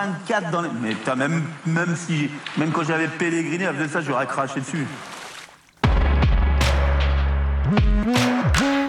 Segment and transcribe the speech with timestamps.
[0.00, 0.70] 24 dans les.
[0.80, 4.86] Mais même, même, si, même quand j'avais pèleriné, avec ça, j'aurais craché dessus.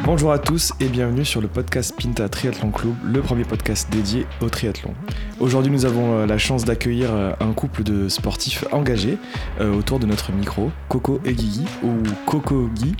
[0.03, 4.25] Bonjour à tous et bienvenue sur le podcast Pinta Triathlon Club, le premier podcast dédié
[4.41, 4.93] au triathlon.
[5.39, 9.17] Aujourd'hui, nous avons euh, la chance d'accueillir euh, un couple de sportifs engagés
[9.59, 11.91] euh, autour de notre micro, Coco et Guigui, ou
[12.25, 12.95] Coco Guy.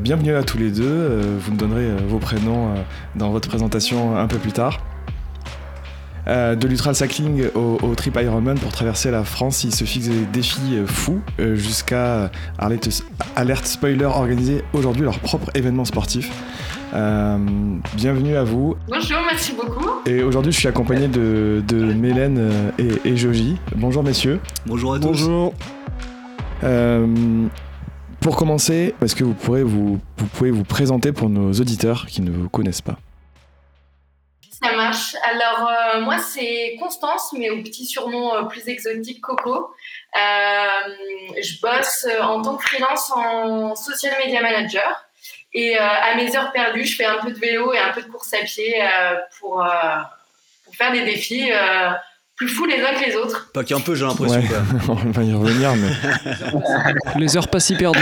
[0.00, 1.38] bienvenue à tous les deux.
[1.38, 2.74] vous me donnerez vos prénoms
[3.14, 4.80] dans votre présentation un peu plus tard.
[6.28, 9.62] Euh, de l'ultra cycling au, trip Ironman pour traverser la France.
[9.62, 15.50] Ils se fixent des défis euh, fous euh, jusqu'à alerte, spoiler organiser aujourd'hui leur propre
[15.54, 16.30] événement sportif.
[16.92, 18.76] bienvenue à vous.
[18.88, 19.86] Bonjour, merci beaucoup.
[20.04, 21.62] Et aujourd'hui, je suis accompagné de,
[21.94, 23.56] Mélène et, Joji.
[23.76, 24.40] Bonjour, messieurs.
[24.66, 25.06] Bonjour à tous.
[25.06, 25.54] Bonjour.
[28.20, 32.22] pour commencer, est-ce que vous, pourrez vous, vous pouvez vous présenter pour nos auditeurs qui
[32.22, 32.98] ne vous connaissent pas?
[34.66, 35.16] Ça marche.
[35.22, 39.70] Alors, euh, moi, c'est Constance, mais au petit surnom euh, plus exotique, Coco.
[40.16, 40.92] Euh,
[41.40, 45.02] je bosse en tant que freelance en social media manager.
[45.52, 48.08] Et à mes heures perdues, je fais un peu de vélo et un peu de
[48.08, 48.74] course à pied
[49.38, 49.66] pour,
[50.64, 51.50] pour faire des défis
[52.36, 53.50] plus fous les uns que les autres.
[53.52, 54.42] Pas qu'un peu, j'ai l'impression.
[54.88, 55.92] On va y revenir, mais.
[57.18, 58.00] les heures pas si perdues.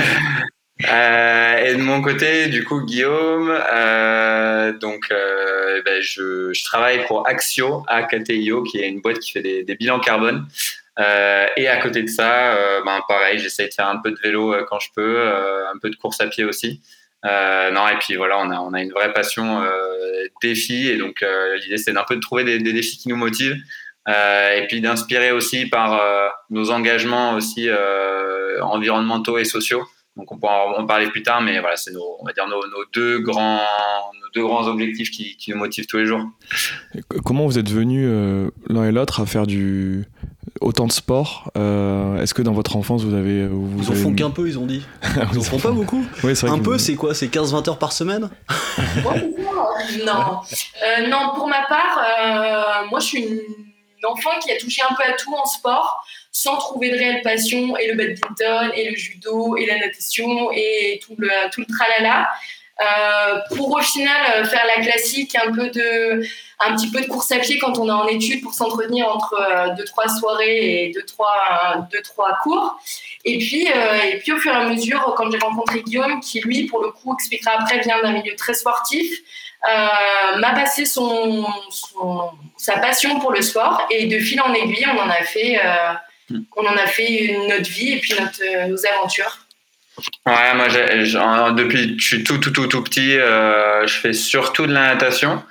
[0.82, 7.06] Euh, et de mon côté, du coup, Guillaume, euh, donc euh, ben, je, je, travaille
[7.06, 10.46] pour Axio, AKTIO, qui est une boîte qui fait des, des bilans carbone.
[10.98, 14.18] Euh, et à côté de ça, euh, ben, pareil, j'essaie de faire un peu de
[14.22, 16.80] vélo euh, quand je peux, un peu de course à pied aussi.
[17.24, 19.62] non, et puis voilà, on a, on a une vraie passion
[20.42, 21.24] défi, et donc
[21.62, 23.56] l'idée c'est d'un peu de trouver des, des, défis qui nous motivent.
[24.08, 26.00] et puis d'inspirer aussi par
[26.50, 27.68] nos engagements aussi
[28.60, 29.84] environnementaux et sociaux.
[30.16, 32.62] Donc on pourra en parler plus tard, mais voilà, c'est nos, on va dire nos,
[32.92, 33.60] deux grands,
[34.22, 36.20] nos deux grands objectifs qui, qui, nous motivent tous les jours.
[37.24, 40.04] comment vous êtes venus euh, l'un et l'autre à faire du
[40.60, 44.14] autant de sport euh, Est-ce que dans votre enfance vous avez vous Ils en font
[44.14, 44.86] qu'un peu, ils ont dit.
[45.32, 46.04] Ils en font pas beaucoup.
[46.22, 47.12] Oui, un peu, c'est quoi?
[47.12, 48.30] C'est 15-20 heures par semaine?
[50.06, 50.40] Non,
[50.82, 51.34] euh, non.
[51.34, 53.40] Pour ma part, moi je suis une
[54.04, 56.04] enfant qui a touché un peu à tout en sport
[56.34, 61.00] sans trouver de réelle passion, et le badminton, et le judo, et la natation, et
[61.04, 62.28] tout le, tout le tralala.
[62.80, 66.26] Euh, pour au final euh, faire la classique, un peu de,
[66.58, 69.36] un petit peu de course à pied quand on est en études pour s'entretenir entre
[69.38, 72.76] euh, deux trois soirées et deux trois, deux, trois cours.
[73.24, 76.64] Et puis, et puis au fur et à mesure, quand j'ai rencontré Guillaume, qui lui,
[76.64, 79.20] pour le coup, expliquera après, vient d'un milieu très sportif,
[79.66, 81.46] m'a passé son,
[82.56, 85.58] sa passion pour le sport et de fil en aiguille, on en a fait
[86.30, 86.40] Hmm.
[86.56, 89.38] on en a fait notre vie et puis euh, nos aventures.
[90.26, 90.66] Ouais, moi,
[91.52, 94.94] depuis que je suis tout, tout, tout, tout petit, euh, je fais surtout de la
[94.94, 95.42] natation.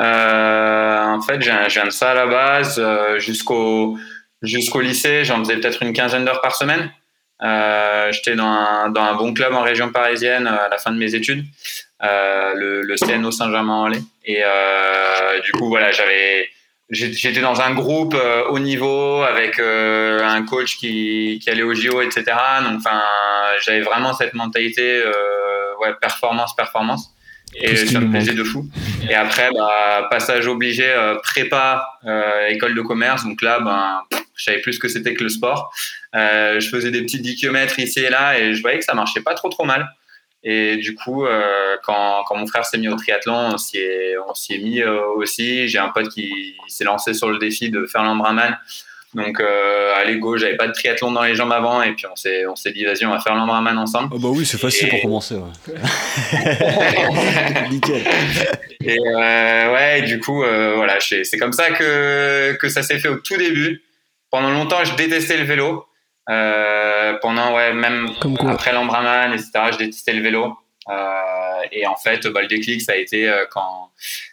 [0.00, 2.82] Euh, en fait, je viens de ça à la base.
[3.18, 3.96] jusqu'au
[4.42, 6.90] jusqu'au lycée, j'en faisais peut-être une quinzaine d'heures par semaine.
[8.10, 11.46] J'étais dans dans un bon club en région parisienne à la fin de mes études,
[12.00, 14.02] le, le CNO Saint-Germain-en-Laye.
[14.24, 14.42] Et
[15.44, 16.48] du coup, voilà, j'avais
[16.90, 21.74] j'étais dans un groupe euh, haut niveau avec euh, un coach qui, qui allait au
[21.74, 22.24] JO, etc.
[22.64, 23.00] Donc, enfin,
[23.64, 25.12] j'avais vraiment cette mentalité, euh,
[25.80, 27.12] ouais, performance, performance.
[27.54, 28.68] Et ça me plaisait de fou.
[29.08, 30.92] Et après, bah, passage obligé,
[31.22, 31.88] prépa,
[32.48, 33.24] école de commerce.
[33.24, 34.02] Donc là, ben,
[34.34, 35.72] je savais plus ce que c'était que le sport.
[36.12, 39.22] je faisais des petits 10 km ici et là et je voyais que ça marchait
[39.22, 39.88] pas trop trop mal.
[40.48, 44.14] Et du coup, euh, quand, quand, mon frère s'est mis au triathlon, on s'y est,
[44.28, 45.66] on s'y est mis euh, aussi.
[45.66, 48.56] J'ai un pote qui s'est lancé sur le défi de faire l'embraman.
[49.12, 52.14] Donc, euh, allez, go, j'avais pas de triathlon dans les jambes avant, et puis on
[52.14, 54.10] s'est, on s'est dit, vas-y, on va faire l'embraman ensemble.
[54.14, 55.34] Oh bah oui, c'est facile pour commencer.
[57.70, 58.02] Nickel.
[58.82, 63.08] Et euh, ouais, du coup, euh, voilà, c'est comme ça que, que ça s'est fait
[63.08, 63.82] au tout début.
[64.30, 65.86] Pendant longtemps, je détestais le vélo.
[66.28, 68.10] Euh, pendant, ouais, même
[68.48, 70.56] après l'embraman, etc., je détestais le vélo.
[70.88, 73.90] Euh, et en fait, bah, le déclic, ça a été euh, quand,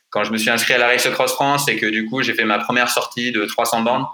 [0.10, 2.34] quand je me suis inscrit à la Race Cross France et que du coup j'ai
[2.34, 4.06] fait ma première sortie de 300 bandes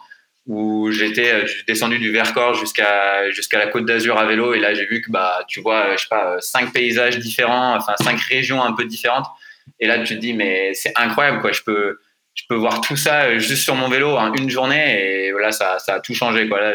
[0.47, 4.53] où j'étais descendu du Vercors jusqu'à jusqu'à la Côte d'Azur à vélo.
[4.53, 7.93] Et là j'ai vu que bah tu vois je sais pas cinq paysages différents enfin
[8.01, 9.27] cinq régions un peu différentes.
[9.79, 11.51] Et là tu te dis mais c'est incroyable quoi.
[11.51, 11.99] Je peux
[12.33, 15.25] je peux voir tout ça juste sur mon vélo en une journée.
[15.25, 16.61] Et voilà ça ça a tout changé quoi.
[16.61, 16.73] Là,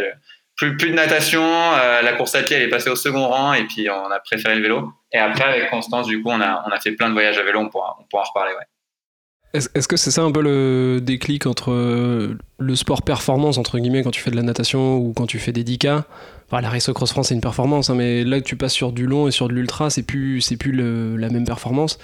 [0.57, 3.53] plus, plus de natation euh, la course à pied elle est passée au second rang
[3.55, 4.93] et puis on a préféré le vélo.
[5.13, 7.43] Et après avec Constance du coup on a on a fait plein de voyages à
[7.43, 8.67] vélo on pourra on pourra en reparler ouais.
[9.55, 14.03] Est-ce que c'est ça un peu le déclic entre euh, le sport performance, entre guillemets,
[14.03, 16.03] quand tu fais de la natation ou quand tu fais des 10K
[16.49, 19.07] enfin, La Race Cross France, c'est une performance, hein, mais là, tu passes sur du
[19.07, 22.01] long et sur de l'ultra, c'est plus, plus la même performance.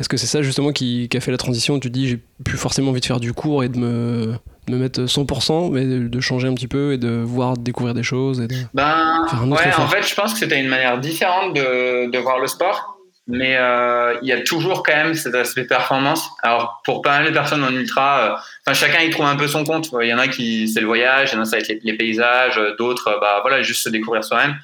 [0.00, 2.90] Est-ce que c'est ça justement qui, a fait la transition Tu dis, j'ai plus forcément
[2.90, 4.34] envie de faire du cours et de me,
[4.72, 8.40] me mettre 100%, mais de, changer un petit peu et de voir, découvrir des choses
[8.40, 10.98] et de ben, faire un autre ouais, En fait, je pense que c'était une manière
[10.98, 12.94] différente de, de voir le sport
[13.26, 16.28] mais euh, il y a toujours quand même cet aspect performance.
[16.42, 18.34] Alors pour pas mal de personnes en ultra, euh,
[18.66, 19.88] enfin chacun y trouve un peu son compte.
[20.02, 21.82] Il y en a qui c'est le voyage, il y en a ça va être
[21.82, 24.56] les, paysages, d'autres bah voilà juste se découvrir soi-même.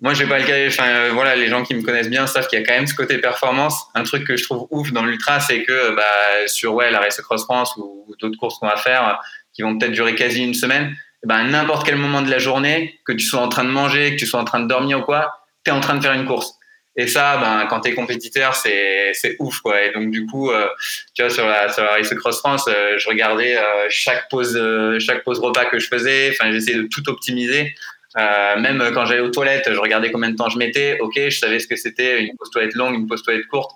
[0.00, 0.66] Moi j'ai pas le cas.
[0.66, 2.86] Enfin euh, voilà les gens qui me connaissent bien savent qu'il y a quand même
[2.86, 3.86] ce côté performance.
[3.94, 7.20] Un truc que je trouve ouf dans l'ultra, c'est que bah, sur ouais la Race
[7.20, 9.18] Cross France ou, d'autres courses qu'on va faire
[9.54, 10.94] qui vont peut-être durer quasi une semaine,
[11.24, 14.16] bah, n'importe quel moment de la journée, que tu sois en train de manger, que
[14.16, 15.32] tu sois en train de dormir ou quoi,
[15.64, 16.58] tu es en train de faire une course.
[16.96, 19.60] Et ça, ben, quand tu es compétiteur, c'est, c'est ouf.
[19.60, 19.82] Quoi.
[19.82, 20.68] Et donc, du coup, euh,
[21.14, 24.60] tu vois, sur la, sur la Race Cross France, euh, je regardais euh, chaque, pause,
[25.00, 26.30] chaque pause repas que je faisais.
[26.30, 27.74] Enfin, j'essayais de tout optimiser.
[28.16, 30.98] Même quand j'allais aux toilettes, je regardais combien de temps je mettais.
[31.00, 33.72] Ok, je savais ce que c'était une pause toilette longue, une pause toilette courte.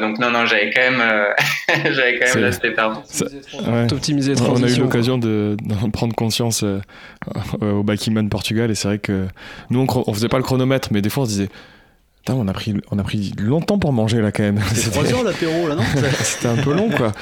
[0.00, 1.02] donc non, non, j'avais quand même,
[1.92, 3.24] j'avais quand même l'aspect performance.
[3.64, 6.64] On a eu l'occasion de, d'en prendre conscience
[7.60, 9.26] au Bakiman Portugal et c'est vrai que
[9.70, 11.48] nous on, on faisait pas le chronomètre, mais des fois on se disait
[12.30, 14.60] on a pris, on a pris longtemps pour manger là quand même.
[14.74, 15.82] C'était 3 heures l'apéro là, non
[16.22, 17.12] C'était un peu long quoi.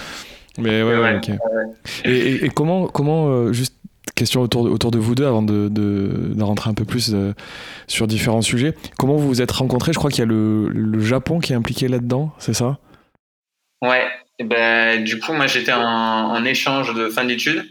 [0.59, 1.31] Mais ouais, ouais, ok.
[2.05, 3.75] Et, et, comment, comment euh, juste
[4.21, 7.33] question autour de, autour de vous deux avant de, de, rentrer un peu plus euh,
[7.87, 8.75] sur différents sujets.
[8.99, 9.93] Comment vous vous êtes rencontrés?
[9.93, 12.79] Je crois qu'il y a le, le, Japon qui est impliqué là-dedans, c'est ça?
[13.83, 14.07] Ouais.
[14.39, 17.65] Et ben, du coup, moi j'étais en, échange de fin d'études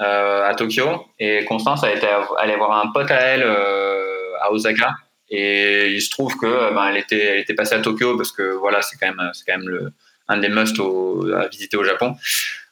[0.00, 2.06] euh, à Tokyo et Constance a été
[2.38, 4.90] allée voir un pote à elle à Osaka
[5.30, 8.82] et il se trouve que ben, était, elle était passée à Tokyo parce que voilà,
[8.82, 9.92] c'est quand même, c'est quand même le,
[10.28, 12.16] un des must à visiter au Japon.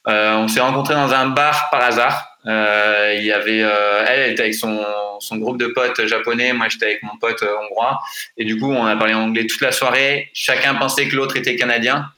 [0.09, 2.30] Euh, on s'est rencontrés dans un bar par hasard.
[2.47, 4.85] Euh, il y avait, euh, elle, était avec son,
[5.19, 8.01] son groupe de potes japonais, moi j'étais avec mon pote hongrois,
[8.39, 10.31] et du coup on a parlé anglais toute la soirée.
[10.33, 12.11] Chacun pensait que l'autre était canadien,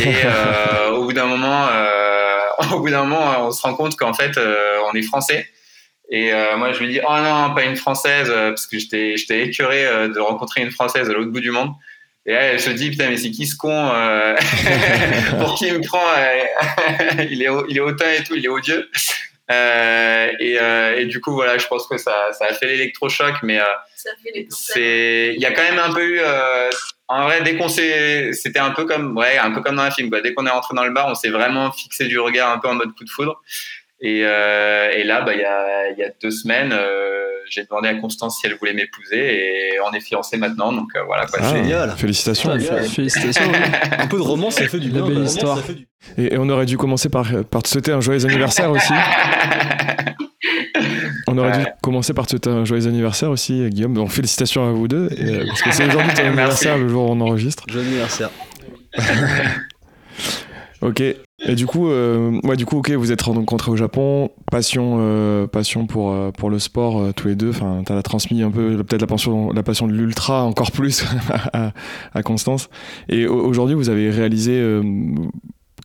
[0.00, 0.14] et
[0.92, 1.68] au bout d'un moment,
[2.72, 5.48] au bout d'un moment, on se rend compte qu'en fait on est français.
[6.10, 9.16] Et euh, moi, je lui dis, oh non, pas une française, euh, parce que j'étais,
[9.16, 11.70] j'étais écœuré euh, de rencontrer une française à l'autre bout du monde.
[12.26, 13.70] Et elle, elle se dit, putain, mais c'est qui ce con
[15.40, 16.02] Pour qui il me prend
[17.30, 18.90] il, est, il est hautain et tout, il est odieux.
[19.50, 20.58] Et,
[20.98, 23.60] et, du coup, voilà, je pense que ça, ça a fait l'électrochoc, mais
[24.48, 26.20] c'est, il y a quand même un peu eu.
[27.08, 29.90] en vrai, dès qu'on s'est, c'était un peu comme, ouais, un peu comme dans un
[29.90, 30.08] film.
[30.10, 30.20] Quoi.
[30.20, 32.68] Dès qu'on est rentré dans le bar, on s'est vraiment fixé du regard un peu
[32.68, 33.40] en mode coup de foudre.
[34.00, 37.64] Et, euh, et là, bah, il, y a, il y a deux semaines, euh, j'ai
[37.64, 40.72] demandé à Constance si elle voulait m'épouser et on est fiancés maintenant.
[40.72, 41.40] Donc euh, voilà, quoi.
[41.42, 41.94] Ah, génial.
[41.96, 42.58] Félicitations.
[42.58, 43.52] Félicitations.
[43.98, 45.06] un peu de romance, ça fait du bien.
[45.06, 45.58] belle histoire.
[46.16, 48.92] Et, on aurait dû commencer par, par te souhaiter un joyeux anniversaire aussi.
[51.26, 53.94] on aurait dû commencer par te souhaiter un joyeux anniversaire aussi, Guillaume.
[53.94, 55.08] Donc félicitations à vous deux.
[55.46, 57.64] parce que c'est aujourd'hui ton anniversaire, le jour où on enregistre.
[57.68, 58.30] Joyeux anniversaire.
[60.82, 61.02] ok.
[61.46, 65.46] Et du coup, euh, ouais, du coup, ok, vous êtes rencontrés au Japon, passion, euh,
[65.46, 67.50] passion pour euh, pour le sport tous les deux.
[67.50, 71.04] Enfin, t'as transmis un peu peut-être la passion, la passion de l'ultra encore plus
[71.52, 71.72] à,
[72.12, 72.68] à, Constance.
[73.08, 74.60] Et aujourd'hui, vous avez réalisé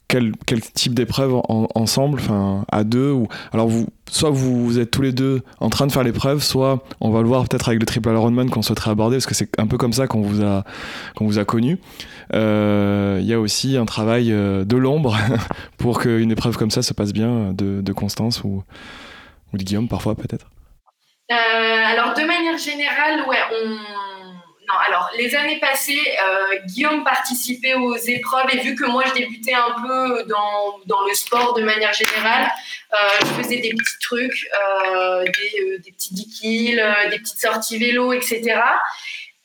[0.07, 5.01] quel, quel type d'épreuve ensemble, enfin à deux ou alors vous, soit vous, êtes tous
[5.01, 7.85] les deux en train de faire l'épreuve, soit on va le voir peut-être avec le
[7.85, 10.63] triple Ironman qu'on souhaiterait aborder parce que c'est un peu comme ça qu'on vous a
[11.15, 11.79] qu'on vous a connu.
[12.33, 15.17] Euh, il y a aussi un travail euh, de l'ombre
[15.77, 18.63] pour qu'une épreuve comme ça se passe bien de, de Constance ou,
[19.53, 20.47] de Guillaume parfois peut-être.
[21.31, 24.14] Euh, alors de manière générale, ouais, on
[24.67, 29.13] non, alors les années passées, euh, Guillaume participait aux épreuves et vu que moi je
[29.13, 32.49] débutais un peu dans, dans le sport de manière générale,
[32.93, 37.77] euh, je faisais des petits trucs, euh, des, des, petits 10 kills, des petites sorties
[37.77, 38.59] vélo, etc.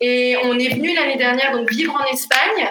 [0.00, 2.68] Et on est venu l'année dernière donc vivre en Espagne.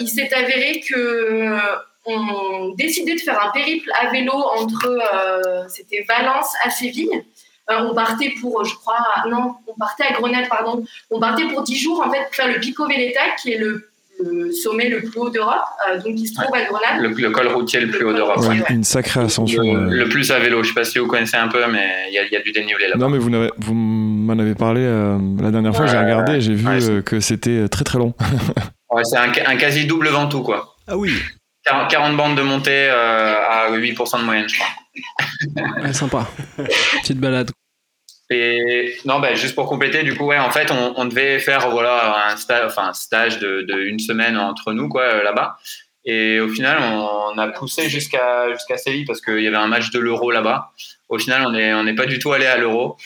[0.00, 1.58] il s'est avéré que
[2.06, 7.22] on décidait de faire un périple à vélo entre, c'était Valence à Séville.
[7.70, 10.84] Euh, on partait pour, je crois, non, on partait à Grenade, pardon.
[11.10, 13.88] On partait pour 10 jours, en fait, pour faire le Pico Veleta, qui est le,
[14.24, 17.00] le sommet le plus haut d'Europe, euh, donc qui se trouve à Grenade.
[17.00, 18.38] Le, le col routier le plus haut d'Europe.
[18.38, 18.62] Ouais, ouais.
[18.70, 19.62] une, sacrée ascension.
[19.62, 19.90] Le, euh.
[19.90, 20.62] le plus à vélo.
[20.62, 22.40] Je sais pas si vous connaissez un peu, mais il y, a- il y a
[22.40, 22.98] du dénivelé là-bas.
[23.04, 26.34] Non, mais vous, n'avez- vous m'en avez parlé euh, la dernière fois, Ouais, j'ai regardé
[26.34, 28.14] et j'ai vu euh, que c'était très très long.
[28.88, 30.76] Ouais, c'est un, un quasi double ventoux, quoi.
[30.86, 31.12] Ah oui.
[31.64, 34.68] 40, 40 bandes de montée euh, à 8% de moyenne, je crois.
[35.82, 36.26] Ouais, sympa.
[37.02, 37.50] Petite balade.
[38.30, 41.70] Et non, bah, juste pour compléter, du coup, ouais, en fait, on, on devait faire
[41.70, 45.56] voilà un stage, enfin un stage de, de une semaine entre nous, quoi, euh, là-bas.
[46.04, 49.68] Et au final, on, on a poussé jusqu'à jusqu'à Séville parce qu'il y avait un
[49.68, 50.72] match de l'Euro là-bas.
[51.08, 52.96] Au final, on n'est on n'est pas du tout allé à l'Euro.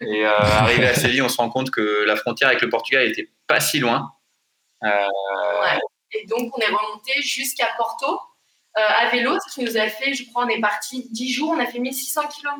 [0.00, 3.06] Et euh, arrivé à Séville, on se rend compte que la frontière avec le Portugal
[3.06, 4.12] était pas si loin.
[4.84, 5.78] Euh, Ouais.
[6.12, 8.18] Et donc, on est remonté jusqu'à Porto
[8.78, 11.60] à vélo, ce qui nous a fait, je crois, on est parti 10 jours, on
[11.60, 12.54] a fait 1600 km.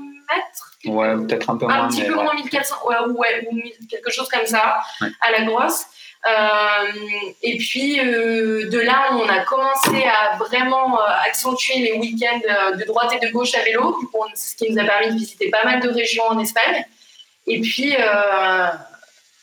[0.86, 1.84] ouais, peut-être un peu moins.
[1.84, 2.22] un petit peu ouais.
[2.22, 5.08] moins 1400, ouais, ouais, ou 1000, quelque chose comme ça, Ouais.
[5.20, 5.84] à la grosse.
[6.26, 6.90] Euh,
[7.42, 12.74] et puis euh, de là, on a commencé à vraiment euh, accentuer les week-ends euh,
[12.74, 13.96] de droite et de gauche à vélo,
[14.34, 16.84] ce qui nous a permis de visiter pas mal de régions en Espagne.
[17.46, 18.66] Et puis, euh,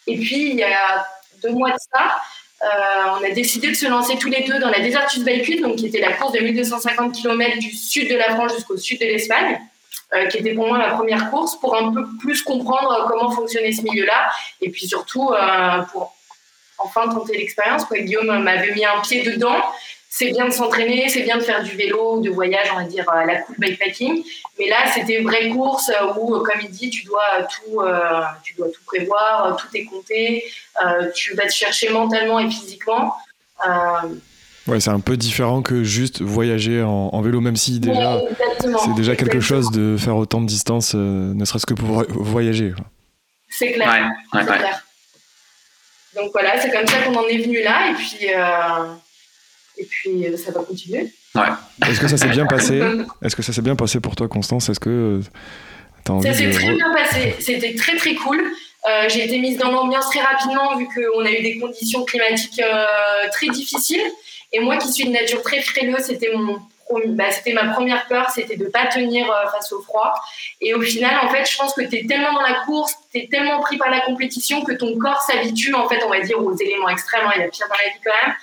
[0.06, 1.06] et puis il y a
[1.42, 2.10] deux mois de ça, euh,
[2.66, 5.88] on a décidé de se lancer tous les deux dans la Desertus Bike donc qui
[5.88, 9.60] était la course de 1250 km du sud de la France jusqu'au sud de l'Espagne
[10.14, 13.32] euh, qui était pour moi ma première course, pour un peu plus comprendre euh, comment
[13.32, 14.30] fonctionnait ce milieu-là,
[14.62, 16.16] et puis surtout euh, pour
[16.78, 17.84] enfin tenter l'expérience.
[17.92, 19.58] Guillaume m'avait mis un pied dedans.
[20.18, 23.04] C'est bien de s'entraîner, c'est bien de faire du vélo, de voyage, on va dire,
[23.10, 24.24] à la cool bikepacking.
[24.58, 27.82] Mais là, c'était une vraie course euh, où, euh, comme il dit, tu dois tout,
[27.82, 30.46] euh, tu dois tout prévoir, euh, tout est compté,
[30.86, 33.14] euh, tu vas te chercher mentalement et physiquement.
[33.68, 34.08] Euh,
[34.68, 38.30] Ouais, c'est un peu différent que juste voyager en, en vélo, même si déjà ouais,
[38.84, 39.42] c'est déjà quelque Exactement.
[39.42, 42.74] chose de faire autant de distance, euh, ne serait-ce que pour vo- voyager.
[43.50, 43.88] C'est clair.
[43.88, 44.58] Ouais, ouais, C'est ouais.
[44.58, 44.84] clair.
[46.16, 48.94] Donc voilà, c'est comme ça qu'on en est venu là, et puis, euh,
[49.78, 51.12] et puis euh, ça va continuer.
[51.88, 52.82] Est-ce que ça s'est bien passé
[53.22, 55.22] Est-ce que ça s'est bien passé pour toi, Constance Est-ce que euh,
[56.04, 58.42] t'as envie Ça s'est de très bien passé, c'était très très cool.
[58.88, 62.62] Euh, j'ai été mise dans l'ambiance très rapidement vu qu'on a eu des conditions climatiques
[62.64, 62.86] euh,
[63.32, 64.04] très difficiles.
[64.54, 66.60] Et moi qui suis de nature très frileux, c'était mon
[67.08, 70.14] bah, c'était ma première peur, c'était de pas tenir euh, face au froid.
[70.62, 73.20] Et au final, en fait, je pense que tu es tellement dans la course, tu
[73.20, 76.40] es tellement pris par la compétition que ton corps s'habitue, en fait, on va dire,
[76.40, 77.26] aux éléments extrêmes.
[77.26, 78.36] hein, Il y a pire dans la vie quand même.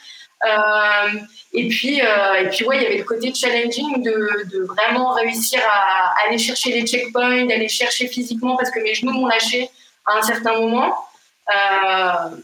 [0.45, 1.09] Euh,
[1.53, 4.11] et puis, euh, et puis ouais, il y avait le côté challenging de,
[4.51, 9.13] de vraiment réussir à aller chercher les checkpoints, d'aller chercher physiquement parce que mes genoux
[9.13, 9.69] m'ont lâché
[10.07, 10.95] à un certain moment.
[11.51, 12.37] Euh,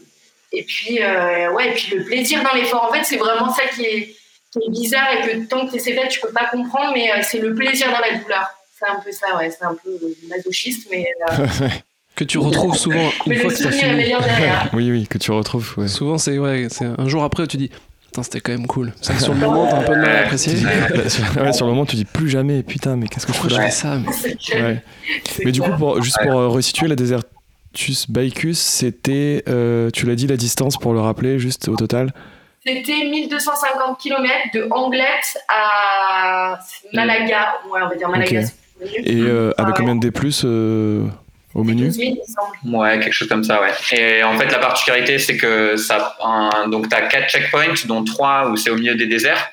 [0.51, 3.63] et puis, euh, ouais, et puis le plaisir dans l'effort, en fait, c'est vraiment ça
[3.75, 4.15] qui est,
[4.51, 7.11] qui est bizarre et que tant que tu essaies d'être, tu peux pas comprendre, mais
[7.11, 8.47] euh, c'est le plaisir dans la douleur.
[8.79, 9.91] C'est un peu ça, ouais, c'est un peu
[10.29, 11.67] masochiste, mais, euh,
[12.15, 13.95] Que tu retrouves souvent une mais fois le que souvenir est fini.
[13.95, 14.69] meilleur derrière.
[14.73, 15.73] Oui, oui, que tu retrouves.
[15.77, 15.87] ouais.
[15.87, 17.71] Souvent, c'est ouais, c'est un jour après où tu dis
[18.21, 18.93] c'était quand même cool.
[19.01, 20.55] C'est que sur le moment, t'as un peu de mal à apprécier.
[20.55, 20.67] sur,
[21.41, 23.55] ouais, sur le moment, tu dis plus jamais, putain, mais qu'est-ce que je fais je
[23.55, 24.61] fais là ça mais-.
[24.61, 24.83] Ouais.
[25.45, 30.15] Mais du coup, pour, juste pour euh, resituer, la Desertus Bicus, c'était, euh, tu l'as
[30.15, 32.13] dit, la distance pour le rappeler, juste au total
[32.65, 36.59] C'était 1250 km de Anglette à
[36.93, 37.53] Malaga.
[37.71, 38.41] Ouais, on va dire Malaga.
[38.81, 41.05] Et euh, avec Ah combien de D plus euh,
[41.55, 42.23] au menu 12 000, il me
[42.71, 42.75] semble.
[42.77, 43.71] Ouais, quelque chose comme ça, ouais.
[43.97, 48.03] Et en fait, la particularité, c'est que ça, un- donc, tu as quatre checkpoints, dont
[48.03, 49.49] trois où c'est au milieu des déserts.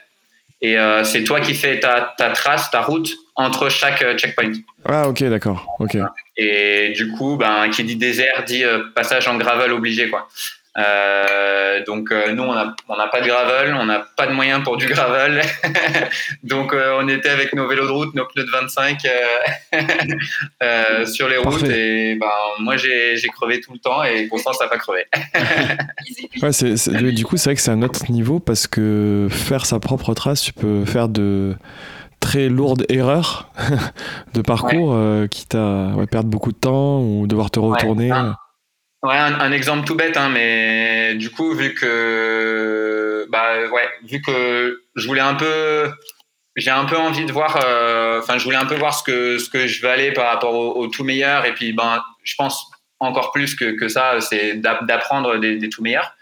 [0.63, 4.53] Et euh, c'est toi qui fais ta, ta trace, ta route entre chaque euh, checkpoint.
[4.87, 5.67] Ah, ok, d'accord.
[5.81, 5.97] Ok.
[6.39, 10.29] Et du coup, ben, qui dit désert dit euh, passage en gravel obligé, quoi.
[10.79, 14.63] Euh, donc euh, nous, on n'a on pas de gravel, on n'a pas de moyens
[14.63, 15.41] pour du gravel.
[16.43, 19.81] donc euh, on était avec nos vélos de route, nos pneus de 25 euh,
[20.63, 21.61] euh, sur les routes.
[21.61, 22.13] Parfait.
[22.13, 22.27] Et ben,
[22.61, 25.07] moi, j'ai crevé tout le temps et Constance n'a pas crevé.
[26.43, 29.65] Ouais, c'est, c'est- du coup, c'est vrai que c'est un autre niveau parce que faire
[29.65, 31.55] sa propre trace, tu peux faire de
[32.21, 33.51] très lourdes erreurs
[34.35, 38.11] de parcours, euh, quitte à ouais, perdre beaucoup de temps ou devoir te retourner.
[38.13, 38.35] Ah.
[39.03, 44.83] Ouais, un, exemple tout bête, hein, mais du coup, vu que, bah, ouais, vu que
[44.97, 45.93] je voulais un peu,
[46.57, 49.39] j'ai un peu envie de voir, euh, enfin, je voulais un peu voir ce que
[49.39, 53.33] ce que je aller par rapport au, tout meilleur, et puis, ben, je pense encore
[53.33, 56.13] plus que, que ça, c'est d'app- d'apprendre des, tout meilleurs.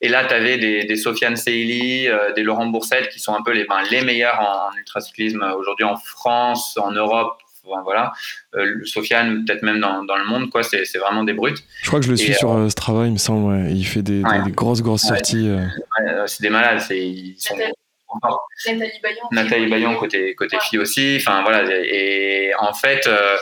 [0.00, 3.42] Et là, tu avais des, des Sofiane Seili, euh, des Laurent Boursette, qui sont un
[3.42, 7.40] peu les, ben, les meilleurs en, en ultracyclisme aujourd'hui en France, en Europe.
[7.66, 8.12] Enfin, voilà,
[8.56, 10.62] euh, Sofiane, peut-être même dans, dans le monde, quoi.
[10.62, 11.62] C'est c'est vraiment des brutes.
[11.82, 13.52] Je crois que je le suis Et, sur euh, Strava, il me semble.
[13.52, 13.72] ouais.
[13.72, 14.42] Il fait des, des- Ouais.
[14.44, 15.08] des grosses, grosses Ouais.
[15.16, 15.48] sorties.
[15.48, 15.64] euh.
[16.06, 16.80] Euh, c'est des malades.
[16.80, 19.22] C'est ils sont Nathalie, Bayon.
[19.32, 20.62] Nathalie Bayon côté côté Ouais.
[20.62, 21.16] fille aussi.
[21.20, 21.64] Enfin voilà.
[21.68, 23.36] Et en fait, euh,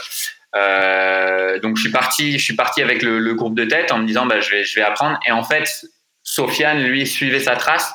[0.54, 3.98] euh, donc je suis parti, je suis parti avec le, le groupe de tête en
[3.98, 5.18] me disant bah je vais je vais apprendre.
[5.26, 5.68] Et en fait,
[6.22, 7.94] Sofiane lui suivait sa trace.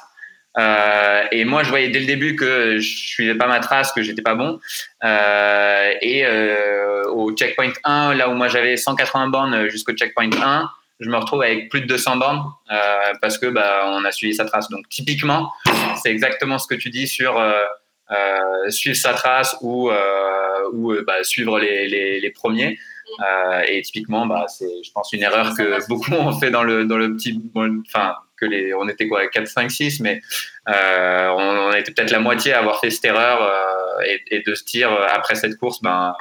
[0.58, 4.02] Euh, et moi, je voyais dès le début que je suivais pas ma trace, que
[4.02, 4.60] j'étais pas bon.
[5.04, 10.70] Euh, et euh, au checkpoint 1, là où moi j'avais 180 bornes jusqu'au checkpoint 1,
[11.00, 14.34] je me retrouve avec plus de 200 bornes euh, parce que bah, on a suivi
[14.34, 14.70] sa trace.
[14.70, 15.52] Donc typiquement,
[16.02, 17.64] c'est exactement ce que tu dis sur euh,
[18.12, 22.80] euh, suivre sa trace ou, euh, ou euh, bah, suivre les, les, les premiers.
[23.22, 26.86] Euh, et typiquement, bah, c'est, je pense, une erreur que beaucoup ont fait dans le,
[26.86, 27.40] dans le petit.
[27.56, 30.22] Enfin, que les, on était quoi, 4, 5, 6, mais
[30.70, 34.44] euh, on, on était peut-être la moitié à avoir fait cette erreur euh, et, et
[34.46, 36.14] de se dire euh, après cette course, ben,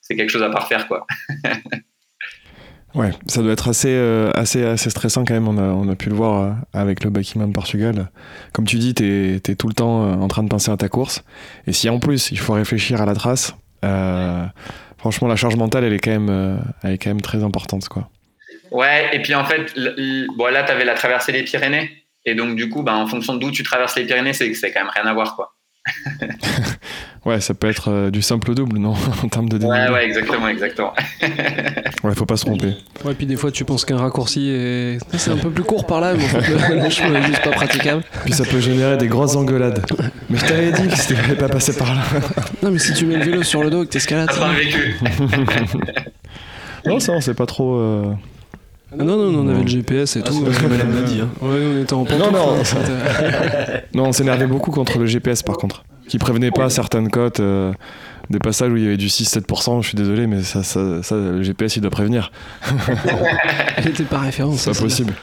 [0.00, 1.06] c'est quelque chose à parfaire, quoi.
[2.94, 3.96] Ouais, ça doit être assez,
[4.34, 5.48] assez, assez stressant quand même.
[5.48, 8.10] On a, on a pu le voir avec le Buckingham Portugal.
[8.52, 11.24] Comme tu dis, t'es es tout le temps en train de penser à ta course.
[11.66, 13.56] Et si en plus il faut réfléchir à la trace,
[14.98, 18.10] franchement, la charge mentale, elle est quand même, elle est quand même très importante, quoi.
[18.72, 19.72] Ouais, et puis en fait,
[20.36, 21.90] bon, là, tu avais la traversée des Pyrénées.
[22.24, 24.72] Et donc, du coup, ben, en fonction d'où tu traverses les Pyrénées, c'est que c'est
[24.72, 25.54] quand même rien à voir, quoi.
[27.24, 28.94] Ouais, ça peut être euh, du simple au double, non?
[29.22, 29.92] En termes de Ouais, dénivelé.
[29.92, 30.92] ouais, exactement, exactement.
[32.02, 32.74] Ouais, faut pas se tromper.
[33.04, 34.98] Ouais, puis des fois tu penses qu'un raccourci est.
[35.16, 37.42] C'est un peu plus court par là, mais en fait le, le chemin est juste
[37.44, 38.02] pas praticable.
[38.24, 39.84] Puis ça peut générer des grosses engueulades.
[40.28, 42.00] Mais je t'avais dit que c'était pas passer par là.
[42.60, 44.32] Non, mais si tu mets le vélo sur le dos et que t'escalades.
[44.32, 44.96] Ça un vécu.
[46.86, 47.76] Non, ça, on sait pas trop.
[47.76, 48.12] euh,
[48.98, 50.44] Non, non, non, on avait le GPS et Ah, tout.
[50.52, 51.28] c'est madame dit, hein.
[51.40, 55.84] Ouais, on était en Non, hein, Non, on s'énervait beaucoup contre le GPS par contre.
[56.08, 57.72] Qui prévenait pas certaines cotes, euh,
[58.28, 61.16] des passages où il y avait du 6-7%, je suis désolé, mais ça, ça, ça,
[61.16, 62.32] le GPS il doit prévenir.
[63.76, 64.60] Elle était pas référence.
[64.60, 65.14] C'est pas possible.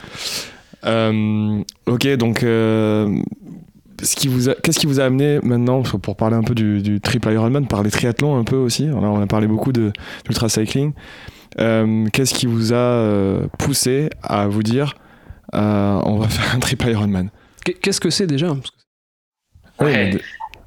[0.86, 3.20] Euh, ok, donc euh,
[4.02, 7.00] ce qui vous qu'est-ce qui vous a amené maintenant, pour parler un peu du, du
[7.00, 9.92] triple Ironman, parler triathlon un peu aussi, on a parlé beaucoup de-
[10.24, 14.94] d'ultra cycling, Euh, qu'est-ce qui vous a euh, poussé à vous dire
[15.54, 17.30] euh, on va faire un triple Ironman?
[17.64, 18.48] Qu'est- Qu'est-ce que c'est déjà?
[18.48, 18.76] Parce que
[19.80, 20.20] Oui, Ouais.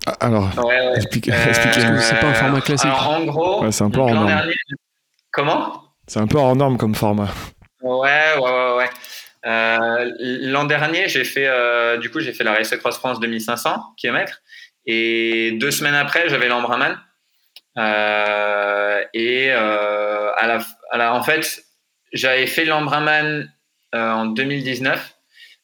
[0.06, 0.96] Ah, Alors, Ouais, ouais.
[0.98, 2.88] explique- Euh, c'est pas un format classique.
[2.88, 4.28] Alors, en gros, Ouais, c'est un peu hors l'an norme.
[4.28, 4.56] dernier.
[5.32, 5.82] Comment?
[6.08, 7.30] C'est un peu hors norme comme format.
[7.82, 8.90] Ouais, ouais, ouais, ouais.
[9.46, 13.94] Euh, L'an dernier, j'ai fait, euh, du coup, j'ai fait la Race Cross France 2500
[13.98, 14.42] km.
[14.86, 16.98] Et deux semaines après, j'avais l'Ambraman.
[17.78, 20.60] Euh, et euh, à la,
[20.92, 21.64] à la, en fait,
[22.12, 23.52] j'avais fait l'Ambraman
[23.96, 25.14] euh, en 2019.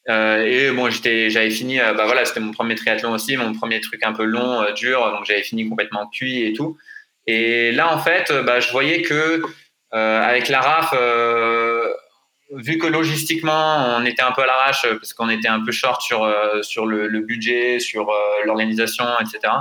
[0.10, 3.54] Euh, et bon, j'étais, j'avais fini, euh, bah voilà, c'était mon premier triathlon aussi, mon
[3.54, 6.78] premier truc un peu long, euh, dur, donc j'avais fini complètement cuit et tout.
[7.28, 9.44] Et là, en fait, bah, je voyais que
[9.92, 10.94] avec la RAF,
[12.52, 16.02] vu que logistiquement, on était un peu à l'arrache parce qu'on était un peu short
[16.02, 18.12] sur, sur le, le budget, sur
[18.46, 19.54] l'organisation, etc.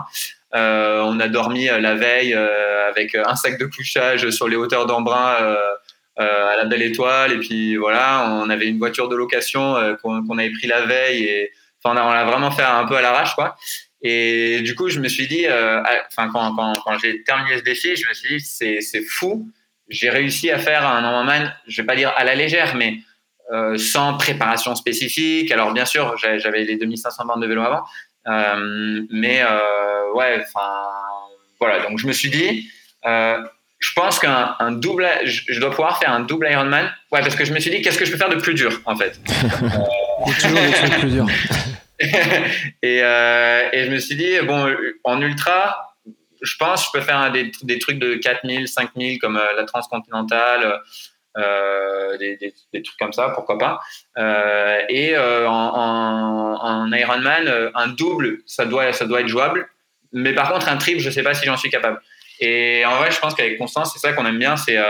[0.55, 4.57] Euh, on a dormi euh, la veille euh, avec un sac de couchage sur les
[4.57, 5.37] hauteurs d'Embrun
[6.17, 7.33] à la Belle Étoile.
[7.33, 11.25] Et puis voilà, on avait une voiture de location qu'on avait pris la veille.
[11.25, 13.57] Et enfin, on a, on a vraiment fait un peu à l'arrache, quoi.
[14.03, 18.39] Et du coup, je me suis dit, quand, j'ai terminé ce défi, je me suis
[18.39, 19.49] dit, c'est fou.
[19.89, 22.97] J'ai réussi à faire un Ironman, je vais pas dire à la légère, mais
[23.77, 25.53] sans préparation spécifique.
[25.53, 27.85] Alors bien sûr, j'avais les 2500 bornes de vélo avant,
[29.11, 30.89] mais euh, ouais, enfin
[31.61, 31.81] voilà.
[31.89, 32.71] Donc je me suis dit,
[33.07, 33.39] euh,
[33.79, 36.87] je pense qu'un un double, je, dois pouvoir faire un double Ironman.
[37.13, 38.81] Ouais, parce que je me suis dit, qu'est-ce que je peux faire de plus dur
[38.85, 39.21] en fait?
[40.41, 41.27] Toujours des trucs plus durs.
[42.01, 45.89] et, euh, et je me suis dit, bon, en ultra,
[46.43, 49.65] je pense que je peux faire des, des trucs de 4000, 5000 comme euh, la
[49.65, 50.77] transcontinentale, euh,
[51.37, 53.81] des, des, des trucs comme ça, pourquoi pas.
[54.17, 59.29] Euh, et euh, en, en, en Ironman, euh, un double, ça doit, ça doit être
[59.29, 59.69] jouable.
[60.13, 62.01] Mais par contre, un triple, je sais pas si j'en suis capable.
[62.41, 64.85] Et en vrai, je pense qu'avec Constance, c'est ça qu'on aime bien, c'est euh,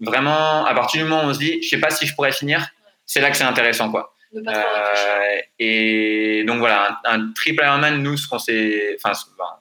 [0.00, 2.32] vraiment, à partir du moment où on se dit, je sais pas si je pourrais
[2.32, 2.68] finir,
[3.06, 4.14] c'est là que c'est intéressant, quoi.
[4.32, 4.42] Ne.
[4.46, 9.56] Euh, et donc voilà, un, un triple Ironman, nous, ce qu'on s'est, enfin, ce- enfin,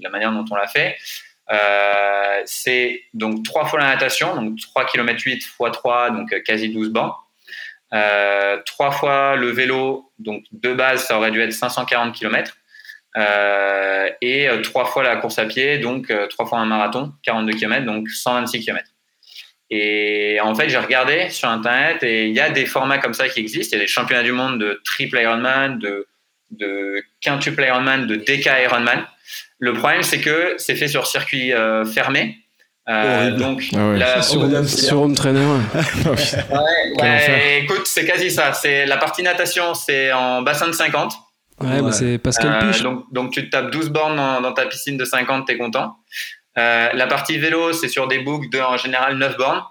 [0.00, 0.96] la manière dont on l'a fait,
[1.50, 6.40] euh, c'est donc trois fois la natation, donc 3 km 8 x 3, donc euh,
[6.40, 7.14] quasi 12 bancs.
[7.94, 12.56] Euh, trois fois le vélo, donc de base, ça aurait dû être 540 km.
[13.16, 17.52] Euh, et euh, trois fois la course à pied, donc trois fois un marathon, 42
[17.54, 18.84] km, donc 126 km.
[19.70, 23.28] Et en fait, j'ai regardé sur Internet et il y a des formats comme ça
[23.28, 23.76] qui existent.
[23.76, 26.08] Il y a des championnats du monde de triple Ironman, de,
[26.50, 29.06] de quintuple Ironman, de déca Ironman.
[29.58, 32.36] Le problème, c'est que c'est fait sur circuit euh, fermé.
[32.88, 33.98] Euh, donc, Ah ouais.
[33.98, 35.40] la- Sur, Home Trainer.
[35.40, 35.82] ouais.
[36.50, 37.56] Ouais, enfer.
[37.62, 38.52] écoute, c'est quasi ça.
[38.54, 41.12] C'est la partie natation, c'est en bassin de 50.
[41.60, 41.82] Ouais, Ouais.
[41.82, 42.82] bah c'est Pascal Euh, Piche.
[42.82, 45.96] donc, donc tu te tapes 12 bornes dans, dans ta piscine de 50, t'es content.
[46.56, 49.62] Euh, la partie vélo, c'est sur des boucles de en général 9 bornes.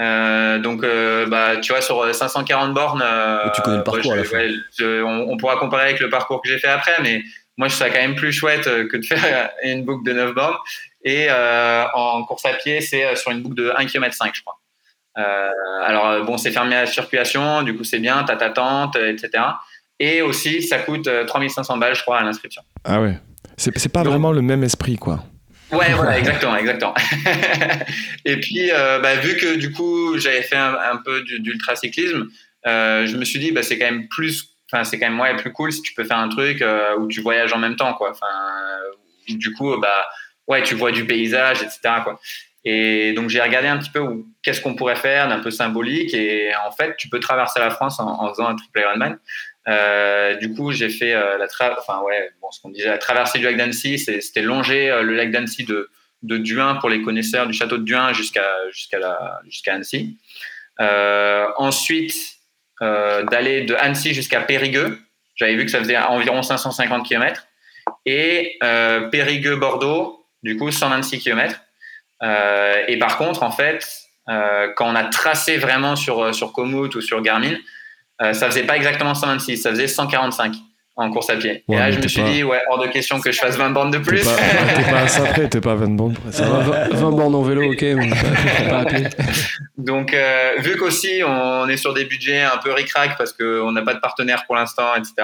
[0.00, 4.16] Euh, donc, euh, bah, tu vois, sur 540 bornes, euh, tu connais le parcours à
[4.16, 4.38] la je- fin.
[4.38, 7.22] ouais, je- on, on pourra comparer avec le parcours que j'ai fait après, mais
[7.56, 10.12] moi, je trouve ça quand même plus chouette euh, que de faire une boucle de
[10.12, 10.56] 9 bornes.
[11.04, 14.32] Et euh, en course à pied, c'est euh, sur une boucle de 1 km 5,
[14.34, 14.58] je crois.
[15.18, 15.48] Euh,
[15.84, 19.30] alors, bon, c'est fermé à la circulation, du coup, c'est bien, t'as ta tente, etc.
[20.00, 22.62] Et aussi, ça coûte euh, 3500 balles, je crois, à l'inscription.
[22.84, 23.18] Ah ouais.
[23.56, 25.22] C'est pas Donc- vraiment le même esprit, quoi.
[25.70, 26.94] Ouais, voilà, exactement, exactement.
[28.24, 32.28] et puis, euh, bah, vu que du coup, j'avais fait un, un peu du- d'ultracyclisme,
[32.66, 35.52] euh, je me suis dit, bah, c'est quand même plus, c'est quand même ouais, plus
[35.52, 38.10] cool si tu peux faire un truc euh, où tu voyages en même temps, quoi.
[38.10, 40.06] Enfin, euh, du coup, bah,
[40.48, 41.78] ouais, tu vois du paysage, etc..
[42.64, 46.14] Et donc, j'ai regardé un petit peu qu'est-ce qu'on pourrait faire d'un peu symbolique.
[46.14, 49.18] Et en fait, tu peux traverser la France en, faisant un triple Ironman.
[49.68, 51.46] Euh, du coup, j'ai fait euh, la
[52.98, 55.90] traversée du lac d'Annecy, c'était longer le lac d'Annecy de,
[56.22, 58.98] de Duin pour les connaisseurs du château de Duin jusqu'à jusqu'à
[59.44, 60.16] jusqu'à Annecy.
[60.78, 62.33] Ensuite,
[62.80, 64.98] d'aller de Annecy jusqu'à Périgueux.
[65.36, 67.46] J'avais vu que ça faisait environ 550 km.
[68.06, 71.60] Et euh, Périgueux-Bordeaux, du coup, 126 km.
[72.22, 73.86] Euh, et par contre, en fait,
[74.28, 77.56] euh, quand on a tracé vraiment sur, sur ou sur Garmin,
[78.22, 80.54] euh, ça faisait pas exactement 126, ça faisait 145
[80.96, 81.64] en course à pied.
[81.66, 83.56] Ouais, et là, je me suis pas- dit, ouais, hors de question que je fasse
[83.56, 84.24] 20 bandes de T'es plus.
[84.24, 84.36] pas,
[84.76, 86.58] t'es pas à ça près, t'es pas à 20 bandes près, ça va.
[86.60, 89.04] 20, 20 bornes en vélo, ok, mais pas, pas à pied.
[89.76, 93.82] Donc, euh, vu qu'aussi on est sur des budgets un peu ric-rac parce qu'on n'a
[93.82, 95.14] pas de partenaire pour l'instant, etc.,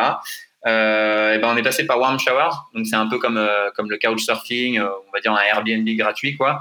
[0.66, 2.50] euh, et ben on est passé par Warm Showers.
[2.74, 6.36] Donc, c'est un peu comme, euh, comme le couchsurfing, on va dire un Airbnb gratuit,
[6.36, 6.60] quoi,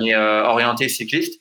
[0.00, 1.40] mais orienté cycliste.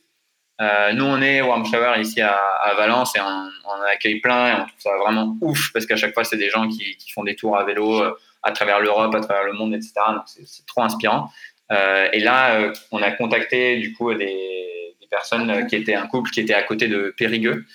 [0.60, 4.50] Euh, nous, on est Warm Shower ici à, à Valence et on, on accueille plein
[4.50, 7.12] et on trouve ça vraiment ouf parce qu'à chaque fois, c'est des gens qui, qui
[7.12, 9.94] font des tours à vélo euh, à travers l'Europe, à travers le monde, etc.
[10.14, 11.30] Donc, c'est trop inspirant.
[11.72, 15.96] Euh, et là, euh, on a contacté du coup des, des personnes euh, qui étaient
[15.96, 17.66] un couple qui était à côté de Périgueux.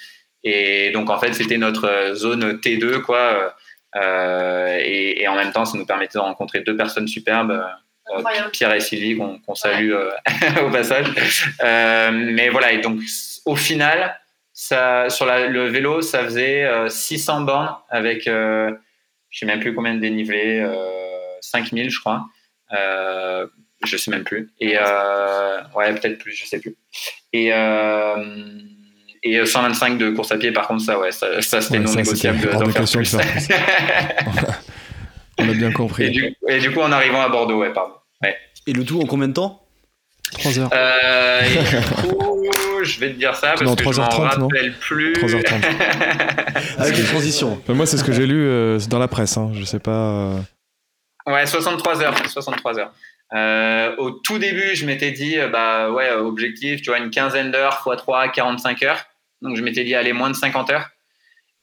[0.45, 3.55] Et donc, en fait, c'était notre euh, zone T2, quoi.
[3.95, 7.63] Et, et en même temps, ça nous permettait de rencontrer deux personnes superbes.
[8.11, 8.51] Euh, Incroyable.
[8.53, 10.11] Pierre et Sylvie, qu'on salue euh,
[10.67, 11.07] au passage.
[11.63, 13.01] Euh, mais voilà, et donc
[13.47, 14.19] au final,
[14.53, 18.71] ça, sur la- le vélo, ça faisait euh, 600 bornes avec, euh,
[19.31, 20.77] je sais même plus combien de dénivelé, euh,
[21.41, 22.25] 5000 je crois.
[22.73, 23.47] Euh,
[23.85, 24.51] je sais même plus.
[24.61, 26.77] Et euh, ouais, peut-être plus, je sais plus.
[27.33, 28.15] Et, euh,
[29.25, 31.91] et 125 de course à pied, par contre, ça, ouais, ça, ça c'était Ouais, non
[31.91, 33.17] ça, négociable de- de faire plus.
[35.39, 36.11] On a bien et, compris.
[36.11, 37.95] du, et du coup, en arrivant à Bordeaux, ouais, pardon.
[38.67, 39.67] Et le tout en combien de temps?
[40.33, 40.71] 3 heures.
[40.73, 44.39] Euh, et du coup, je vais te dire ça parce Non, que je m'en 3h30,
[44.39, 45.13] non rappelle plus.
[45.15, 45.65] 3h30.
[46.79, 47.59] Avec les transitions.
[47.61, 49.91] Enfin, moi, c'est ce que j'ai lu euh, dans la presse, hein, je sais pas.
[49.91, 50.39] euh,
[51.27, 52.15] Ouais, 63 heures.
[52.29, 52.93] 63 heures.
[53.35, 57.83] Euh, au tout début, je m'étais dit, bah ouais, objectif, tu vois, une quinzaine d'heures
[57.87, 59.05] x 3, 45 heures.
[59.41, 60.89] Donc je m'étais dit, allez, moins de 50 heures.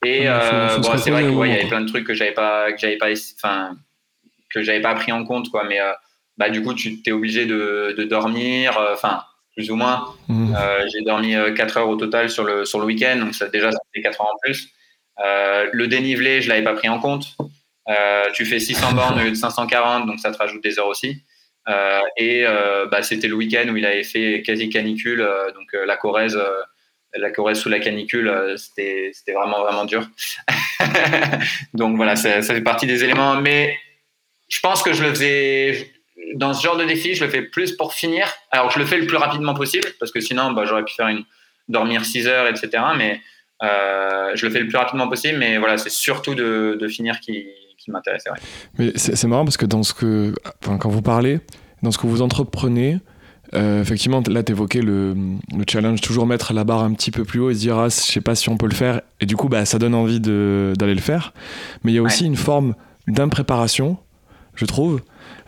[0.06, 2.08] Et euh, bon, c'est vrai reposer que un ouais, il y avait plein de trucs
[2.08, 3.76] que j'avais pas, que j'avais pas, enfin,
[4.54, 5.66] que j'avais pas pris en compte, quoi.
[5.66, 5.92] Mais euh,
[6.38, 9.24] bah du coup, tu t'es obligé de, de dormir, euh, enfin,
[9.56, 10.06] plus ou moins.
[10.30, 13.72] Euh, j'ai dormi 4 heures au total sur le, sur le week-end, donc ça, déjà,
[13.72, 14.70] ça fait 4 heures en plus.
[15.22, 17.36] Euh, le dénivelé, je l'avais pas pris en compte.
[17.90, 20.88] Euh, tu fais 600 bornes au lieu de 540, donc ça te rajoute des heures
[20.88, 21.24] aussi.
[22.18, 22.46] Et
[22.90, 26.40] bah, c'était le week-end où il avait fait quasi canicule, donc la Corrèze,
[27.18, 30.08] la Corrèze sous la canicule, euh, c'était vraiment vraiment dur.
[31.74, 33.42] donc voilà, ça, fait partie des éléments.
[33.42, 33.78] Mais
[34.48, 35.92] je pense que je le faisais
[36.36, 38.28] dans ce genre de défi, je le fais plus pour finir.
[38.52, 41.08] Alors je le fais le plus rapidement possible parce que sinon, bah, j'aurais pu faire
[41.08, 41.24] une
[41.68, 42.84] dormir 6 heures, etc.
[42.98, 43.22] Mais
[43.64, 45.38] euh, je le fais le plus rapidement possible.
[45.38, 48.24] Mais voilà, c'est surtout de, finir qui, qui m'intéresse.
[48.26, 48.40] ouais.
[48.78, 51.40] Mais c'est marrant parce que dans ce que, quand vous parlez,
[51.82, 53.00] dans ce que vous entreprenez,
[53.56, 57.24] euh, effectivement, là, tu évoquais le, le challenge, toujours mettre la barre un petit peu
[57.24, 59.02] plus haut et se dire, ah, je sais pas si on peut le faire.
[59.22, 61.34] Et du coup, bah, ça donne envie d'aller le faire.
[61.84, 62.76] Mais il y a aussi une forme
[63.08, 63.98] d'impréparation,
[64.56, 65.02] je trouve.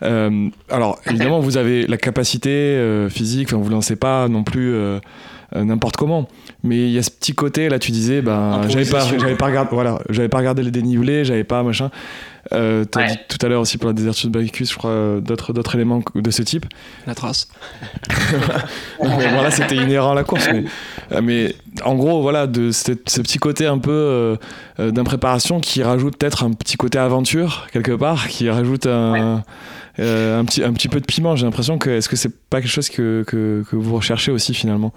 [0.04, 4.44] Euh, alors, évidemment, vous avez la capacité euh, physique, enfin, vous ne lancez pas non
[4.44, 5.00] plus euh,
[5.54, 6.28] n'importe comment.
[6.64, 9.06] Mais il y a ce petit côté, là, tu disais, ben, j'avais pas,
[9.38, 11.92] pas regardé, voilà, j'avais pas regardé les dénivelés, j'avais pas machin.
[12.54, 13.08] Euh, T'as Ouais.
[13.08, 15.76] dit tout à l'heure aussi pour la désertion de Bacchus, je crois, euh, d'autres, d'autres
[15.76, 16.66] éléments de ce type.
[17.08, 17.48] La trace.
[19.00, 20.48] Voilà, c'était inhérent à la course.
[20.52, 20.64] Mais,
[21.12, 24.36] euh, mais en gros, voilà, de ce, ce petit côté un peu euh,
[24.80, 29.44] euh, d'impréparation qui rajoute peut-être un petit côté aventure, quelque part, qui rajoute un,
[30.00, 31.36] euh, un, petit, un petit peu de piment.
[31.36, 34.54] J'ai l'impression que, est-ce que c'est pas quelque chose que, que, que vous recherchez aussi
[34.54, 34.94] finalement?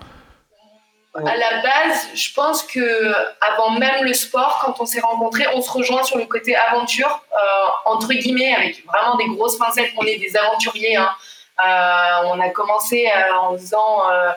[1.14, 5.62] À la base, je pense que avant même le sport, quand on s'est rencontrés, on
[5.62, 7.36] se rejoint sur le côté aventure, euh,
[7.84, 9.92] entre guillemets, avec vraiment des grosses pincettes.
[9.96, 10.96] On est des aventuriers.
[10.96, 11.10] hein.
[11.64, 14.32] Euh, on a commencé euh, en euh,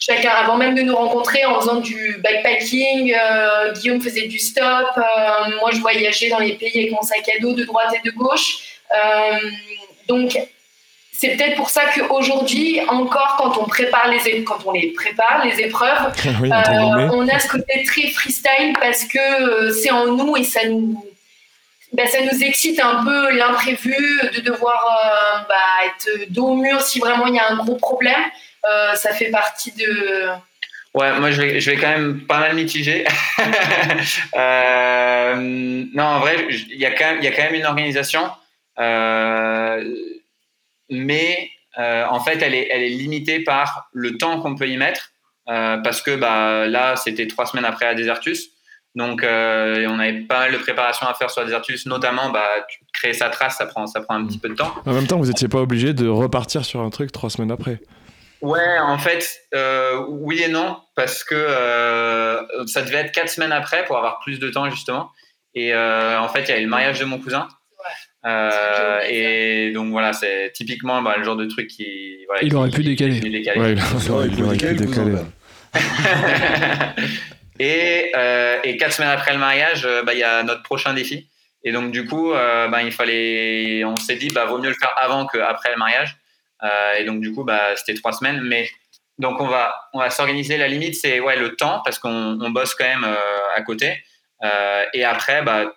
[0.00, 3.14] chacun, avant même de nous rencontrer, en faisant du backpacking,
[3.74, 4.88] Guillaume faisait du stop,
[5.60, 8.12] moi je voyageais dans les pays avec mon sac à dos de droite et de
[8.16, 8.80] gauche.
[10.08, 10.36] Donc
[11.20, 15.60] c'est peut-être pour ça qu'aujourd'hui, encore quand on prépare les quand on les prépare les
[15.60, 20.36] épreuves, Oui, euh, on a ce côté très freestyle parce que euh, c'est en nous
[20.38, 21.04] et ça nous
[21.92, 23.96] bah, ça nous excite un peu l'imprévu
[24.36, 27.76] de devoir euh, bah, être dos au mur si vraiment il y a un gros
[27.76, 28.24] problème.
[28.70, 30.26] Euh, ça fait partie de.
[30.94, 33.04] Ouais, moi je vais, je vais quand même pas mal mitiger.
[34.36, 35.34] Euh,
[35.94, 38.30] non, en vrai, il y, a quand même- il y a quand même une organisation,
[38.78, 39.84] euh,
[40.90, 44.76] mais euh, en fait, elle est, elle est limitée par le temps qu'on peut y
[44.76, 45.10] mettre,
[45.48, 48.48] euh, parce que bah, là, c'était trois semaines après la Desertus.
[48.96, 52.48] Donc, euh, on avait pas mal de préparation à faire sur Desertus, notamment bah,
[52.92, 54.74] créer sa trace, ça prend, ça prend un petit peu de temps.
[54.84, 57.80] En même temps, vous n'étiez pas obligé de repartir sur un truc trois semaines après.
[58.40, 59.42] Ouais, en fait,
[60.08, 61.36] oui et non, parce que
[62.66, 65.12] ça devait être quatre semaines après pour avoir plus de temps justement.
[65.54, 67.46] Et en fait, il y avait le mariage de mon cousin.
[68.26, 72.24] Euh, et donc voilà, c'est typiquement bah, le genre de truc qui.
[72.26, 73.20] Voilà, Il qui- aurait pu qui- décaler.
[73.20, 73.28] qui.
[73.58, 75.14] Ouais, il, aurait pu décaler.
[77.62, 80.94] Et, euh, et quatre semaines après le mariage, euh, bah, il y a notre prochain
[80.94, 81.28] défi.
[81.62, 84.74] Et donc du coup, euh, bah, il fallait, on s'est dit, bah, vaut mieux le
[84.74, 86.16] faire avant qu'après le mariage.
[86.62, 88.40] Euh, et donc du coup, bah, c'était trois semaines.
[88.44, 88.66] Mais
[89.18, 90.56] donc on va, on va s'organiser.
[90.56, 94.02] La limite, c'est ouais le temps parce qu'on on bosse quand même euh, à côté.
[94.42, 95.70] Euh, et après, bah,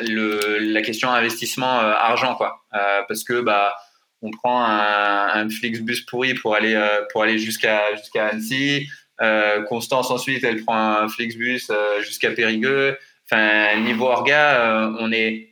[0.00, 3.76] la question investissement euh, argent quoi, Euh, parce que bah
[4.22, 8.88] on prend un, un Flixbus pourri pour aller euh, pour aller jusqu'à jusqu'à Annecy.
[9.68, 12.98] Constance ensuite, elle prend un Flixbus jusqu'à Périgueux.
[13.24, 15.48] Enfin, niveau orga, on est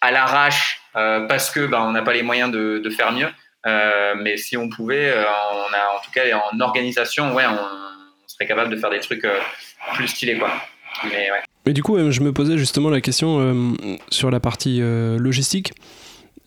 [0.00, 3.28] à l'arrache parce que bah, on n'a pas les moyens de, faire mieux.
[3.64, 7.58] Mais si on pouvait, en tout cas en organisation, ouais, on,
[8.26, 9.26] serait capable de faire des trucs
[9.94, 10.50] plus stylés quoi.
[11.04, 11.42] Mais ouais.
[11.66, 13.72] Mais du coup, euh, je me posais justement la question euh,
[14.10, 15.72] sur la partie euh, logistique.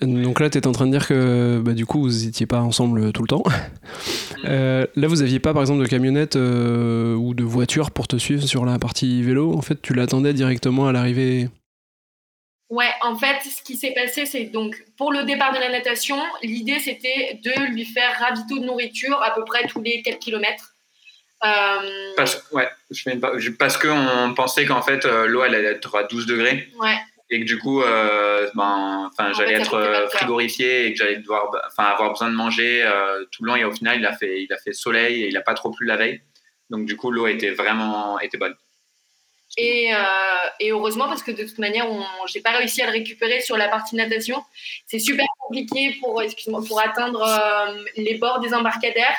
[0.01, 2.61] Donc là, tu es en train de dire que bah, du coup, vous n'étiez pas
[2.61, 3.43] ensemble tout le temps.
[4.45, 8.17] Euh, là, vous aviez pas, par exemple, de camionnette euh, ou de voiture pour te
[8.17, 9.53] suivre sur la partie vélo.
[9.53, 11.47] En fait, tu l'attendais directement à l'arrivée.
[12.69, 16.17] Ouais, en fait, ce qui s'est passé, c'est donc pour le départ de la natation,
[16.41, 20.72] l'idée c'était de lui faire ravito de nourriture à peu près tous les 4 km.
[21.45, 25.93] Euh, Parce, ouais, je je- parce qu'on pensait qu'en fait euh, l'eau elle allait être
[25.97, 26.95] à 12 degrés ouais,
[27.29, 31.83] et que du coup euh, ben, j'allais être euh, frigorifié et que j'allais devoir enfin,
[31.89, 34.53] avoir besoin de manger euh, tout le long et au final il a fait, il
[34.53, 36.21] a fait soleil et il n'a pas trop plu la veille.
[36.69, 38.55] Donc du coup l'eau était vraiment était bonne.
[39.57, 39.99] et, euh,
[40.61, 43.57] et heureusement parce que de toute manière, on, j'ai pas réussi à le récupérer sur
[43.57, 44.41] la partie natation.
[44.87, 49.15] C'est super compliqué pour, excuse-moi, pour atteindre euh, les bords des embarcadères.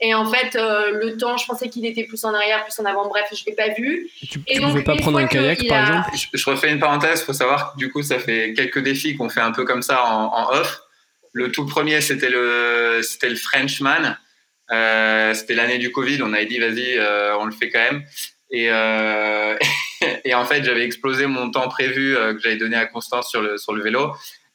[0.00, 2.84] Et en fait, euh, le temps, je pensais qu'il était plus en arrière, plus en
[2.84, 3.08] avant.
[3.08, 4.08] Bref, je l'ai pas vu.
[4.30, 6.10] Tu, Et tu donc, pouvais pas prendre un kayak, par a- exemple?
[6.14, 9.30] Je, je refais une parenthèse, faut savoir que du coup ça fait quelques défis qu'on
[9.30, 10.80] fait un peu comme ça en, en off.
[11.32, 14.16] Le tout premier c'était le c'était le Frenchman.
[14.70, 18.02] Euh, c'était l'année du Covid, on avait dit vas-y euh, on le fait quand même.
[18.50, 19.56] Et, euh,
[20.24, 23.40] et en fait j'avais explosé mon temps prévu euh, que j'avais donné à Constance sur
[23.40, 24.12] le sur le vélo.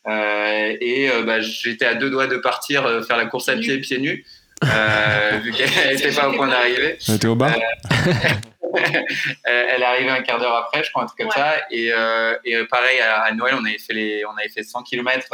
[0.08, 3.56] Euh, et euh, bah, j'étais à deux doigts de partir euh, faire la course à
[3.56, 4.26] pied pieds nus.
[4.64, 6.98] Euh, vu qu'elle n'était pas au point d'arriver.
[7.20, 8.42] T'es au bar elle
[9.44, 11.34] elle est arrivée un quart d'heure après, je crois, un truc comme Ouais.
[11.36, 11.56] ça.
[11.72, 14.64] Et, euh, et euh, pareil, à, à Noël, on avait fait, les, on avait fait
[14.64, 15.28] 100 km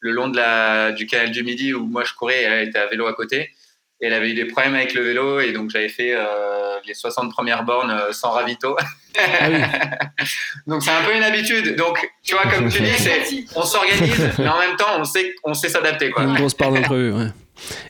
[0.00, 2.78] le long de la, du canal du Midi où moi je courais et elle était
[2.78, 3.50] à vélo à côté.
[4.00, 6.94] Et elle avait eu des problèmes avec le vélo et donc j'avais fait euh, les
[6.94, 8.76] 60 premières bornes euh, sans ravito.
[9.18, 9.56] Ah oui.
[10.68, 11.74] donc c'est un peu une habitude.
[11.74, 13.22] Donc tu vois, comme tu dis, c'est,
[13.56, 16.10] on s'organise, mais en même temps, on sait, on sait s'adapter.
[16.10, 16.22] Quoi.
[16.24, 17.26] Une grosse part d'imprévu, ouais.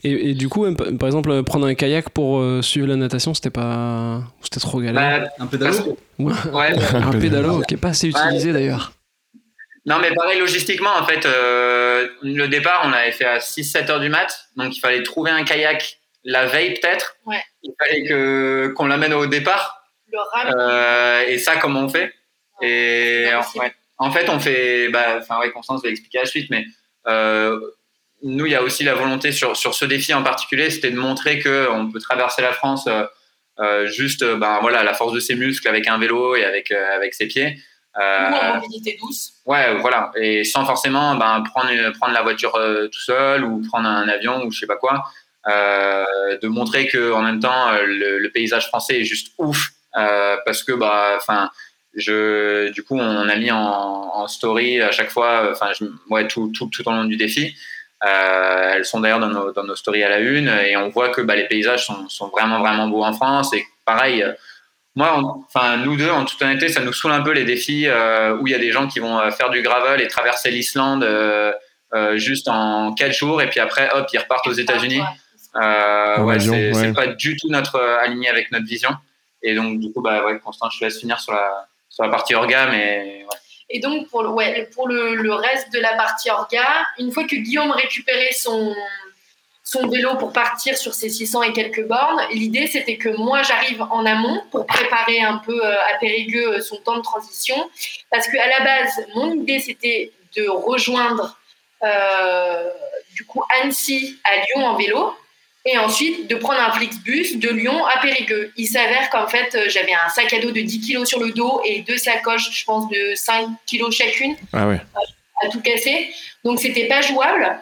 [0.04, 3.50] Et, et du coup, par exemple, prendre un kayak pour euh, suivre la natation, c'était
[3.50, 4.22] pas.
[4.42, 5.22] C'était trop galère.
[5.22, 6.32] Bah, Un pédalo Ouais.
[6.52, 8.92] ouais, un pédalo qui est pas assez utilisé d'ailleurs.
[9.86, 14.00] Non, mais pareil, logistiquement, en fait, euh, le départ, on l'avait fait à 6-7 heures
[14.00, 14.48] du mat.
[14.56, 17.16] Donc, il fallait trouver un kayak la veille, peut-être.
[17.24, 17.42] Ouais.
[17.62, 19.82] Il fallait que, qu'on l'amène au départ.
[20.12, 20.18] Le
[20.54, 22.12] Euh, et ça, comment on fait?
[22.60, 23.64] Et c'est pas en, possible.
[23.64, 23.72] ouais.
[23.98, 24.88] en fait, on fait.
[24.90, 26.66] Bah, enfin, ouais, Constance va expliquer à la suite, mais
[27.06, 27.58] euh,
[28.22, 30.98] nous, il y a aussi la volonté sur, sur ce défi en particulier, c'était de
[30.98, 33.04] montrer qu'on peut traverser la France euh,
[33.60, 36.44] euh, juste, euh, ben, voilà, à la force de ses muscles avec un vélo et
[36.44, 37.58] avec, euh, avec ses pieds.
[37.98, 39.32] Euh, ou en mobilité douce.
[39.44, 40.12] Ouais, voilà.
[40.16, 42.52] Et sans forcément ben, prendre, la voiture
[42.92, 45.02] tout seul ou prendre un avion ou je sais pas quoi.
[45.46, 49.70] De montrer que en même temps, le, le paysage français est juste ouf.
[49.92, 51.50] parce que, bah, enfin,
[51.94, 55.72] je, du coup, on a mis en, en story à chaque fois, enfin,
[56.10, 57.56] ouais, tout, tout, tout au long du défi.
[58.00, 61.20] Elles sont d'ailleurs dans nos, dans nos, stories à la une et on voit que
[61.20, 64.24] bah, les paysages sont, sont, vraiment vraiment beaux en France et pareil
[64.98, 68.36] moi, enfin, nous deux, en toute honnêteté, ça nous saoule un peu les défis euh,
[68.36, 71.04] où il y a des gens qui vont euh, faire du gravel et traverser l'Islande
[71.04, 71.52] euh,
[72.16, 75.00] juste en quatre jours et puis après, hop, ils repartent aux États-Unis.
[75.54, 78.90] ouais, c'est pas du tout notre aligné avec notre vision.
[79.40, 82.10] Et donc, du coup, bah, ouais, Constant, je te laisse finir sur la, sur la
[82.10, 83.24] partie orga, mais
[83.70, 86.66] Et donc, pour, le, reste de la partie orga,
[86.98, 88.74] une fois que Guillaume récupérait son,
[89.90, 92.22] vélo pour partir sur ces 600 et quelques bornes.
[92.32, 96.60] L'idée, c'était que moi, j'arrive en amont pour préparer un peu euh, à Périgueux euh,
[96.62, 97.68] son temps de transition.
[98.10, 101.38] Parce qu'à la base, mon idée, c'était de rejoindre
[101.82, 102.70] euh,
[103.14, 105.14] du coup Annecy à Lyon en vélo
[105.72, 108.52] et ensuite de prendre un Flixbus de Lyon à Périgueux.
[108.56, 111.60] Il s'avère qu'en fait, j'avais un sac à dos de 10 kg sur le dos
[111.64, 114.36] et deux sacoches, je pense, de 5 kg chacune.
[114.52, 114.80] Ah ouais.
[115.42, 116.10] À tout casser.
[116.44, 117.58] Donc, c'était pas jouable.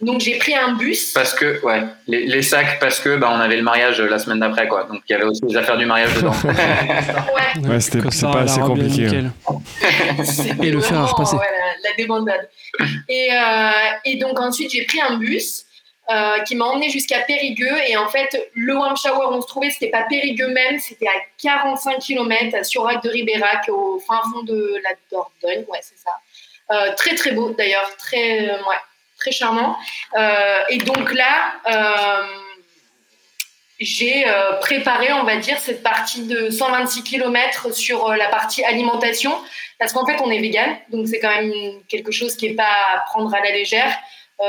[0.00, 1.12] Donc j'ai pris un bus.
[1.12, 4.40] Parce que, ouais, les, les sacs, parce que bah, on avait le mariage la semaine
[4.40, 4.84] d'après, quoi.
[4.84, 6.32] Donc il y avait aussi les affaires du mariage dedans.
[6.44, 9.10] ouais, ouais c'était pas assez compliqué.
[10.62, 11.36] et le faire à repasser.
[11.36, 12.48] Ouais, la, la, débandade.
[13.10, 13.70] Et, euh,
[14.06, 15.66] et donc ensuite j'ai pris un bus.
[16.10, 17.78] Euh, qui m'a emmené jusqu'à Périgueux.
[17.86, 21.06] Et en fait, le warm shower où on se trouvait, c'était pas Périgueux même, c'était
[21.06, 25.64] à 45 km à Surac de Ribérac, au fin fond de la Dordogne.
[25.68, 26.10] Ouais, c'est ça.
[26.72, 28.80] Euh, très très beau d'ailleurs, très ouais,
[29.20, 29.76] très charmant.
[30.18, 32.26] Euh, et donc là, euh,
[33.78, 39.32] j'ai euh, préparé, on va dire, cette partie de 126 km sur la partie alimentation,
[39.78, 41.52] parce qu'en fait, on est vegan, donc c'est quand même
[41.88, 43.96] quelque chose qui n'est pas à prendre à la légère.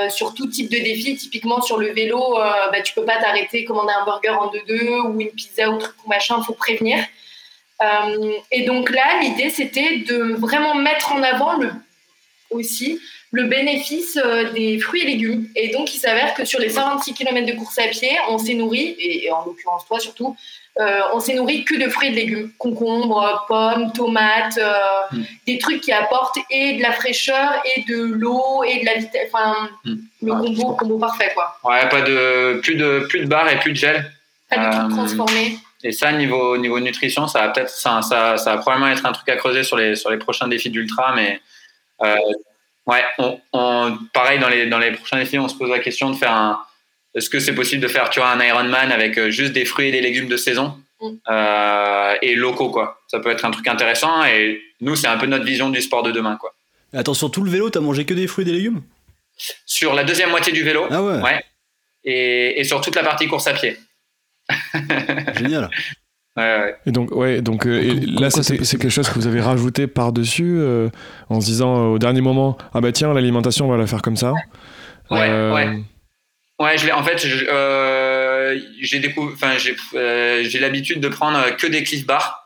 [0.10, 2.36] Sur tout type de défi, typiquement sur le vélo,
[2.71, 5.95] bah, tu peux pas t'arrêter, commander un burger en deux-deux ou une pizza ou truc
[6.06, 7.04] ou machin, faut prévenir.
[8.51, 11.71] et donc là, l'idée, c'était de vraiment mettre en avant le,
[12.51, 12.99] aussi
[13.31, 15.47] le bénéfice euh, des fruits et légumes.
[15.55, 18.53] Et donc, il s'avère que sur les 126 km de course à pied, on s'est
[18.53, 20.35] nourri, et en l'occurrence toi surtout,
[20.79, 22.51] euh, on s'est nourri que de fruits et de légumes.
[22.57, 25.23] Concombres, pommes, tomates, euh, mm.
[25.47, 29.29] des trucs qui apportent et de la fraîcheur et de l'eau et de la vitesse.
[29.33, 29.95] Enfin, mm.
[30.23, 31.57] le combo, combo parfait, quoi.
[31.63, 34.11] Ouais, pas de, plus de, plus de barres et plus de gel.
[34.49, 35.57] Pas de tout transformé.
[35.83, 39.13] Et ça, niveau, niveau nutrition, ça va peut-être, ça, ça, ça, va probablement être un
[39.13, 41.41] truc à creuser sur les, sur les prochains défis d'ultra, mais
[42.87, 43.03] Ouais,
[43.53, 46.31] on, pareil, dans les, dans les prochains défis, on se pose la question de faire
[46.31, 46.61] un.
[47.13, 49.89] Est-ce que c'est possible de faire tu vois, un Ironman avec euh, juste des fruits
[49.89, 51.09] et des légumes de saison mm.
[51.29, 55.27] euh, et locaux quoi Ça peut être un truc intéressant et nous, c'est un peu
[55.27, 56.37] notre vision du sport de demain.
[56.37, 56.53] quoi.
[56.93, 58.81] Attends, sur tout le vélo, t'as mangé que des fruits et des légumes?
[59.65, 60.87] Sur la deuxième moitié du vélo.
[60.89, 61.21] Ah ouais.
[61.21, 61.43] ouais.
[62.03, 63.77] Et, et sur toute la partie course à pied.
[65.37, 65.69] Génial.
[66.37, 70.87] Et donc, ouais, donc euh, là, c'est quelque chose que vous avez rajouté par-dessus euh,
[71.29, 74.01] en se disant euh, au dernier moment Ah bah tiens, l'alimentation, on va la faire
[74.01, 74.33] comme ça.
[75.09, 75.83] Ouais, ouais.
[76.59, 77.29] Ouais, je en fait, j'ai
[80.49, 82.45] j'ai l'habitude de prendre que des cliff bars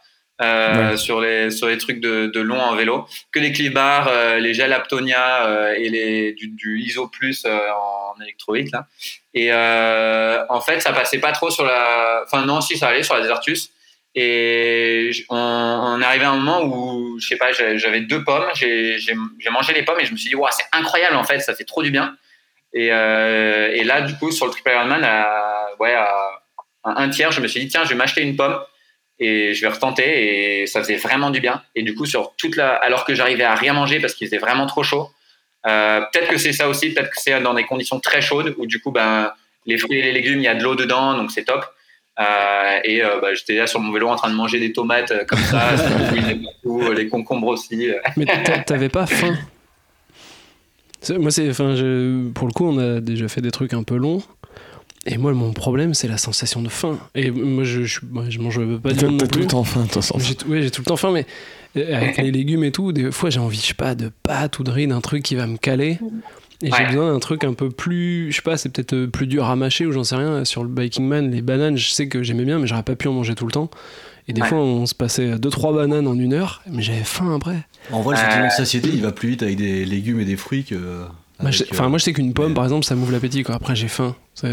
[0.98, 4.54] sur, les, sur les trucs de, de long en vélo, que des cliff bars, les
[4.54, 8.72] gels Aptonia et les, du, du ISO Plus en électrolyte.
[8.72, 8.88] Là.
[9.34, 12.24] Et en fait, ça passait pas trop sur la.
[12.26, 13.70] Enfin, non, si ça allait sur la Desertus.
[14.18, 19.50] Et on, est arrivé à un moment où, je sais pas, j'avais deux pommes, j'ai
[19.52, 21.66] mangé les pommes et je me suis dit, wow, c'est incroyable en fait, ça fait
[21.66, 22.16] trop du bien.
[22.74, 26.42] Et, euh, et là, du coup, sur le Triple Ironman, à, ouais, à
[26.86, 28.58] un tiers, je me suis dit, tiens, je vais m'acheter une pomme
[29.20, 31.62] et je vais retenter et ça faisait vraiment du bien.
[31.74, 34.38] Et du coup, sur toute la, alors que j'arrivais à rien manger parce qu'il faisait
[34.38, 35.10] vraiment trop chaud,
[35.68, 38.66] euh, peut-être que c'est ça aussi, peut-être que c'est dans des conditions très chaudes où
[38.66, 39.34] du coup, ben,
[39.66, 41.66] les fruits et les légumes, il y a de l'eau dedans, donc c'est top.
[42.18, 45.12] Euh, et euh, bah, j'étais là sur mon vélo en train de manger des tomates
[45.12, 45.72] euh, comme ça,
[46.96, 47.90] les concombres aussi.
[48.16, 48.26] Mais
[48.66, 49.36] t'avais pas faim?
[51.20, 53.98] Moi, c'est, enfin, je, pour le coup, on a déjà fait des trucs un peu
[53.98, 54.24] longs.
[55.06, 56.98] Et moi, mon problème, c'est la sensation de faim.
[57.14, 58.00] Et moi, je, je,
[58.30, 59.18] je mange pas du tout.
[59.18, 60.02] T'as tout le temps faim, toi,
[60.48, 61.28] Oui, j'ai tout le temps faim, mais
[61.94, 64.64] avec les légumes et tout, des fois, j'ai envie, je sais pas, de pâtes ou
[64.64, 66.00] de riz, d'un truc qui va me caler.
[66.62, 69.28] Et j'ai besoin d'un truc un peu plus, je sais pas, c'est peut-être euh, plus
[69.28, 70.46] dur à mâcher ou j'en sais rien.
[70.46, 73.08] Sur le Biking Man, les bananes, je sais que j'aimais bien, mais j'aurais pas pu
[73.08, 73.70] en manger tout le temps.
[74.28, 77.58] Et des fois, on se passait 2-3 bananes en une heure, mais j'avais faim après.
[77.92, 80.36] En vrai, le sentiment de satiété, il va plus vite avec des légumes et des
[80.36, 81.04] fruits que.
[81.40, 83.44] Bah, enfin, moi, je sais qu'une pomme, par exemple, ça m'ouvre l'appétit.
[83.50, 84.16] Après, j'ai faim.
[84.34, 84.48] Ça,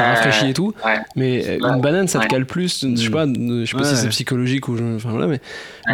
[0.00, 0.72] rafraîchit et tout.
[1.14, 2.86] Mais une banane, ça te cale plus.
[2.86, 4.76] Je sais pas, je sais pas si c'est psychologique ou.
[4.96, 5.40] Enfin, voilà, mais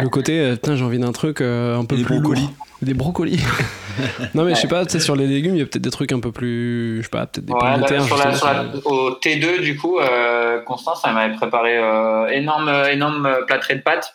[0.01, 2.19] le côté, euh, putain, j'ai envie d'un truc euh, un peu plus.
[2.19, 2.49] Brocolis.
[2.85, 3.41] Des brocolis.
[4.35, 5.91] non, mais je sais pas, tu sais, sur les légumes, il y a peut-être des
[5.91, 6.97] trucs un peu plus.
[6.97, 8.03] Je sais pas, peut-être des pommes de terre.
[8.03, 13.75] Sur la, au T2, du coup, euh, Constance, elle m'avait préparé euh, énorme, énorme plâtré
[13.75, 14.13] de pâtes.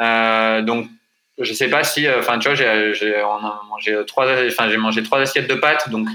[0.00, 0.86] Euh, donc,
[1.38, 2.06] je sais pas si.
[2.08, 3.22] Enfin, tu vois, j'ai
[3.68, 5.90] mangé trois, enfin, j'ai mangé trois assiettes de pâtes.
[5.90, 6.08] Donc,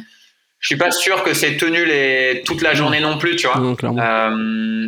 [0.62, 3.60] je suis pas sûr que c'est tenu les, toute la journée non plus, tu vois.
[3.60, 3.76] Non.
[3.97, 4.30] Euh,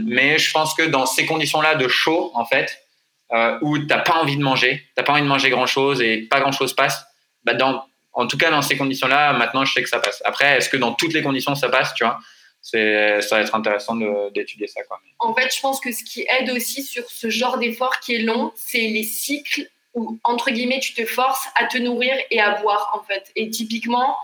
[0.06, 2.83] mais je pense que dans ces conditions-là de chaud, en fait,
[3.34, 6.40] euh, où t'as pas envie de manger, t'as pas envie de manger grand-chose et pas
[6.40, 7.06] grand-chose passe,
[7.44, 10.22] bah dans, en tout cas dans ces conditions-là, maintenant je sais que ça passe.
[10.26, 12.20] Après, est-ce que dans toutes les conditions ça passe, tu vois?
[12.62, 13.98] C'est, ça va être intéressant
[14.34, 14.84] d'étudier ça.
[14.84, 14.98] Quoi.
[15.20, 18.20] En fait, je pense que ce qui aide aussi sur ce genre d'effort qui est
[18.22, 22.62] long, c'est les cycles où, entre guillemets, tu te forces à te nourrir et à
[22.62, 23.32] boire, en fait.
[23.36, 24.16] Et typiquement,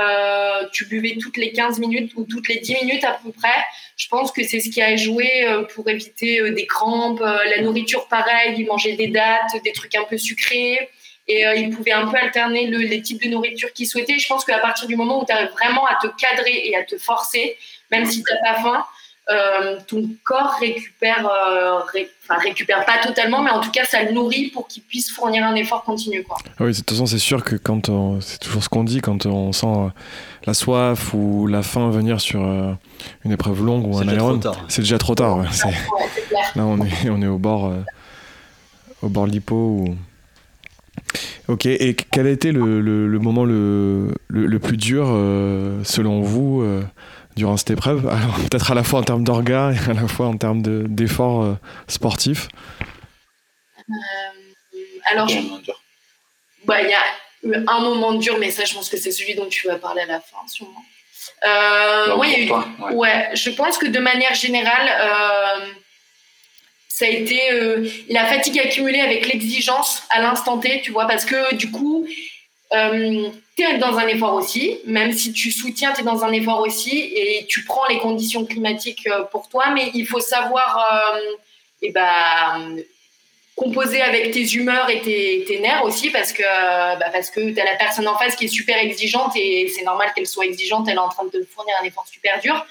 [0.00, 3.64] euh, tu buvais toutes les 15 minutes ou toutes les 10 minutes à peu près.
[3.96, 7.20] Je pense que c'est ce qui a joué euh, pour éviter euh, des crampes.
[7.20, 10.88] La nourriture, pareil, il mangeait des dattes, des trucs un peu sucrés.
[11.30, 14.18] Et euh, il pouvait un peu alterner le- les types de nourriture qu'il souhaitait.
[14.18, 16.84] Je pense qu'à partir du moment où tu arrives vraiment à te cadrer et à
[16.84, 17.56] te forcer,
[17.90, 18.84] même si tu n'as pas faim,
[19.30, 24.02] euh, ton corps récupère, euh, ré- enfin, récupère pas totalement, mais en tout cas, ça
[24.02, 26.22] le nourrit pour qu'il puisse fournir un effort continu.
[26.22, 26.36] Quoi.
[26.58, 29.00] Ah oui, de toute façon, c'est sûr que quand on- c'est toujours ce qu'on dit,
[29.00, 29.88] quand on sent euh,
[30.46, 32.72] la soif ou la faim venir sur euh,
[33.24, 34.64] une épreuve longue ou C'est un déjà trop aéron, tard.
[34.68, 35.36] c'est déjà trop tard.
[35.38, 35.46] ouais.
[35.52, 35.74] C'est- Ouais.
[36.56, 37.82] Là, on est, on est au bord, euh,
[39.02, 39.54] au bord de l'hypo.
[39.54, 39.96] Ou...
[41.48, 45.80] Ok, et quel a été le, le- le moment le, le, le plus dur, euh,
[45.82, 46.82] selon vous, euh,
[47.38, 50.26] durant cette épreuve Alors, peut-être à la fois en termes d'orgas et à la fois
[50.26, 51.54] en termes de- d'efforts euh,
[51.88, 52.48] sportifs.
[53.88, 53.92] Euh,
[55.10, 55.38] alors, je-
[56.66, 57.02] bah, il y a
[57.44, 60.02] eu un moment dur, mais ça, je pense que c'est celui dont tu vas parler
[60.02, 60.84] à la fin, sûrement.
[61.46, 62.94] Euh, moi, il y a eu toi, ouais.
[62.94, 65.66] Ouais, je pense que de manière générale, euh,
[66.88, 71.24] ça a été euh, la fatigue accumulée avec l'exigence à l'instant T, tu vois, parce
[71.24, 72.06] que du coup,
[72.74, 73.28] euh,
[73.58, 76.96] tu dans un effort aussi, même si tu soutiens, tu es dans un effort aussi,
[76.98, 81.20] et tu prends les conditions climatiques euh, pour toi, mais il faut savoir euh,
[81.82, 82.76] eh ben,
[83.56, 87.74] composer avec tes humeurs et tes, nerfs aussi, parce que, bah, que tu as la
[87.76, 90.98] personne en face qui est super exigeante, et c'est normal qu'elle soit exigeante, elle est
[90.98, 92.64] en train de te fournir un effort super dur.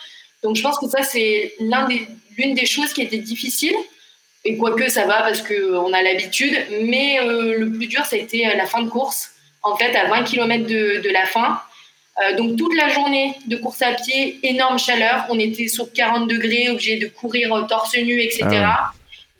[0.43, 3.75] Donc je pense que ça, c'est l'une des choses qui était difficile.
[4.45, 6.55] Et quoique ça va parce qu'on a l'habitude.
[6.83, 9.31] Mais euh, le plus dur, ça a été la fin de course.
[9.64, 11.60] En fait, à 20 km de, de la fin.
[12.20, 15.26] Euh, donc toute la journée de course à pied, énorme chaleur.
[15.30, 18.45] On était sur 40 degrés, obligé de courir euh, torse nu, etc.
[18.64, 18.91] Ah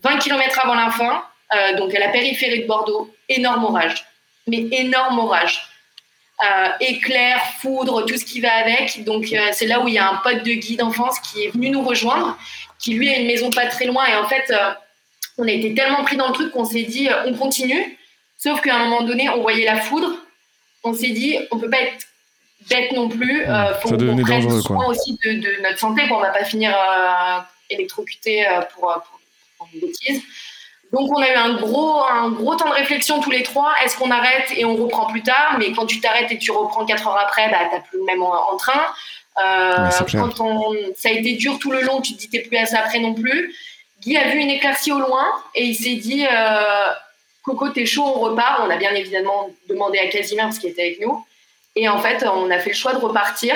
[0.04, 1.24] 20 km avant la fin,
[1.56, 4.06] euh, donc à la périphérie de Bordeaux, énorme orage.
[4.46, 5.68] Mais énorme orage.
[6.44, 9.04] Euh, éclair, foudre, tout ce qui va avec.
[9.04, 11.72] Donc c'est là où il y a un pote de Guy d'enfance qui est venu
[11.72, 12.38] nous rejoindre,
[12.78, 14.06] qui lui a une maison pas très loin.
[14.06, 14.54] Et en fait,
[15.40, 17.97] on a été tellement pris dans le truc qu'on s'est dit, on continue.
[18.38, 20.14] Sauf qu'à un moment donné, on voyait la foudre.
[20.84, 22.06] On s'est dit, on peut pas être
[22.70, 23.44] bête non plus.
[23.46, 24.88] Euh, faut qu'on prenne soin quoi.
[24.90, 26.08] aussi de, de notre santé.
[26.08, 26.18] Quoi.
[26.18, 29.20] On va pas finir euh, électrocuté euh, pour, euh, pour,
[29.58, 30.22] pour une bêtise.
[30.94, 33.74] Donc on a eu un gros, un gros temps de réflexion tous les trois.
[33.84, 35.58] Est-ce qu'on arrête et on reprend plus tard?
[35.60, 38.22] Mais quand tu t'arrêtes et tu reprends quatre heures après, bah, t'as plus le même
[38.24, 38.86] en, en train.
[39.44, 42.40] Euh, Ouais, quand on, ça a été dur tout le long, tu te dis t'es
[42.40, 43.54] plus à ça après non plus.
[44.02, 45.26] Guy a vu une éclaircie au loin
[45.56, 46.90] et il s'est dit euh,
[47.48, 48.60] Coco, t'es chaud, on repart.
[48.68, 51.26] On a bien évidemment demandé à Casimir parce qu'il était avec nous.
[51.78, 53.56] Et en fait, on a fait le choix de repartir.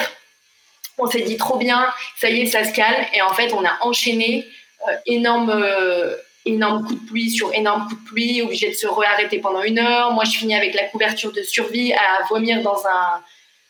[0.97, 1.87] On s'est dit trop bien,
[2.17, 3.05] ça y est, ça se calme.
[3.13, 4.47] Et en fait, on a enchaîné
[4.87, 6.15] euh, énorme, euh,
[6.45, 9.79] énorme coup de pluie sur énorme coup de pluie, obligé de se réarrêter pendant une
[9.79, 10.13] heure.
[10.13, 13.21] Moi, je finis avec la couverture de survie à vomir dans un,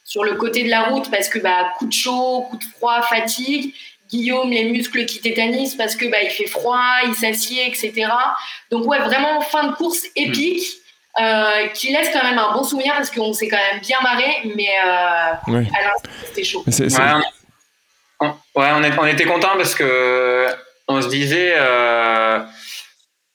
[0.03, 3.01] sur le côté de la route parce que bah, coup de chaud, coup de froid,
[3.01, 3.73] fatigue.
[4.11, 8.07] Guillaume, les muscles qui tétanisent parce que bah, il fait froid, il s'assied, etc.
[8.69, 10.63] Donc ouais, vraiment fin de course épique.
[11.19, 14.27] euh, qui laisse quand même un bon souvenir parce qu'on s'est quand même bien marré,
[14.55, 15.67] mais euh, Ouais.
[15.77, 16.63] à l'instant, c'était chaud.
[16.65, 17.11] Mais c'est- c'est- Ouais,
[18.21, 20.47] on, on- ouais, on, est- on était content parce que
[20.87, 22.39] on se disait, euh,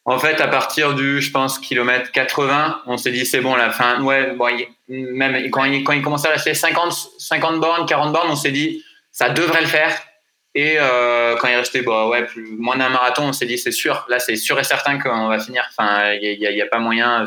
[0.07, 3.70] en fait, à partir du, je pense, kilomètre 80, on s'est dit c'est bon, la
[3.70, 4.01] fin.
[4.03, 4.68] Ouais, bon, il-
[5.12, 8.53] même quand il, quand il commençait à lâcher 50, 50 bornes, 40 bornes, on s'est
[8.53, 9.93] dit ça devrait le faire.
[10.57, 13.71] Et euh, quand il restait bah, ouais, plus, moins d'un marathon, on s'est dit c'est
[13.71, 15.67] sûr, là c'est sûr et certain qu'on va finir.
[15.69, 17.27] Enfin, il n'y a, pas moyen,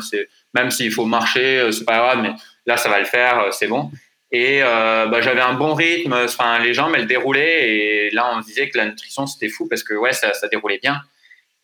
[0.52, 2.32] même s'il faut marcher, euh, c'est pas grave, mais
[2.66, 3.92] là ça va le faire, euh, c'est bon.
[4.32, 8.68] Et bah, j'avais un bon rythme, enfin, les jambes elles déroulaient et là on disait
[8.68, 11.00] que la nutrition c'était fou parce que ouais, ça, déroulait bien.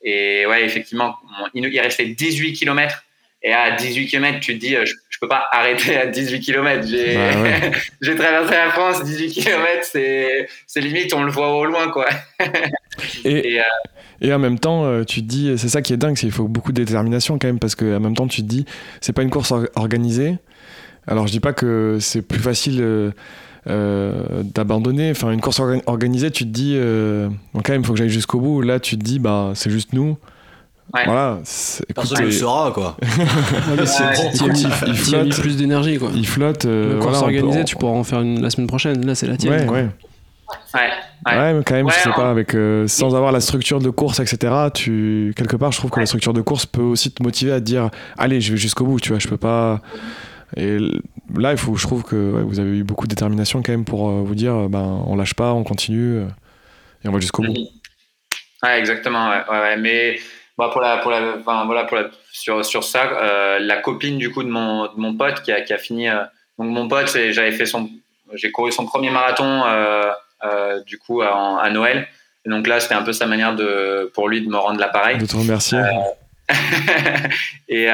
[0.02, 1.16] Et ouais, effectivement,
[1.54, 3.02] il restait 18 km.
[3.42, 6.40] Et à 18 km, tu te dis, euh, je, je peux pas arrêter à 18
[6.40, 6.86] km.
[6.86, 7.70] J'ai Bah ouais.
[8.00, 9.82] j'ai traversé la France, 18 km,
[10.66, 12.06] c'est limite, on le voit au loin, quoi.
[13.24, 13.64] Et, Et, euh,
[14.22, 16.32] et en même temps, euh, tu te dis, c'est ça qui est dingue, c'est qu'il
[16.32, 18.64] faut beaucoup de détermination quand même, parce qu'en même temps, tu te dis,
[19.02, 20.36] c'est pas une course or- organisée.
[21.06, 23.10] Alors, je dis pas que c'est plus facile euh,
[23.68, 25.10] euh, d'abandonner.
[25.10, 27.98] Enfin, une course orga- organisée, tu te dis, euh, bon, quand même, il faut que
[27.98, 28.62] j'aille jusqu'au bout.
[28.62, 30.16] Là, tu te dis, bah, c'est juste nous.
[30.94, 31.04] Ouais.
[31.04, 31.40] Voilà.
[31.44, 32.96] c'est- Personne ne le saura, quoi.
[33.02, 35.40] Ouais, mais c'est- il t'y as mis flotte.
[35.40, 36.10] plus d'énergie quoi.
[36.14, 36.64] il flotte.
[36.64, 39.04] euh, course voilà, on- tu pourras en faire une la semaine prochaine.
[39.04, 39.52] Là, c'est la tienne.
[39.52, 39.76] Ouais, quoi.
[39.78, 39.88] ouais.
[40.74, 40.80] Ouais.
[41.26, 41.54] Ouais, Ouais.
[41.54, 44.52] mais quand même, je sais pas, avec, euh, sans avoir la structure de course, etc.,
[44.72, 47.58] tu, quelque part, je trouve que la structure de course peut aussi te motiver à
[47.58, 49.80] te dire, allez, je vais jusqu'au bout, tu vois, je peux pas.
[50.56, 50.78] Et
[51.36, 53.84] là, il faut, je trouve que ouais, vous avez eu beaucoup de détermination quand même
[53.84, 56.26] pour euh, vous dire, euh, ben, on lâche pas, on continue, euh,
[57.04, 57.54] et on va jusqu'au bout.
[58.62, 59.28] Ouais, exactement.
[59.30, 59.76] Ouais, ouais, ouais.
[59.78, 60.18] Mais
[60.58, 64.16] bah, pour la, pour la, enfin, voilà, pour la, sur, sur ça, euh, la copine
[64.18, 66.08] du coup de mon, de mon pote qui a, qui a fini.
[66.08, 66.22] euh,
[66.58, 67.90] donc mon pote, j'avais fait son,
[68.32, 70.10] j'ai couru son premier marathon euh,
[70.86, 72.08] du coup à, à Noël.
[72.46, 75.18] Et donc là, c'était un peu sa manière de, pour lui de me rendre l'appareil.
[75.18, 75.80] De te remercier.
[77.68, 77.88] et,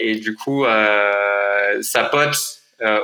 [0.00, 0.64] et du coup,
[1.82, 2.36] sa pote,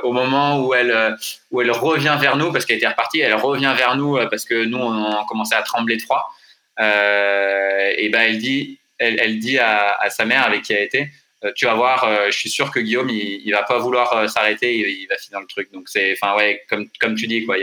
[0.03, 1.17] au moment où elle,
[1.51, 4.63] où elle revient vers nous, parce qu'elle était repartie, elle revient vers nous parce que
[4.65, 6.33] nous, on, on commençait à trembler de froid.
[6.79, 11.09] Euh, et ben, elle dit, elle, dit à, sa mère avec qui elle était,
[11.43, 14.29] euh, tu vas voir, euh, je suis sûr que Guillaume, il, il va pas vouloir
[14.29, 15.71] s'arrêter, il, va finir le truc.
[15.71, 17.55] Donc c'est, enfin ouais, comme comme tu dis quoi,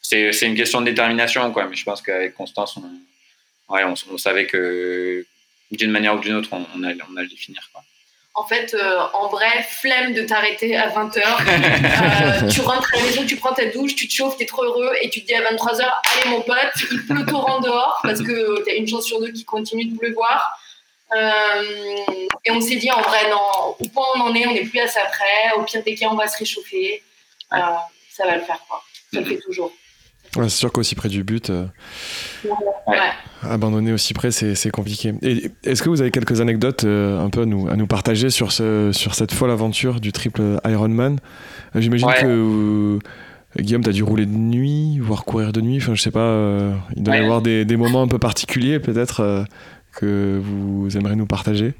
[0.00, 1.66] c'est c'est une question de détermination quoi.
[1.66, 5.26] Mais je pense qu'avec Constance, on, ouais, on, savait que
[5.70, 7.82] d'une manière ou d'une autre, on, allait, on allait le finir quoi.
[8.38, 11.20] En fait, euh, en vrai, flemme de t'arrêter à 20h.
[11.96, 14.64] Euh, tu rentres à la maison, tu prends ta douche, tu te chauffes, t'es trop
[14.64, 16.56] heureux et tu te dis à 23h, allez mon pote,
[16.90, 20.58] il pleut torrent dehors parce que t'as une chance sur deux qu'il continue de pleuvoir.
[21.14, 21.62] Euh,
[22.44, 24.64] et on s'est dit en vrai, non, au point où on en est, on n'est
[24.64, 25.52] plus à ça près.
[25.56, 27.02] Au pire des cas, on va se réchauffer.
[27.50, 28.82] Ça va le faire, quoi.
[29.12, 29.72] Ça le fait toujours.
[30.36, 31.66] Ouais, c'est sûr qu'aussi près du but, euh,
[32.86, 32.96] Ouais.
[33.42, 35.14] abandonner aussi près, c'est c'est compliqué.
[35.64, 38.52] Est-ce que vous avez quelques anecdotes euh, un peu à nous, à nous partager sur,
[38.52, 41.18] ce, sur cette folle aventure du triple Ironman?
[41.74, 42.20] Euh, J'imagine Ouais.
[42.22, 42.98] que
[43.58, 45.78] Guillaume, tu as dû rouler de nuit, voire courir de nuit.
[45.78, 48.78] Enfin, je sais pas, euh, il doit y avoir des, des moments un peu particuliers
[48.80, 49.44] peut-être
[49.92, 51.72] que vous aimeriez nous partager?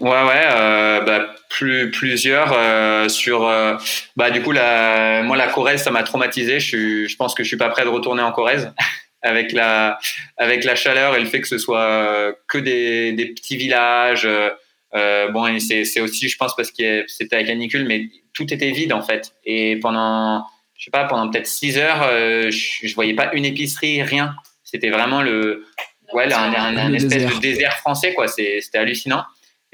[0.00, 3.46] Ouais, ouais, euh, bah, plus, plusieurs euh, sur.
[3.46, 3.76] euh,
[4.16, 6.60] bah, du coup, la, moi, la Corrèze, ça m'a traumatisé.
[6.60, 8.72] Je, suis, je pense que je suis pas prêt de retourner en Corrèze
[9.22, 9.98] avec la,
[10.36, 14.24] avec la chaleur et le fait que ce soit euh, que des, des petits villages.
[14.24, 14.50] euh,
[14.94, 18.52] euh, bon, et c'est c'est aussi, je pense, parce que c'était la canicule, mais tout
[18.54, 19.32] était vide en fait.
[19.44, 20.46] Et pendant,
[20.78, 24.34] je sais pas, pendant peut-être 6 heures, euh, je, je voyais pas une épicerie, rien.
[24.62, 25.66] C'était vraiment le,
[26.12, 27.34] ouais, un, un, un Le espèce désert.
[27.36, 28.26] de désert français, quoi.
[28.28, 29.24] C'était hallucinant.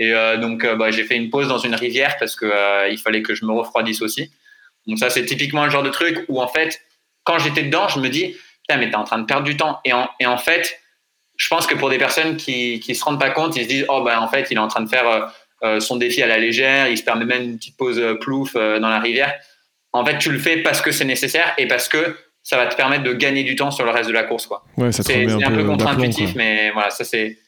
[0.03, 2.89] Et euh, donc, euh, bah, j'ai fait une pause dans une rivière parce que euh,
[2.89, 4.33] il fallait que je me refroidisse aussi.
[4.87, 6.81] Donc ça, c'est typiquement le genre de truc où en fait,
[7.25, 9.79] quand j'étais dedans, je me dis, putain, mais t'es en train de perdre du temps.
[9.85, 10.77] Et en, et en fait,
[11.37, 13.87] je pense que pour des personnes qui qui se rendent pas compte, ils se disent,
[13.89, 15.33] oh ben en fait, il est en train de faire
[15.65, 18.57] euh, son défi à la légère, il se permet même une petite pause euh, plouf
[18.57, 19.33] euh, dans la rivière.
[19.93, 22.75] En fait, tu le fais parce que c'est nécessaire et parce que ça va te
[22.75, 24.65] permettre de gagner du temps sur le reste de la course, quoi.
[24.77, 27.39] Ouais, ça te C'est un peu contre-intuitif, mais voilà, ça c'est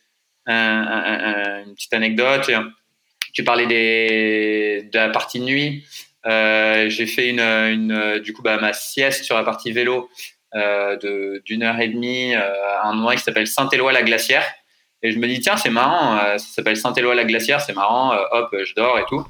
[0.46, 2.50] une petite anecdote.
[3.32, 5.84] Tu parlais des, de la partie nuit.
[6.26, 10.08] Euh, J'ai fait une, une, du coup bah, ma sieste sur la partie vélo
[10.54, 12.40] euh, de- d'une heure et demie euh,
[12.80, 14.44] à un endroit qui s'appelle Saint-Éloi-la-Glacière.
[15.02, 18.98] Et je me dis, tiens, c'est marrant, ça s'appelle Saint-Éloi-la-Glacière, c'est marrant, hop, je dors
[18.98, 19.22] et tout.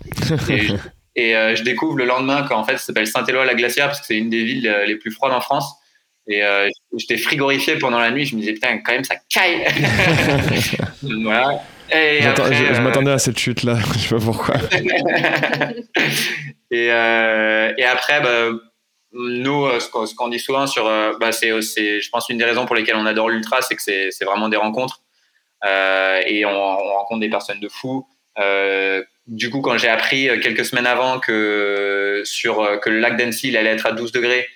[0.49, 0.75] Et, je-
[1.17, 4.45] et, je découvre le lendemain qu'en fait, ça s'appelle Saint-Éloi-la-Glacière parce que c'est une des
[4.45, 5.75] villes les plus froides en France.
[6.27, 9.67] Et euh, j'étais frigorifié pendant la nuit, je me disais, putain, quand même, ça caille.
[11.23, 11.63] voilà.
[11.93, 14.55] Et je euh, m'attendais à cette chute-là, je sais pas pourquoi.
[16.71, 18.53] et, euh, et après, bah,
[19.13, 20.85] nous, ce qu'on dit souvent sur,
[21.21, 24.25] bah, c'est, je pense, une des raisons pour lesquelles on adore l'ultra, c'est que c'est,
[24.25, 25.03] vraiment des rencontres.
[25.63, 28.07] Et on, on rencontre des personnes de fous.
[29.27, 33.59] Du coup, quand j'ai appris quelques semaines avant que, sur, que le lac d'Annecy il
[33.59, 34.47] allait être à 12 degrés,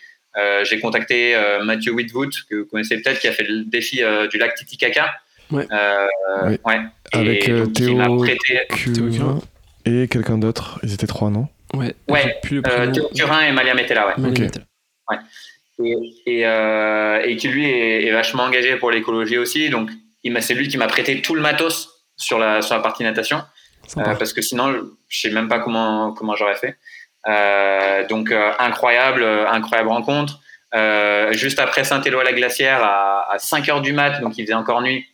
[0.64, 4.26] j'ai contacté euh, Mathieu Whitwood, que vous connaissez peut-être, qui a fait le défi euh,
[4.28, 5.14] du lac Titicaca.
[5.50, 5.66] Ouais.
[5.72, 6.06] Euh,
[6.46, 6.58] Oui.
[6.64, 6.80] ouais.
[7.12, 9.38] Avec, Et euh, donc, Théo prêté, Curin
[9.86, 10.78] et quelqu'un d'autre.
[10.82, 11.48] Ils étaient trois, non?
[11.74, 11.94] Ouais.
[12.08, 12.90] Ouais, euh.
[12.90, 14.14] Théo Curin et Malia Metella, ouais.
[14.18, 14.38] Maline Ok.
[14.40, 14.64] Mettel.
[15.84, 15.94] et,
[16.26, 19.70] et, euh, et qui lui est, est vachement engagé pour l'écologie aussi.
[19.70, 19.90] Donc,
[20.24, 23.04] il m'a- c'est lui qui m'a prêté tout le matos sur la, sur la partie
[23.04, 23.38] natation,
[23.96, 24.74] euh, parce que sinon,
[25.08, 26.76] je sais même pas comment, comment j'aurais fait.
[27.26, 30.38] Euh, donc, euh, incroyable, euh, incroyable rencontre.
[30.74, 35.06] Euh, juste après Saint-Éloi-la-Glacière, à, à 5 heures du mat, donc il faisait encore nuit,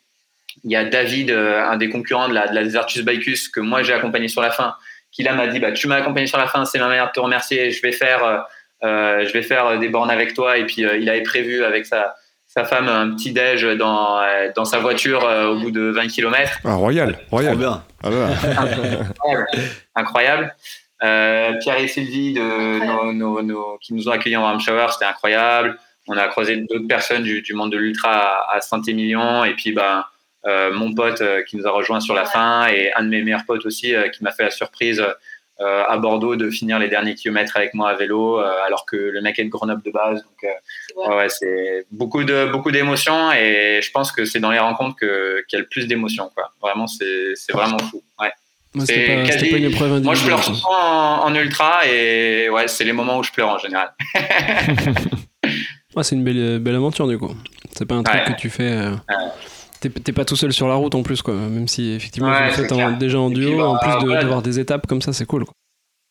[0.65, 3.61] il y a David, euh, un des concurrents de la, de la Desertus Bicus, que
[3.61, 4.75] moi j'ai accompagné sur la fin,
[5.13, 7.13] qui là m'a dit bah, Tu m'as accompagné sur la fin, c'est ma manière de
[7.13, 8.25] te remercier, je vais faire.
[8.25, 8.39] euh,
[8.83, 10.59] euh, je vais faire des bornes avec toi.
[10.59, 14.51] Et puis, euh, il avait prévu avec sa, sa femme un petit déj dans, euh,
[14.55, 16.59] dans sa voiture euh, au bout de 20 km.
[16.65, 17.57] Ah, Royal, Royal.
[17.57, 17.83] bien.
[18.03, 18.29] Ah, bah.
[19.97, 20.55] Incroyable.
[21.01, 25.05] Pierre et Sylvie de, nos, nos- nos- qui nous ont accueillis en warm shower, c'était
[25.05, 25.79] incroyable.
[26.09, 29.45] On a croisé d'autres personnes du, du monde de l'ultra à, à Saint-Émilion.
[29.45, 30.09] Et puis, bah,
[30.73, 33.65] mon pote qui nous a rejoint sur la fin et un de mes meilleurs potes
[33.67, 35.03] aussi qui m'a fait la surprise
[35.59, 39.39] à Bordeaux de finir les derniers kilomètres avec moi à vélo alors que le mec
[39.39, 40.23] est de Grenoble de base.
[40.23, 40.43] Donc
[41.09, 41.17] ouais.
[41.17, 45.45] ouais c'est beaucoup de beaucoup d'émotions et je pense que c'est dans les rencontres qu'il
[45.53, 46.31] y a le plus d'émotions.
[46.35, 46.53] Quoi.
[46.61, 48.03] Vraiment, c'est vraiment fou.
[48.21, 48.33] Ouais.
[48.75, 49.51] Moi, pas, quasi...
[49.51, 53.19] pas une épreuve Moi, je pleure souvent en, en, ultra et ouais, c'est les moments
[53.19, 53.95] où je pleure en général.
[55.95, 57.33] ouais, c'est une belle, belle aventure du coup.
[57.73, 58.71] C'est pas un truc que tu fais.
[58.71, 58.95] Euh...
[59.81, 61.35] T'es pas tout seul sur la route en plus, quoi.
[61.35, 64.41] Même si effectivement vous le faites en, déjà en duo, puis, bah, en plus d'avoir
[64.41, 65.45] de, des étapes comme ça, c'est cool.
[65.45, 65.55] Quoi.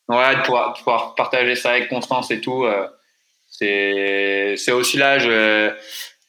[0.09, 2.87] Ouais, de pouvoir, de pouvoir, partager ça avec Constance et tout, euh,
[3.49, 5.17] c'est aussi là.
[5.17, 5.71] Je,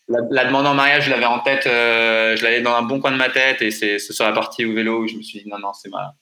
[0.09, 3.01] la, la, demande en mariage, je l'avais en tête, euh, je l'avais dans un bon
[3.01, 5.43] coin de ma tête et c'est sur la partie au vélo où je me suis
[5.43, 6.15] dit non, non, c'est ma,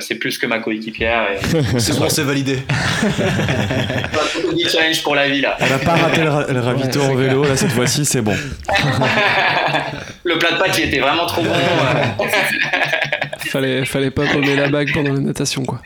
[0.00, 1.28] c'est plus que ma coéquipière.
[1.78, 2.58] c'est bon, c'est validé.
[3.02, 5.56] un challenge pour la vie là.
[5.60, 8.36] Elle n'a pas raté le, le ravito en vélo, là cette fois-ci c'est bon.
[10.24, 11.50] le plat de pâtes il était vraiment trop bon.
[13.48, 15.80] fallait, fallait pas tomber la bague pendant la natation quoi.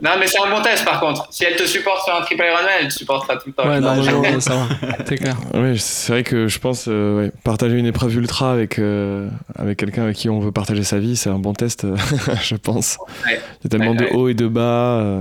[0.00, 1.26] Non mais c'est un bon test par contre.
[1.30, 3.68] Si elle te supporte sur un triple Ironman, elle te supportera tout le temps.
[3.68, 4.96] Ouais, non, non, ça va.
[5.06, 5.36] C'est clair.
[5.54, 9.78] Oui, c'est vrai que je pense euh, ouais, partager une épreuve ultra avec, euh, avec
[9.78, 11.86] quelqu'un avec qui on veut partager sa vie, c'est un bon test.
[12.42, 12.98] je pense.
[13.26, 13.40] Ouais.
[13.60, 15.20] Il y a tellement de hauts et de bas euh,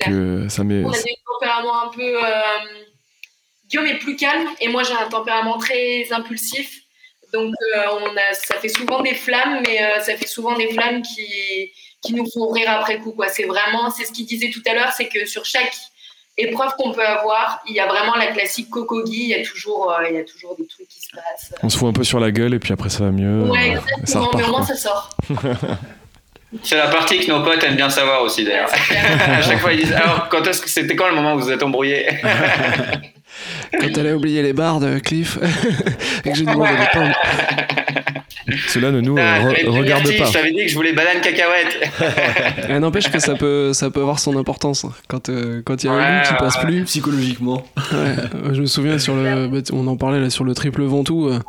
[0.00, 0.84] que ça met.
[0.84, 2.16] On a des tempéraments un peu.
[2.16, 2.30] Euh,
[3.68, 6.82] Guillaume est plus calme et moi j'ai un tempérament très impulsif.
[7.32, 10.68] Donc euh, on a, ça fait souvent des flammes, mais euh, ça fait souvent des
[10.72, 11.72] flammes qui,
[12.02, 13.12] qui nous font rire après coup.
[13.12, 13.28] Quoi.
[13.28, 15.74] C'est vraiment, c'est ce qu'il disait tout à l'heure, c'est que sur chaque
[16.38, 19.90] épreuve qu'on peut avoir, il y a vraiment la classique cocogie, il y a toujours,
[19.90, 21.54] euh, il y a toujours des trucs qui se passent.
[21.62, 23.42] On se fout un peu sur la gueule et puis après ça va mieux.
[23.50, 25.10] Ouais, exactement, ça repart, mais au moins ça sort.
[26.62, 28.70] C'est la partie que nos potes aiment bien savoir aussi d'ailleurs.
[29.28, 31.50] à chaque fois ils disent alors quand est-ce que c'était quand le moment où vous
[31.50, 32.06] êtes embrouillé
[33.78, 35.38] Quand elle a oublié les barres de Cliff
[36.24, 37.12] et que j'ai demandé des pommes.
[38.68, 40.26] Cela ne nous ah, re regarde merci, pas.
[40.26, 42.70] Je t'avais dit que je voulais banane cacahuète.
[42.80, 45.92] N'empêche que ça peut, ça peut avoir son importance quand euh, quand il y a
[45.92, 47.66] un ouais, qui passe plus psychologiquement.
[47.92, 51.28] Ouais, je me souviens sur le, on en parlait là sur le triple Ventoux.
[51.28, 51.40] Euh,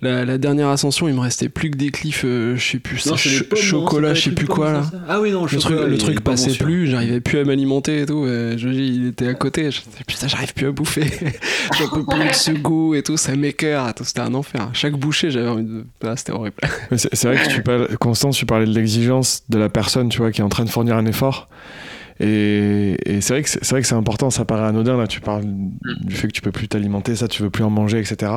[0.00, 3.04] la, la, dernière ascension, il me restait plus que des cliffs, euh, je sais plus,
[3.06, 4.82] non, ch chocolat, je sais plus quoi là.
[5.08, 8.02] Ah oui, non, le, chocolat, truc, le truc passait bon plus, j'arrivais plus à m'alimenter
[8.02, 8.26] et tout.
[8.26, 11.06] Et je dis, il était à côté, je disais, putain, j'arrive plus à bouffer.
[11.78, 14.70] J'en peux plus de ce goût et tout, ça m'écœure, c'était un enfer.
[14.72, 15.84] Chaque bouchée, j'avais envie de.
[16.04, 16.56] Ah, c'était horrible.
[16.96, 20.30] C'est vrai que tu parles, Constance, tu parlais de l'exigence de la personne, tu vois,
[20.30, 21.48] qui est en train de fournir un effort.
[22.20, 25.06] Et, et c'est vrai que c'est vrai que c'est important, ça paraît anodin là.
[25.06, 27.98] Tu parles du fait que tu peux plus t'alimenter, ça, tu veux plus en manger,
[27.98, 28.32] etc.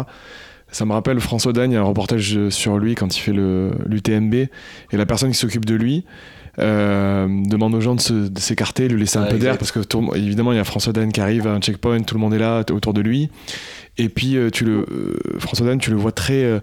[0.71, 3.33] Ça me rappelle François Dagne, il y a un reportage sur lui quand il fait
[3.33, 4.49] l'UTMB, et
[4.93, 6.05] la personne qui s'occupe de lui
[6.59, 9.79] euh, demande aux gens de s'écarter, de lui laisser un ah, peu d'air, parce que
[9.79, 12.33] tout, évidemment il y a François Dagne qui arrive à un checkpoint, tout le monde
[12.33, 13.29] est là autour de lui,
[13.97, 16.43] et puis euh, tu le, euh, François Dagne, tu le vois très...
[16.43, 16.59] Euh,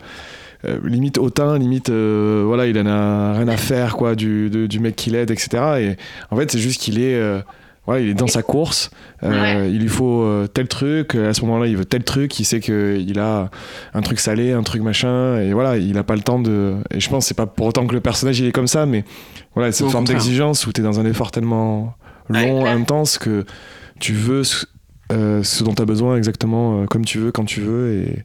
[0.82, 4.96] limite hautain, limite voilà, il en a rien à faire quoi du, de, du mec
[4.96, 5.48] qui l'aide, etc.
[5.78, 5.96] Et
[6.32, 7.16] en fait, c'est juste qu'il est
[7.89, 8.91] voilà, il est dans sa course,
[9.22, 9.70] euh, ouais.
[9.70, 12.61] il lui faut euh, tel truc, à ce moment-là il veut tel truc, il sait
[12.61, 13.49] qu'il a
[13.95, 16.76] un truc salé, un truc machin, et voilà, il n'a pas le temps de...
[16.91, 19.05] Et je pense c'est pas pour autant que le personnage il est comme ça, mais
[19.55, 21.95] voilà, cette forme d'exigence où tu es dans un effort tellement
[22.28, 23.47] long, ouais, intense, que
[24.01, 24.66] tu veux ce,
[25.11, 28.03] euh, ce dont tu as besoin exactement comme tu veux, quand tu veux.
[28.03, 28.24] Et...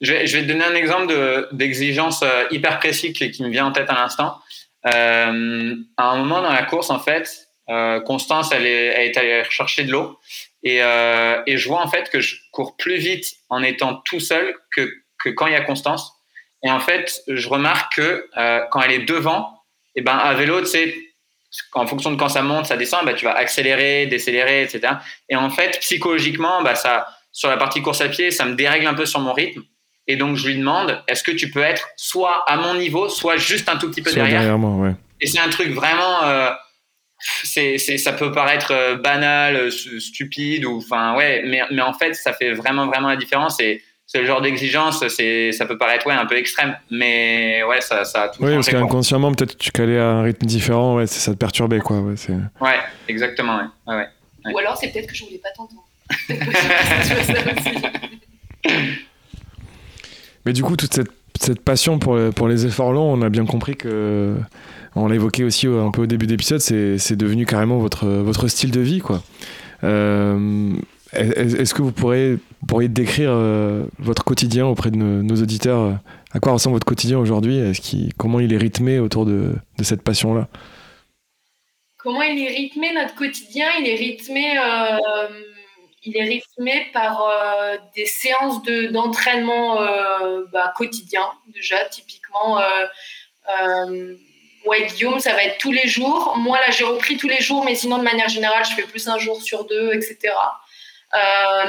[0.00, 1.14] Je vais, je vais te donner un exemple
[1.52, 4.38] d'exigence de, hyper précis qui, qui, me vient en tête à l'instant.
[4.84, 9.84] à un moment dans la course, en fait, Constance, elle est, elle est allée chercher
[9.84, 10.18] de l'eau
[10.66, 14.18] et, euh, et, je vois en fait que je cours plus vite en étant tout
[14.18, 14.90] seul que,
[15.22, 16.12] que quand il y a Constance.
[16.64, 19.62] Et en fait, je remarque que euh, quand elle est devant,
[19.94, 20.94] et eh ben à vélo, tu sais,
[21.72, 24.94] en fonction de quand ça monte, ça descend, bah, tu vas accélérer, décélérer, etc.
[25.28, 28.88] Et en fait, psychologiquement, bah, ça, sur la partie course à pied, ça me dérègle
[28.88, 29.62] un peu sur mon rythme.
[30.08, 33.36] Et donc, je lui demande, est-ce que tu peux être soit à mon niveau, soit
[33.36, 34.94] juste un tout petit peu soit derrière, derrière moi, ouais.
[35.20, 36.50] Et c'est un truc vraiment euh,
[37.18, 41.92] c'est, c'est, ça peut paraître euh, banal, euh, stupide, ou enfin ouais, mais, mais en
[41.92, 43.60] fait, ça fait vraiment vraiment la différence.
[43.60, 47.80] Et c'est le genre d'exigence, c'est, ça peut paraître ouais, un peu extrême, mais ouais,
[47.80, 50.96] ça, ça a tout Oui, changé, parce qu'inconsciemment, peut-être tu calais à un rythme différent,
[50.96, 52.00] ouais, ça te perturbait, quoi.
[52.00, 52.32] Ouais, c'est...
[52.32, 53.64] ouais exactement, ouais.
[53.86, 54.08] Ouais, ouais.
[54.52, 55.82] Ou alors, c'est peut-être que je voulais pas t'entendre.
[60.44, 61.10] mais du coup, toute cette,
[61.40, 64.36] cette passion pour, pour les efforts longs, on a bien compris que
[64.96, 68.70] on l'a évoqué aussi un peu au début d'épisode, c'est devenu carrément votre, votre style
[68.70, 69.00] de vie.
[69.00, 69.22] quoi.
[69.84, 70.74] Euh,
[71.12, 72.38] Est-ce que vous pourriez,
[72.88, 75.98] décrire euh, votre quotidien auprès de nos, auditeurs
[76.32, 77.60] À quoi ressemble votre quotidien aujourd'hui
[78.16, 80.48] Comment il est rythmé autour de, de cette passion-là?
[82.06, 83.66] Comment il est rythmé notre quotidien?
[83.80, 85.28] Il est rythmé, euh,
[86.04, 92.60] il est rythmé par euh, des séances de, d'entraînement euh, bah, quotidien, déjà, typiquement.
[92.60, 94.14] Euh,
[94.66, 96.34] ouais, Guillaume, ça va être tous les jours.
[96.36, 99.08] Moi, là, j'ai repris tous les jours, mais sinon, de manière générale, je fais plus
[99.08, 100.34] un jour sur deux, etc.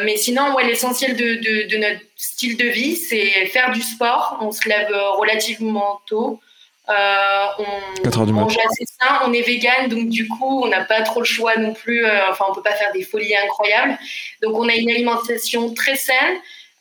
[0.04, 4.38] mais sinon, ouais, l'essentiel de, de, de, notre style de vie, c'est faire du sport.
[4.42, 6.42] On se lève relativement tôt.
[6.90, 11.20] Euh, on mange assez sain, on est vegan, donc du coup, on n'a pas trop
[11.20, 12.06] le choix non plus.
[12.06, 13.98] Euh, enfin, on peut pas faire des folies incroyables.
[14.42, 16.38] Donc, on a une alimentation très saine.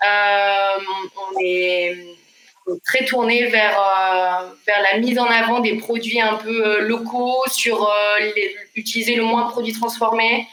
[0.06, 0.78] Euh,
[1.16, 1.96] on est
[2.84, 3.80] très tourné vers,
[4.66, 7.88] vers la mise en avant des produits un peu locaux, sur
[8.74, 10.46] utiliser le moins de produits transformés.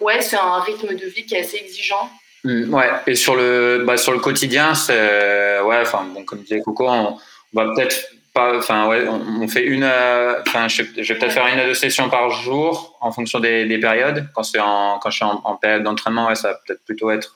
[0.00, 2.10] ouais, c'est un rythme de vie qui est assez exigeant.
[2.44, 5.82] Mmh, ouais, et sur le, bah, sur le quotidien, c'est, ouais,
[6.14, 7.18] bon, comme disait Coco, on,
[7.52, 11.66] va peut-être enfin ouais, on, fait une, euh, enfin je, vais peut-être faire une à
[11.66, 14.28] deux sessions par jour en fonction des, périodes.
[14.34, 17.35] Quand c'est en, quand je suis en, période d'entraînement, ouais, ça va peut-être plutôt être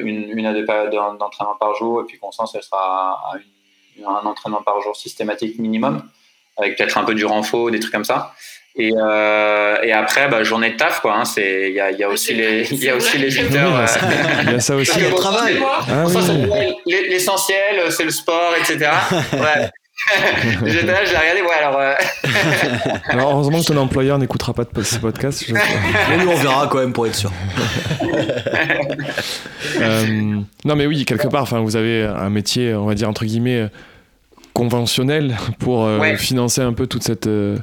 [0.00, 3.38] une, une à deux périodes d'entraînement par jour et puis Constance, elle sera à
[4.06, 6.02] un entraînement par jour systématique minimum
[6.56, 8.34] avec peut-être un peu du renfort, des trucs comme ça.
[8.74, 11.14] Et, euh, et après, bah, journée de taf, quoi.
[11.14, 13.38] Hein, c'est il y a, y a aussi les il y a aussi les.
[13.38, 14.98] Euh, il y a ça aussi.
[14.98, 15.58] le travail.
[15.62, 16.74] Ah, oui.
[16.86, 18.90] L'essentiel, c'est le sport, etc.
[19.34, 19.70] Ouais.
[20.66, 21.42] J'étais là, je l'ai regardé.
[21.42, 21.78] Ouais, alors.
[21.78, 21.94] Euh...
[23.08, 25.44] alors heureusement que ton employeur n'écoutera pas de ce podcast.
[25.46, 25.54] Je...
[25.54, 27.30] Mais on verra quand même pour être sûr.
[29.80, 33.24] euh, non, mais oui, quelque part, enfin, vous avez un métier, on va dire entre
[33.24, 33.68] guillemets
[34.52, 36.16] conventionnel pour euh, ouais.
[36.16, 37.56] financer un peu toute cette euh,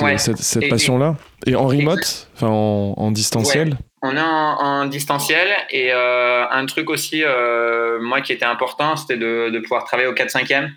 [0.00, 0.18] ouais.
[0.18, 3.70] cette, cette passion-là Et en remote, enfin en, en, distanciel?
[3.70, 3.76] Ouais.
[4.02, 8.96] On est en, en, distanciel et euh, un truc aussi, euh, moi qui était important,
[8.96, 10.70] c'était de, de, pouvoir travailler au 4-5e.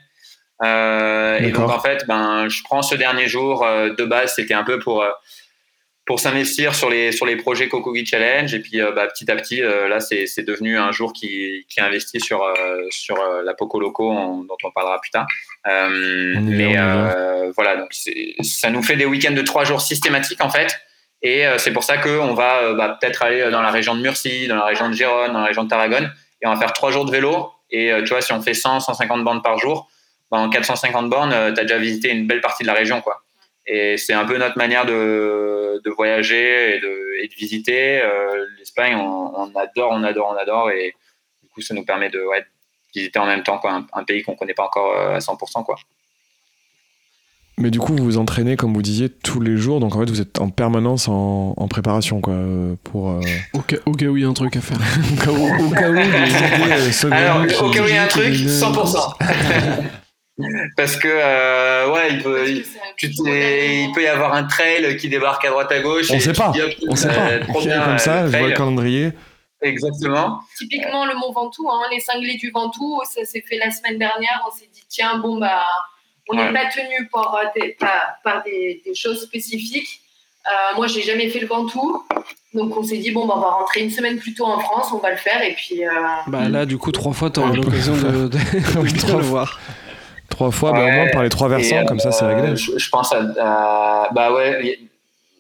[0.64, 4.64] Euh, et donc en fait, ben, je prends ce dernier jour de base, c'était un
[4.64, 5.06] peu pour
[6.06, 8.54] pour s'investir sur les sur les projets Kokogi Challenge.
[8.54, 12.20] Et puis bah, petit à petit là c'est c'est devenu un jour qui qui investit
[12.20, 12.42] sur
[12.90, 15.28] sur la Poco Loco on, dont on parlera plus tard.
[15.68, 17.78] Euh, mais euh, voilà.
[17.78, 17.90] Donc
[18.42, 20.80] ça nous fait des week-ends de trois jours systématiques en fait.
[21.22, 24.02] Et euh, c'est pour ça que on va bah, peut-être aller dans la région de
[24.02, 26.12] Murcie dans la région de Gérone dans la région de Tarragone.
[26.42, 27.52] Et on va faire trois jours de vélo.
[27.72, 29.90] Et tu vois si on fait 100 150 bornes par jour
[30.32, 33.26] en 450 bornes tu as déjà visité une belle partie de la région quoi
[33.68, 38.00] et c'est un peu notre manière de, de voyager et de, et de visiter.
[38.02, 40.70] Euh, L'Espagne, on, on, adore, on adore, on adore.
[40.70, 40.94] Et
[41.42, 42.46] du coup, ça nous permet de ouais,
[42.94, 45.20] visiter en même temps quoi, un, un pays qu'on ne connaît pas encore euh, à
[45.20, 45.64] 100%.
[45.64, 45.78] Quoi.
[47.58, 49.80] Mais du coup, vous vous entraînez, comme vous disiez, tous les jours.
[49.80, 52.22] Donc en fait, vous êtes en permanence en, en préparation.
[52.22, 52.36] Quoi,
[52.84, 53.22] pour, euh...
[53.54, 54.78] au, cas, au, cas, où il y a un truc à faire.
[55.24, 55.96] au cas où
[57.88, 59.86] il y a un truc, 100%.
[60.76, 62.66] Parce que euh, ouais, il peut, il,
[62.98, 66.12] tu il peut y avoir un trail qui débarque à droite à gauche.
[66.12, 66.52] On sait pas.
[66.52, 67.40] Dis, on sait pas.
[67.40, 69.12] Trop bien, comme ça, je vois le calendrier.
[69.62, 70.42] Exactement.
[70.58, 74.44] Typiquement le Mont Ventoux, hein, les cinglés du Ventoux, ça s'est fait la semaine dernière.
[74.48, 75.64] On s'est dit tiens bon bah
[76.30, 76.54] on n'est ouais.
[76.54, 80.02] pas tenu par des, par, par des, des, choses spécifiques.
[80.48, 82.04] Euh, moi j'ai jamais fait le Ventoux,
[82.54, 84.92] donc on s'est dit bon bah on va rentrer une semaine plus tôt en France,
[84.92, 85.86] on va le faire et puis.
[85.86, 85.90] Euh...
[86.28, 88.38] Bah là du coup trois fois tu auras l'occasion de, de,
[88.80, 89.60] oui, de le voir.
[90.36, 92.58] Trois fois, ouais, bah, au moins par les trois versants, et, comme ça c'est réglé.
[92.58, 94.80] Je, je, pense à, à, Bah ouais,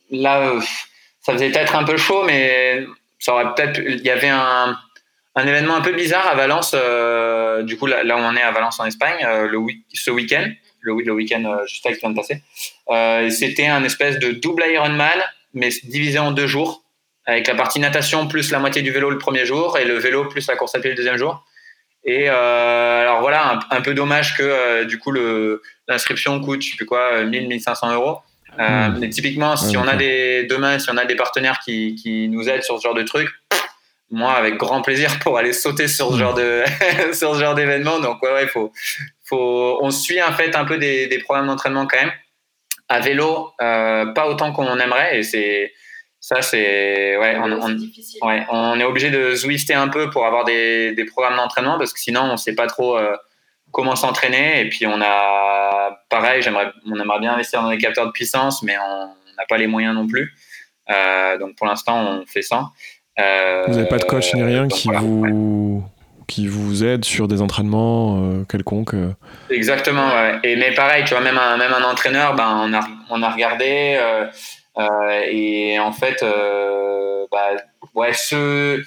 [0.09, 0.53] là,
[1.21, 2.85] ça faisait peut-être un peu chaud, mais
[3.19, 3.77] ça aurait peut-être.
[3.77, 4.77] Il y avait un,
[5.35, 8.41] un, événement un peu bizarre à Valence, euh, du coup, là, là, où on est
[8.41, 10.47] à Valence en Espagne, euh, le week ce week-end,
[10.79, 12.41] le, le week-end euh, juste là qui vient de passer.
[12.89, 15.19] Euh, C'était un espèce de double Ironman,
[15.53, 16.83] mais divisé en deux jours,
[17.25, 20.23] avec la partie natation plus la moitié du vélo le premier jour et le vélo
[20.23, 21.43] plus la course à pied le deuxième jour.
[22.05, 25.11] Et euh, alors voilà, un, un, peu dommage que euh, du coup
[25.87, 28.19] l'inscription coûte, je sais plus quoi, 1000, 1500 euros.
[28.59, 28.97] Euh, mmh.
[28.99, 32.29] Mais typiquement, si ouais, on a des demain, si on a des partenaires qui, qui
[32.29, 33.29] nous aident sur ce genre de truc,
[34.11, 36.63] moi avec grand plaisir pour aller sauter sur ce genre de
[37.13, 37.99] sur ce genre d'événement.
[37.99, 38.71] Donc ouais, ouais, faut
[39.23, 42.13] faut on suit en fait un peu des, des programmes d'entraînement quand même
[42.87, 45.73] à vélo, euh, pas autant qu'on aimerait et c'est
[46.25, 47.17] ça, c'est.
[47.17, 51.05] Ouais, on, on, ouais, on est obligé de zwister un peu pour avoir des, des
[51.05, 53.15] programmes d'entraînement parce que sinon, on ne sait pas trop euh,
[53.69, 54.61] comment s'entraîner.
[54.61, 55.99] Et puis, on a.
[56.09, 59.05] Pareil, j'aimerais, on aimerait bien investir dans des capteurs de puissance, mais on
[59.37, 60.33] n'a pas les moyens non plus.
[60.89, 62.71] Euh, donc, pour l'instant, on fait ça.
[63.19, 66.23] Euh, vous n'avez pas de coach ni rien qui, voilà, vous, ouais.
[66.25, 68.95] qui vous aide sur des entraînements euh, quelconques
[69.51, 70.39] Exactement, ouais.
[70.43, 72.79] Et, mais pareil, tu vois, même un, même un entraîneur, ben, on, a,
[73.11, 73.99] on a regardé.
[74.77, 77.51] Euh, et en fait, euh, bah,
[77.93, 78.83] ouais, ce,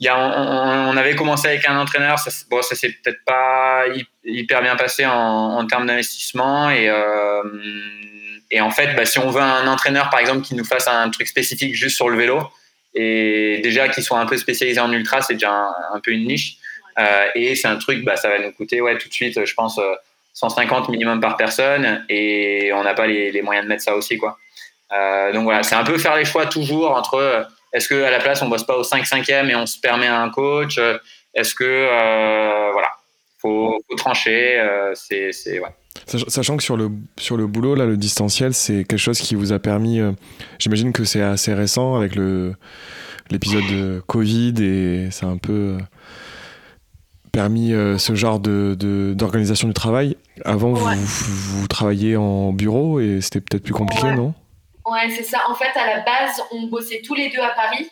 [0.00, 3.84] y a, on, on, avait commencé avec un entraîneur, ça, bon, ça s'est peut-être pas
[4.24, 7.42] hyper bien passé en, en termes d'investissement et, euh,
[8.50, 11.08] et en fait, bah, si on veut un entraîneur, par exemple, qui nous fasse un
[11.10, 12.42] truc spécifique juste sur le vélo,
[12.94, 15.52] et déjà qu'il soit un peu spécialisé en ultra, c'est déjà
[15.92, 16.56] un, peu une niche.
[16.98, 19.54] Euh, et c'est un truc, bah, ça va nous coûter ouais, tout de suite, je
[19.54, 19.78] pense,
[20.34, 24.16] 150 minimum par personne, et on n'a pas les, les, moyens de mettre ça aussi.
[24.18, 24.38] Quoi.
[24.96, 28.40] Euh, donc voilà, c'est un peu faire les choix toujours entre est-ce qu'à la place,
[28.42, 30.78] on bosse pas au 5-5e et on se permet un coach
[31.34, 32.88] Est-ce que, euh, voilà,
[33.38, 34.62] faut, faut trancher
[34.94, 35.68] C'est, ouais.
[36.06, 39.52] Sachant que sur le, sur le boulot, là, le distanciel, c'est quelque chose qui vous
[39.52, 40.00] a permis.
[40.00, 40.12] Euh,
[40.58, 42.54] j'imagine que c'est assez récent avec le,
[43.30, 45.78] l'épisode de Covid et ça a un peu euh,
[47.32, 48.74] permis euh, ce genre de,
[49.14, 50.16] d'organisation du travail.
[50.44, 54.34] Avant, vous, vous, travailliez en bureau et c'était peut-être plus compliqué, non?
[54.90, 55.48] Ouais, c'est ça.
[55.48, 57.90] En fait, à la base, on bossait tous les deux à Paris.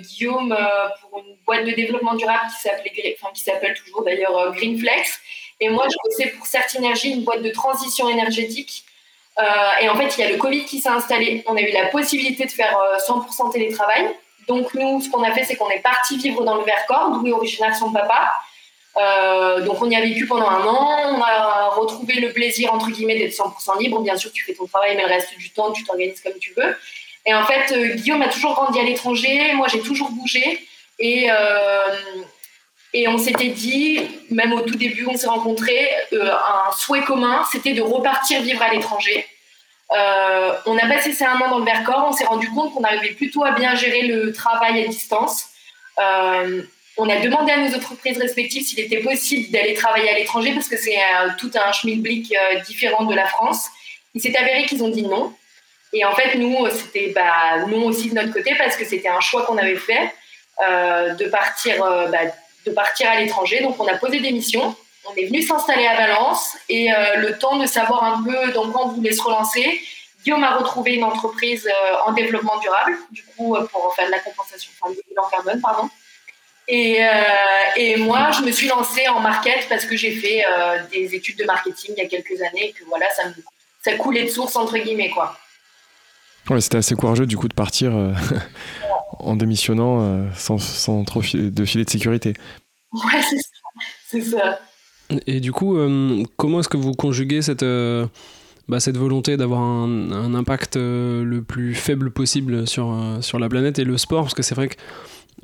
[0.00, 0.56] Guillaume
[1.00, 5.20] pour une boîte de développement durable qui enfin, qui s'appelle toujours d'ailleurs Greenflex
[5.60, 8.84] et moi, je bossais pour Certinergie, une boîte de transition énergétique.
[9.38, 9.42] Euh,
[9.80, 11.44] et en fait, il y a le Covid qui s'est installé.
[11.46, 12.76] On a eu la possibilité de faire
[13.06, 14.10] 100% euh, télétravail.
[14.48, 17.26] Donc, nous, ce qu'on a fait, c'est qu'on est parti vivre dans le Vercors, d'où
[17.26, 18.32] est originaire son papa.
[18.96, 21.16] Euh, donc, on y a vécu pendant un an.
[21.16, 24.00] On a retrouvé le plaisir, entre guillemets, d'être 100% libre.
[24.00, 26.54] Bien sûr, tu fais ton travail, mais le reste du temps, tu t'organises comme tu
[26.56, 26.76] veux.
[27.26, 29.52] Et en fait, Guillaume a toujours grandi à l'étranger.
[29.54, 30.60] Moi, j'ai toujours bougé.
[30.98, 31.28] Et,
[32.96, 37.44] et on s'était dit, même au tout début, on s'est rencontrés, euh, un souhait commun,
[37.52, 39.26] c'était de repartir vivre à l'étranger.
[39.92, 42.84] Euh, on a passé ces un an dans le Vercors, on s'est rendu compte qu'on
[42.84, 45.50] arrivait plutôt à bien gérer le travail à distance.
[46.98, 50.52] Euh, on a demandé à nos entreprises respectives s'il était possible d'aller travailler à l'étranger
[50.52, 50.98] parce que c'est
[51.38, 52.34] tout un schmilblick
[52.66, 53.66] différent de la France.
[54.14, 55.32] Il s'est avéré qu'ils ont dit non.
[55.92, 59.20] Et en fait, nous, c'était bah, non aussi de notre côté parce que c'était un
[59.20, 60.12] choix qu'on avait fait
[60.60, 61.78] de partir
[62.10, 62.18] bah,
[62.66, 63.62] de partir à l'étranger.
[63.62, 64.74] Donc on a posé des missions.
[65.08, 68.70] On est venu s'installer à Valence et euh, le temps de savoir un peu dans
[68.70, 69.80] quoi on voulait se relancer,
[70.24, 74.10] Guillaume a retrouvé une entreprise euh, en développement durable, du coup euh, pour faire de
[74.10, 74.92] la compensation, enfin
[75.30, 75.88] carbone, pardon.
[76.68, 76.98] Et,
[77.76, 80.42] et, moi, je me suis lancée en market parce que j'ai fait
[80.90, 83.22] des études de marketing il y a quelques années et que voilà, ça,
[83.84, 85.38] ça coulait de source entre guillemets quoi.
[86.50, 87.92] Ouais, c'était assez courageux du coup de partir
[89.18, 92.34] en démissionnant euh, sans, sans, trop de filet de sécurité.
[92.92, 93.20] Ouais,
[94.08, 94.60] c'est ça.
[95.26, 98.06] Et du coup, euh, comment est-ce que vous conjuguez cette, euh,
[98.68, 103.78] bah, cette volonté d'avoir un, un, impact le plus faible possible sur, sur la planète
[103.78, 104.22] et le sport?
[104.22, 104.76] Parce que c'est vrai que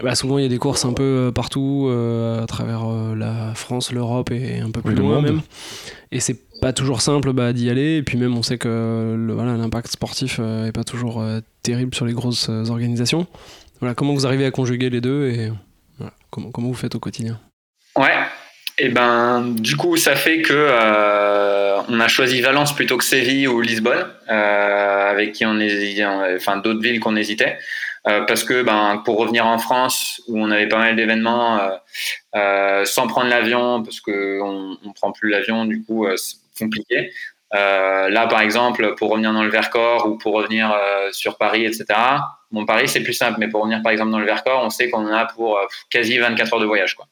[0.00, 2.86] bah, souvent il y a des courses un peu partout à travers
[3.16, 5.42] la France, l'Europe et un peu plus loin même.
[6.10, 7.96] Et c'est pas toujours simple bah, d'y aller.
[7.96, 11.24] Et puis même, on sait que voilà, l'impact sportif n'est est pas toujours
[11.62, 13.26] terrible sur les grosses organisations.
[13.80, 15.50] Voilà, comment vous arrivez à conjuguer les deux et
[16.30, 17.40] comment, comment vous faites au quotidien?
[17.96, 18.14] Ouais,
[18.78, 23.48] et ben du coup ça fait que euh, on a choisi Valence plutôt que Séville
[23.48, 26.04] ou Lisbonne, euh, avec qui on hésitait,
[26.36, 27.58] enfin d'autres villes qu'on hésitait.
[28.08, 31.60] Euh, parce que ben, pour revenir en France où on avait pas mal d'événements
[32.84, 37.12] sans prendre l'avion parce qu'on on prend plus l'avion du coup c'est compliqué
[37.52, 40.76] là par exemple pour revenir dans le Vercors ou pour revenir
[41.12, 41.94] sur Paris etc
[42.52, 44.90] Bon, Paris, c'est plus simple, mais pour revenir par exemple dans le Vercors, on sait
[44.90, 47.08] qu'on en a pour euh, quasi 24 heures de voyage, quoi.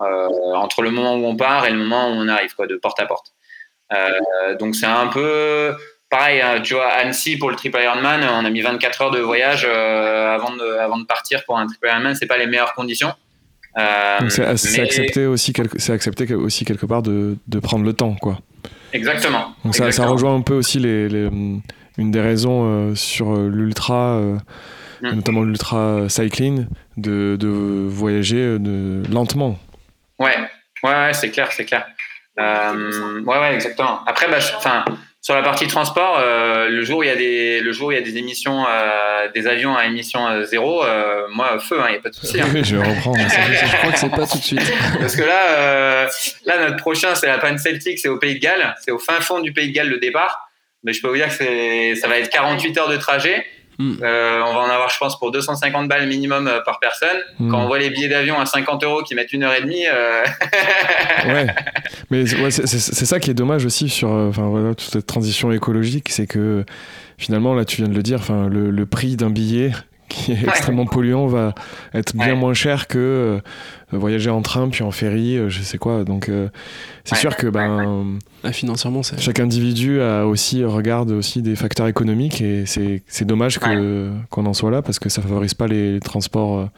[0.00, 2.74] Euh, entre le moment où on part et le moment où on arrive, quoi, de
[2.76, 3.32] porte à porte.
[3.92, 5.76] Euh, donc c'est un peu
[6.10, 9.20] pareil, hein, tu vois, Annecy pour le Triple Ironman, on a mis 24 heures de
[9.20, 13.12] voyage avant, de, avant de partir pour un Triple Ironman, c'est pas les meilleures conditions.
[13.76, 18.38] c'est accepté aussi, c'est accepté aussi quelque part de, de, prendre le temps, quoi.
[18.92, 19.54] Exactement.
[19.64, 21.30] Donc ça, ça, rejoint un peu aussi les, les
[21.98, 24.20] une des raisons sur l'ultra
[25.02, 25.14] Mm.
[25.14, 27.48] notamment l'ultra cycling, de, de
[27.88, 29.58] voyager euh, de, lentement.
[30.18, 30.36] Ouais,
[30.82, 31.86] ouais, c'est clair, c'est clair.
[32.38, 34.04] Euh, ouais, ouais, exactement.
[34.06, 34.84] Après, bah, enfin,
[35.22, 37.92] sur la partie transport, euh, le jour où il y a des, le jour où
[37.92, 38.64] il y a des émissions,
[39.34, 40.82] des avions à émission zéro,
[41.32, 42.40] moi feu, il hein, n'y a pas de souci.
[42.40, 42.48] Hein.
[42.62, 43.14] je reprends.
[43.14, 44.72] je crois que c'est pas tout de suite.
[44.98, 46.08] Parce que là,
[46.46, 49.20] là notre prochain, c'est la panne celtique, c'est au Pays de Galles, c'est au fin
[49.20, 50.50] fond du Pays de Galles le départ.
[50.82, 53.44] Mais je peux vous dire que ça va être 48 heures de trajet.
[53.80, 53.94] Hmm.
[54.02, 57.16] Euh, on va en avoir, je pense, pour 250 balles minimum euh, par personne.
[57.38, 57.50] Hmm.
[57.50, 59.86] Quand on voit les billets d'avion à 50 euros qui mettent une heure et demie.
[59.90, 60.22] Euh,
[61.26, 61.46] ouais,
[62.10, 66.26] mais c'est ça qui est dommage aussi sur enfin, voilà, toute cette transition écologique, c'est
[66.26, 66.66] que
[67.16, 69.72] finalement, là, tu viens de le dire, enfin, le prix d'un billet
[70.10, 71.54] qui est extrêmement polluant va
[71.94, 73.40] être bien moins cher que euh,
[73.92, 76.04] voyager en train puis en ferry, euh, je sais quoi.
[76.04, 76.48] Donc euh,
[77.04, 81.86] c'est sûr que ben ah, financièrement, c'est chaque individu a aussi regarde aussi des facteurs
[81.86, 86.00] économiques et c'est dommage que qu'on en soit là parce que ça favorise pas les
[86.00, 86.68] transports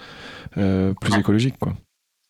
[0.55, 1.73] plus écologiques quoi.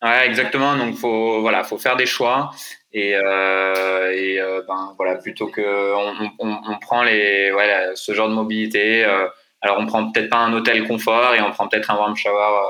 [0.01, 0.75] Ouais, exactement.
[0.75, 2.51] Donc faut voilà, faut faire des choix
[2.91, 5.61] et, et ben voilà, plutôt que
[5.95, 9.05] on, on, prend les, ouais, la- ce genre de mobilité.
[9.05, 9.27] euh,
[9.63, 12.69] alors, on prend peut-être pas un hôtel confort et on prend peut-être un warm shower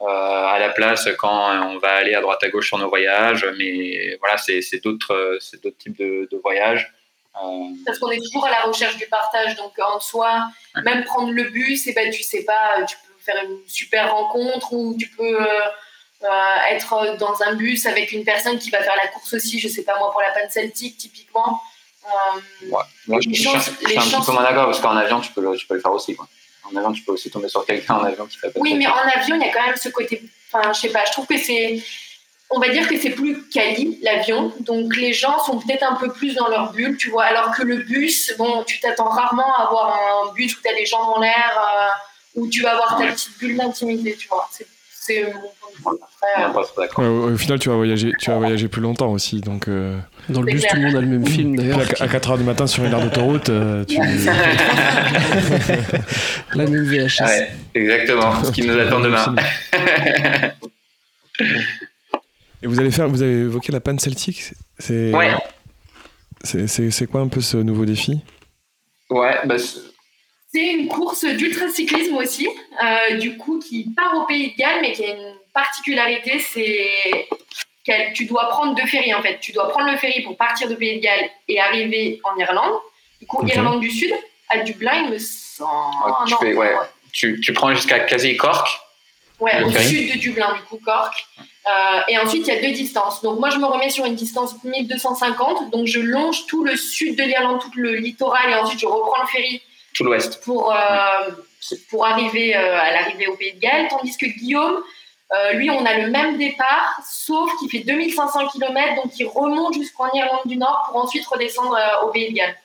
[0.00, 3.46] euh, à la place quand on va aller à droite à gauche sur nos voyages.
[3.56, 5.38] Mais voilà, c'est d'autres
[5.78, 6.92] types de, de voyages.
[7.36, 9.56] Euh, Parce qu'on est toujours à la recherche du partage.
[9.56, 10.48] Donc, en soi,
[10.84, 14.72] même prendre le bus, et ben, tu sais pas, tu peux faire une super rencontre
[14.72, 15.46] ou tu peux euh,
[16.24, 19.58] euh, être dans un bus avec une personne qui va faire la course aussi.
[19.58, 21.60] Je sais pas, moi, pour la panne celtique, typiquement.
[22.04, 22.82] Euh, ouais.
[23.06, 24.80] Moi, je, Les suis- chances- je suis les un petit chances- peu moins d'accord parce
[24.80, 26.14] qu'en avion, tu peux, le, tu peux le faire aussi.
[26.16, 26.26] Quoi.
[26.64, 28.74] En avion, tu peux aussi tomber sur quelqu'un en avion qui fait pas de Oui,
[28.74, 30.22] mais en avion, il y a quand même ce côté.
[30.52, 31.82] Enfin, je sais pas, je trouve que c'est.
[32.54, 34.52] On va dire que c'est plus quali, l'avion.
[34.60, 37.24] Donc, les gens sont peut-être un peu plus dans leur bulle, tu vois.
[37.24, 39.96] Alors que le bus, bon, tu t'attends rarement à avoir
[40.28, 43.06] un bus où tu as des jambes en l'air, euh, où tu vas avoir ta
[43.06, 44.48] petite bulle d'intimité, tu vois.
[44.52, 44.66] C'est-
[45.04, 45.30] C'est mon
[45.82, 46.04] point de vue.
[46.98, 49.40] Ouais, au, au final, tu vas voyager, tu vas voyager plus longtemps aussi.
[49.40, 49.98] Donc, euh,
[50.28, 50.70] Dans le bus, clair.
[50.72, 51.80] tout le monde a le même film d'ailleurs.
[51.80, 53.96] à, 4h du matin sur une aire d'autoroute, euh, tu...
[56.54, 57.20] La même VHS.
[57.24, 58.44] Ouais, exactement.
[58.44, 59.34] Ce qui nous attend demain.
[62.62, 64.52] Et vous allez faire, vous avez évoqué la panne celtique.
[64.78, 65.32] C'est, Ouais.
[66.44, 68.20] c'est, c'est, c'est quoi un peu ce nouveau défi?
[69.10, 69.80] Ouais, bah, c'est-
[70.54, 74.92] C'est une course d'ultracyclisme aussi, euh, du coup, qui part au Pays de Galles, mais
[74.92, 77.28] qui a une particularité, c'est
[77.86, 79.38] que tu dois prendre deux ferries en fait.
[79.40, 82.74] Tu dois prendre le ferry pour partir de Pays de Galles et arriver en Irlande.
[83.20, 83.46] Du coup.
[83.46, 84.12] Irlande du Sud,
[84.48, 85.70] à Dublin, il me semble.
[86.06, 86.74] Ouais, tu fais- ouais.
[87.12, 88.68] tu, tu prends jusqu'à quasi Cork.
[89.40, 91.26] Ouais, au sud de Dublin, du coup, Cork.
[91.66, 93.22] Euh, et ensuite, il y a deux distances.
[93.22, 95.70] Donc, moi, je me remets sur une distance 1250.
[95.70, 99.20] Donc, je longe tout le sud de l'Irlande, tout le littoral, et ensuite, je reprends
[99.22, 99.60] le ferry
[99.94, 100.42] tout l'ouest.
[100.44, 101.30] pour, euh,
[101.90, 103.88] pour arriver euh, à l'arrivée au Pays de Galles.
[103.88, 104.80] Tandis que Guillaume,
[105.34, 109.74] euh, lui, on a le même départ, sauf qu'il fait 2500 km, donc il remonte
[109.74, 112.56] jusqu'en Irlande du Nord pour ensuite redescendre euh, au Pays de Galles.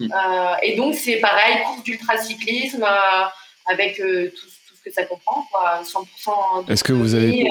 [0.00, 0.08] Hmm.
[0.12, 3.24] Euh, et donc, c'est pareil, course d'ultracyclisme, euh,
[3.66, 7.48] avec euh, tout, tout ce que ça comprend, quoi, 100% Est-ce que vous avez-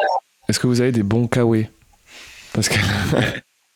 [0.49, 1.69] Est-ce que vous avez des bons kawé
[2.53, 2.75] Parce que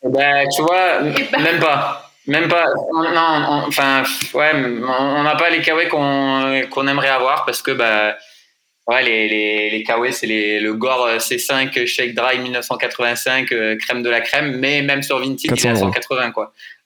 [0.03, 1.41] Ben, tu vois, Eh ben.
[1.41, 2.09] même pas.
[2.27, 2.65] Même pas.
[2.93, 4.03] On- Non, on- enfin,
[4.33, 8.15] ouais, on n'a pas les kawaii qu'on qu'on aimerait avoir parce que bah,
[8.87, 14.09] ouais, les, les, les c'est les- le Gore C5 Shake Dry 1985, euh, crème de
[14.09, 15.93] la crème, mais même sur Vinted, il est 400 à euros.
[15.93, 16.53] 180, quoi.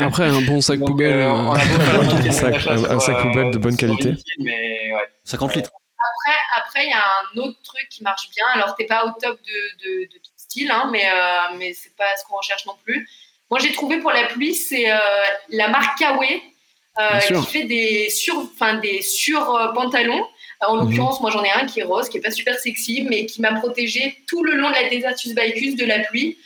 [0.00, 1.12] Après, un bon sac Donc, poubelle.
[1.12, 1.62] euh, on a euh,
[2.28, 4.10] Un sac- un- un sur, sac euh, poubelle de bonne qualité.
[4.10, 5.08] Vinted, mais ouais.
[5.24, 5.70] 50 litres.
[5.98, 8.44] Après, après, il y a un autre truc qui marche bien.
[8.54, 11.94] Alors, t'es pas au top de, de, de ton style, hein, mais, euh, mais c'est
[11.96, 13.08] pas ce qu'on recherche non plus.
[13.50, 14.96] Moi, j'ai trouvé pour la pluie, c'est euh,
[15.50, 16.24] la marque Kawe
[16.98, 20.26] euh, qui fait des sur, enfin des sur euh, pantalons.
[20.62, 20.82] Euh, En Mhm.
[20.90, 23.40] l'occurrence, moi, j'en ai un qui est rose, qui est pas super sexy, mais qui
[23.40, 26.38] m'a protégé tout le long de la Desertus Bicus de la pluie.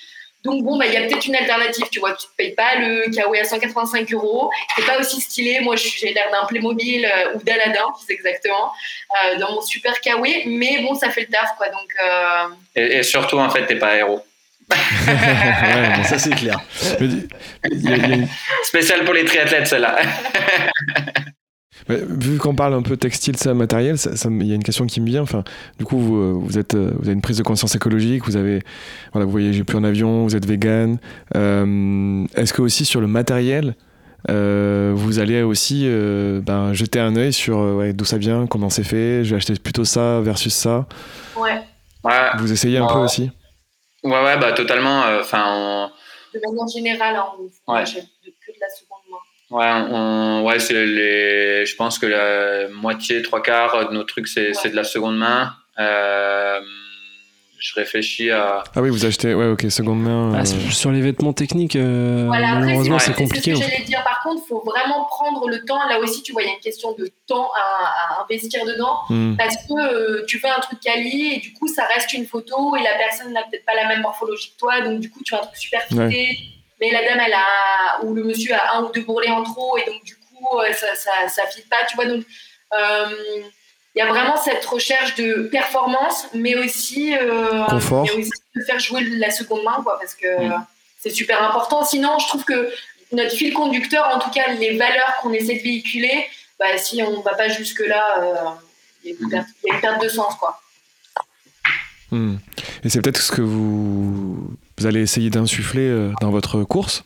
[0.43, 2.77] Donc bon, bah, il y a peut-être une alternative, tu vois, tu ne payes pas
[2.77, 7.35] le Kawe à 185 euros, c'est pas aussi stylé, moi j'ai l'air d'un Playmobil euh,
[7.35, 8.73] ou d'Aladin, plus exactement,
[9.27, 12.97] euh, dans mon super Kawe, mais bon, ça fait le taf, quoi, donc euh, Et,
[12.97, 14.25] et surtout, en fait, t'es pas héros.
[14.71, 16.59] Ouais, bon, Ça, c'est clair.
[18.63, 19.99] Spécial pour les triathlètes, celle-là.
[21.91, 24.55] mais vu qu'on parle un peu textile, ça, matériel, ça- ça me- il y a
[24.55, 25.23] une question qui me vient.
[25.23, 25.45] Enfin,
[25.79, 28.37] du coup, vous, euh, vous, êtes, euh, vous avez une prise de conscience écologique, vous
[28.37, 28.63] avez,
[29.13, 30.99] voilà, vous voyagez plus en avion, vous êtes vegan.
[31.37, 33.75] Euh, Est-ce que aussi sur le matériel,
[34.29, 38.69] euh, vous allez aussi euh, ben, jeter un œil sur ouais, d'où ça vient, comment
[38.71, 40.87] c'est fait, je vais acheter plutôt ça versus ça?
[41.37, 41.63] ouais,
[42.05, 42.93] Ouais, Vous essayez un Ouais.
[42.93, 43.31] peu aussi?
[44.05, 45.03] ouais, ouais, bah totalement.
[45.05, 45.91] euh, Enfin, on-
[46.33, 47.25] de manière générale, hein,
[47.67, 47.81] on Ouais.
[47.81, 49.19] achète de- que de la seconde main.
[49.51, 54.29] Ouais, on, ouais, c'est les, je pense que la moitié, trois quarts de nos trucs,
[54.29, 55.53] c'est, c'est de la seconde main.
[55.79, 56.61] Euh,
[57.59, 58.63] je réfléchis à.
[58.75, 60.33] Ah oui, vous achetez, ouais, ok, seconde main.
[60.35, 63.55] ah, euh, sur les vêtements techniques, euh, Voilà, malheureusement, c'est- ouais, compliqué.
[63.55, 64.03] Ce que j'allais dire.
[64.05, 65.81] Par contre, il faut vraiment prendre le temps.
[65.89, 69.01] Là aussi, tu vois, il y a une question de temps à, à investir dedans.
[69.11, 69.37] hmm.
[69.37, 72.77] Parce que euh, tu fais un truc quali et du coup, ça reste une photo
[72.77, 74.81] et la personne n'a peut-être pas la même morphologie que toi.
[74.81, 76.39] Donc, du coup, tu as un truc super fité.
[76.81, 79.77] Mais la dame, elle a, ou le monsieur a un ou deux bourrelets en trop
[79.77, 81.85] et donc, du coup, euh, ça, ça, ça fit pas.
[81.89, 82.25] Tu vois, donc,
[82.75, 83.07] euh,
[83.95, 88.05] il y a vraiment cette recherche de performance, mais aussi, euh, Confort.
[88.05, 90.65] mais aussi de faire jouer la seconde main, quoi, parce que Mm.
[91.03, 91.85] c'est super important.
[91.85, 92.73] Sinon, je trouve que
[93.13, 96.27] notre fil conducteur, en tout cas les valeurs qu'on essaie de véhiculer,
[96.59, 98.35] bah, si on ne va pas jusque-là, euh,
[99.05, 100.35] il y, a une perte- il y a une perte de sens.
[100.37, 100.61] Quoi.
[102.13, 102.37] Hmm.
[102.85, 104.10] Et c'est peut-être ce que vous,
[104.81, 107.05] vous allez essayer d'insuffler euh, dans votre course.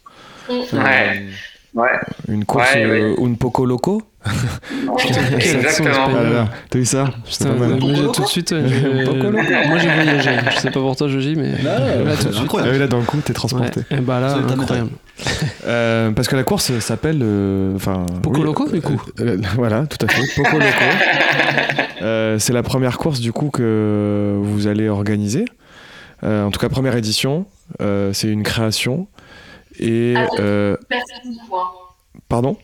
[0.48, 0.52] Mm.
[0.52, 1.22] Euh, Ouais.
[1.74, 1.88] Ouais.
[2.28, 4.00] Une course Ouais, euh, un poco loco.
[5.38, 6.06] Exactement.
[6.08, 7.48] Ah là là, T'as vu ça Putain,
[8.12, 8.52] tout de suite.
[8.52, 9.52] euh, j'ai- Poco Loco.
[9.66, 10.30] moi j'ai voyagé.
[10.54, 12.32] Je sais pas pour toi, Joji, mais là tout de suite.
[12.36, 12.72] Ah incroyable.
[12.74, 13.80] oui, là, dans le coup, t'es transporté.
[13.90, 13.96] Ouais.
[13.98, 14.90] Et bah là, incroyable.
[15.66, 17.20] Euh, parce que la course s'appelle.
[17.22, 18.04] euh, Enfin.
[18.22, 19.00] Poco oui, Loco, du coup.
[19.20, 20.22] euh, voilà, tout à fait.
[20.36, 20.64] Poco Loco.
[22.02, 25.44] Euh, c'est la première course, du coup, que vous allez organiser.
[26.22, 27.46] Euh, en tout cas, première édition.
[27.80, 29.06] Euh, c'est une création.
[29.78, 30.14] Et.
[30.16, 30.26] Ah.
[30.38, 31.68] euh, Personne du coup, hein.
[32.28, 32.56] pardon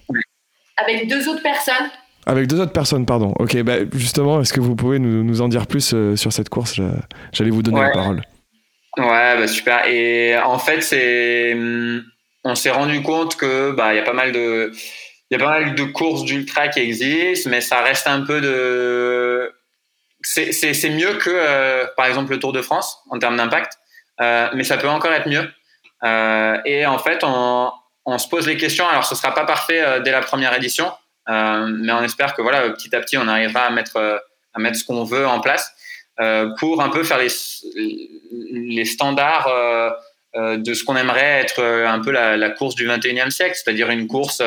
[0.77, 1.91] Avec deux autres personnes.
[2.27, 3.35] Avec deux autres personnes, pardon.
[3.39, 6.49] Ok, bah, justement, est-ce que vous pouvez nous, nous en dire plus euh, sur cette
[6.49, 6.81] course?
[7.33, 7.87] J'allais vous donner Ouais.
[7.87, 8.23] la parole.
[8.99, 9.87] Ouais, bah super.
[9.87, 12.03] Et en fait, c'est, hum,
[12.45, 14.73] on s'est rendu compte que bah il y a pas mal de,
[15.31, 18.41] il y a pas mal de courses d'ultra qui existent, mais ça reste un peu
[18.41, 19.53] de,
[20.23, 23.75] c'est c'est c'est mieux que euh, par exemple le Tour de France en termes d'impact,
[23.75, 23.77] euh,
[24.21, 25.49] mais ça peut encore être mieux.
[26.05, 28.89] Euh, et en fait, on se pose les questions.
[28.89, 30.91] Alors, ce sera pas parfait euh, dès la première édition,
[31.29, 34.19] euh, mais on espère que voilà, petit à petit, on arrivera à mettre euh,
[34.55, 35.73] à mettre ce qu'on veut en place
[36.21, 37.29] euh, pour un peu faire les,
[38.53, 39.91] les standards euh,
[40.37, 43.91] euh, de ce qu'on aimerait être euh, un peu la, course du 21e siècle, c'est-à-dire
[43.91, 44.43] une course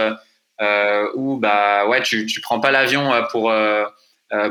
[0.62, 3.86] euh, où bah ouais, tu tu prends pas l'avion euh, pour euh, euh,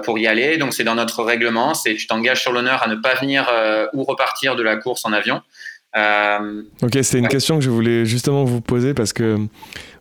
[0.04, 2.94] pour y aller, donc c'est dans notre règlement, c'est tu t'engages sur l'honneur à ne
[2.96, 5.42] pas venir euh, ou repartir de la course en avion.
[5.96, 7.30] Euh, Ok, c'était une Ouais.
[7.30, 9.36] question que je voulais justement vous poser parce que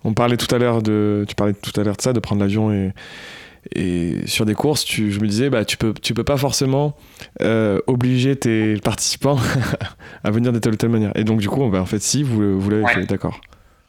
[0.04, 2.42] on parlait tout à l'heure de, tu parlais tout à l'heure de ça, de prendre
[2.42, 2.92] l'avion et
[3.76, 6.98] et sur des courses, tu, je me disais, bah tu peux tu peux pas forcément
[7.44, 9.38] euh, obliger tes participants
[10.24, 11.12] à venir de telle ou telle manière.
[11.16, 12.94] Et donc du coup, bah, en fait, si vous vous l'avez Ouais.
[12.94, 13.40] fait, d'accord.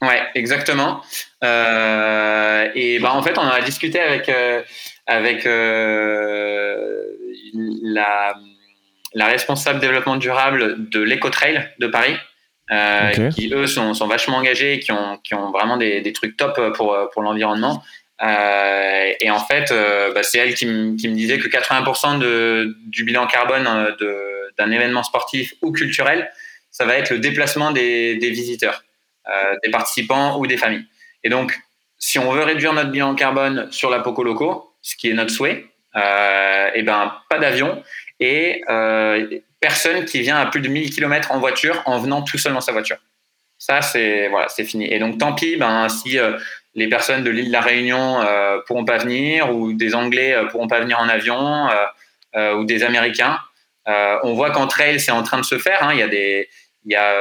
[0.03, 1.01] Ouais, exactement.
[1.45, 4.61] Euh, et bah en fait, on en a discuté avec euh,
[5.07, 7.05] avec euh,
[7.83, 8.35] la
[9.15, 12.17] la responsable développement durable de l'EcoTrail de Paris,
[12.71, 16.13] euh, qui eux sont, sont vachement engagés, et qui ont qui ont vraiment des, des
[16.15, 17.83] trucs top pour pour l'environnement.
[18.23, 22.19] Euh, et en fait, euh, bah, c'est elle qui, me- qui me disait que 80%
[22.21, 23.67] de, du bilan carbone
[24.01, 26.31] euh, d'un événement sportif ou culturel,
[26.71, 28.85] ça va être le déplacement des, des visiteurs
[29.65, 30.85] des participants ou des familles.
[31.23, 31.57] Et donc,
[31.99, 35.31] si on veut réduire notre bilan carbone sur la Poco Loco, ce qui est notre
[35.31, 35.67] souhait,
[35.97, 37.83] euh, et ben pas d'avion
[38.21, 39.27] et euh,
[39.61, 42.61] personne qui vient à plus de 1000 km en voiture en venant tout seul dans
[42.61, 42.97] sa voiture.
[43.59, 44.93] Ça, c'est voilà, c'est fini.
[44.93, 46.37] Et donc, tant pis, ben si euh,
[46.75, 48.21] les personnes de l'île de la Réunion
[48.67, 51.69] pourront pas venir ou des Anglais pourront pas venir en avion
[52.57, 53.39] ou des Américains.
[53.87, 55.83] On voit qu'en trail, c'est en train de se faire.
[55.83, 55.91] hein.
[55.93, 56.49] Il y a des,
[56.87, 57.13] il y a,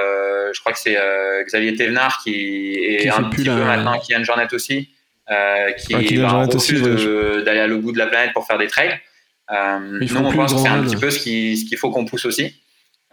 [0.53, 0.97] je crois que c'est
[1.45, 4.89] Xavier Thévenard qui est Qui un petit peu la- maintenant, Kylian Jornet aussi,
[5.31, 8.45] euh, qui, Ah, Kylian bah, refuse de- d'aller à l'autre bout de la planète pour
[8.45, 8.99] faire des trails.
[9.51, 11.89] Euh, nous, on pense le que c'est un petit peu ce qui- ce qu'il faut
[11.91, 12.55] qu'on pousse aussi.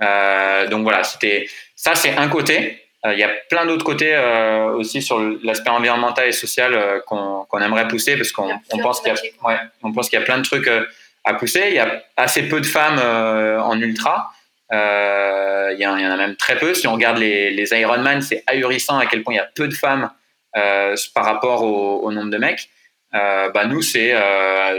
[0.02, 2.82] Euh, donc voilà, c'était ça, c'est un côté.
[3.06, 6.74] Euh, Il y a plein d'autres côtés euh, aussi sur le- l'aspect environnemental et social
[6.74, 8.48] euh, qu'on aimerait pousser parce qu'on
[8.82, 10.84] pense qu'il y ouais, on pense qu'il y a plein de trucs euh,
[11.24, 11.64] à pousser.
[11.68, 14.32] Il y a assez peu de femmes euh, en ultra.
[14.72, 16.74] Euh, il, y en, en a même très peu.
[16.74, 19.68] Si on regarde les, les Ironman, c'est ahurissant à quel point il y a peu
[19.68, 20.10] de femmes
[21.14, 22.68] par rapport au, au nombre de mecs.
[23.14, 24.78] Euh, bah nous, c'est euh.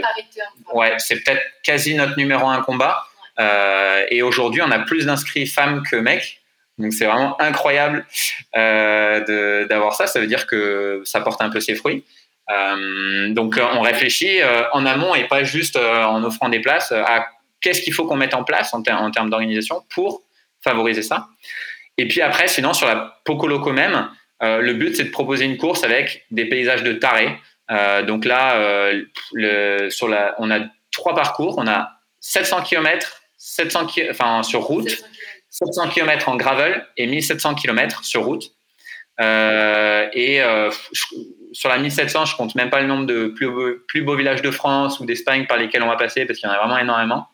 [0.72, 3.04] Ouais, c'est peut-être quasi notre numéro un combat.
[3.38, 6.40] Euh, et aujourd'hui, on a plus d'inscrits femmes que mecs.
[6.78, 8.06] Donc c'est vraiment incroyable
[8.56, 10.06] euh, d'avoir ça.
[10.06, 12.04] Ça veut dire que ça porte un peu ses fruits.
[12.50, 16.60] Euh, donc euh, on réfléchit euh, en amont et pas juste euh, en offrant des
[16.60, 17.26] places euh, à
[17.60, 20.22] qu'est-ce qu'il faut qu'on mette en place en, ter- en termes d'organisation pour
[20.64, 21.28] favoriser ça.
[21.96, 24.02] Et puis après, sinon sur la Poco Loco même, euh,
[24.40, 27.36] le but c'est de proposer une course avec des paysages de tarés.
[27.70, 30.60] Euh, donc là, euh, le, sur la, on a
[30.92, 31.54] trois parcours.
[31.58, 34.90] On a 700 km, 700 ki- enfin, sur route,
[35.50, 38.50] 700 km en gravel et 1700 km sur route.
[39.20, 41.04] Euh, et euh, je-
[41.52, 44.40] sur la 1700, je compte même pas le nombre de plus beaux, plus beaux villages
[44.42, 46.78] de France ou d'Espagne par lesquels on va passer parce qu'il y en a vraiment
[46.78, 47.26] énormément.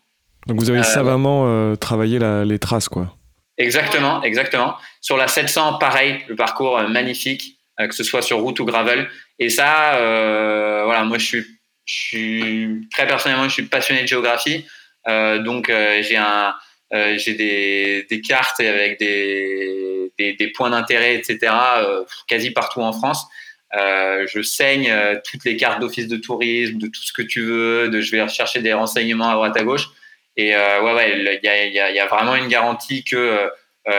[0.47, 3.14] Donc vous avez Euh, savamment euh, travaillé la- les traces, quoi.
[3.59, 4.74] Exactement, exactement.
[5.06, 8.64] Sur la 700, pareil, le parcours euh, magnifique, euh, que ce soit sur route ou
[8.64, 9.08] gravel.
[9.38, 11.44] Et ça, euh, voilà, moi je suis,
[11.84, 14.66] je suis très personnellement, je suis passionné de géographie,
[15.06, 16.56] Euh, donc euh, j'ai un,
[16.92, 21.52] euh, j'ai des, des cartes avec des, des, des points d'intérêt, etc.
[22.26, 23.24] quasi partout en France.
[23.72, 24.92] Je saigne
[25.26, 28.22] toutes les cartes d'office de tourisme, de tout ce que tu veux, de je vais
[28.22, 29.86] rechercher des renseignements à droite à gauche.
[30.36, 33.48] Et ouais, ouais, il y a, y, a, y a vraiment une garantie que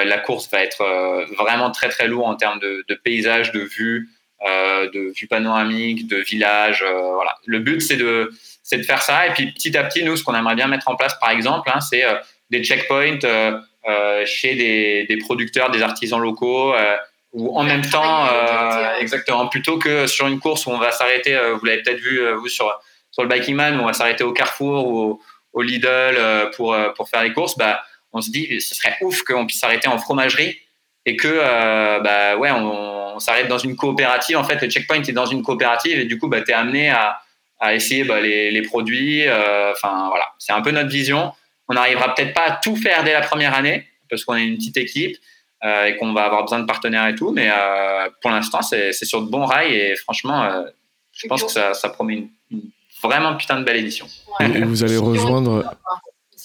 [0.06, 3.60] la course va être euh, vraiment très très lourd en termes de, de paysage, de
[3.62, 4.10] vues,
[4.48, 6.84] euh, de vues panoramiques, de villages.
[6.86, 7.36] euh, voilà.
[7.46, 8.32] Le but c'est de
[8.64, 10.88] c'est de faire ça et puis petit à petit nous ce qu'on aimerait bien mettre
[10.90, 12.16] en place par exemple hein, c'est euh,
[12.50, 13.58] des checkpoints euh,
[13.88, 16.74] euh, chez des, des producteurs, des artisans locaux.
[16.74, 16.98] euh,
[17.34, 21.36] ou en même temps, euh, exactement, plutôt que sur une course où on va s'arrêter,
[21.36, 22.74] euh, vous l'avez peut-être vu, euh, vous, sur,
[23.12, 25.22] sur le Biking Man, où on va s'arrêter au Carrefour ou au,
[25.54, 27.84] au Lidl euh, pour, euh, pour faire les courses, bah,
[28.18, 30.58] on se dit, ce serait ouf qu'on puisse s'arrêter en fromagerie
[31.06, 34.38] et que, euh, bah, ouais, on, on s'arrête dans une coopérative.
[34.38, 36.90] En fait, le checkpoint est dans une coopérative et du coup, bah, tu es amené
[36.90, 37.20] à,
[37.60, 39.28] à essayer bah, les, les produits.
[39.28, 41.32] euh, Enfin, voilà, c'est un peu notre vision.
[41.70, 44.58] On n'arrivera peut-être pas à tout faire dès la première année parce qu'on est une
[44.58, 45.18] petite équipe
[45.64, 47.32] euh, et qu'on va avoir besoin de partenaires et tout.
[47.32, 50.64] Mais euh, pour l'instant, c'est c'est sur de bons rails et franchement, euh,
[51.12, 51.48] je pense cool.
[51.48, 52.62] que ça, ça promet une, une
[53.04, 54.08] vraiment putain de belle édition.
[54.40, 55.76] Et, et vous allez rejoindre.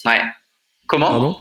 [0.05, 0.21] Ouais.
[0.87, 1.11] Comment?
[1.11, 1.37] Pardon?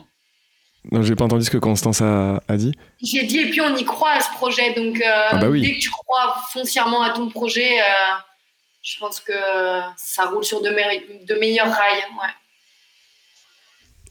[0.91, 2.73] Non, j'ai pas entendu ce que Constance a, a dit.
[3.01, 4.73] J'ai dit, et puis on y croit à ce projet.
[4.75, 5.61] Donc, euh, Ah bah oui.
[5.63, 8.15] dès que tu crois foncièrement à ton projet, euh,
[8.83, 9.33] je pense que
[9.97, 12.03] ça roule sur de, me- de meilleurs rails.
[12.21, 12.29] Ouais.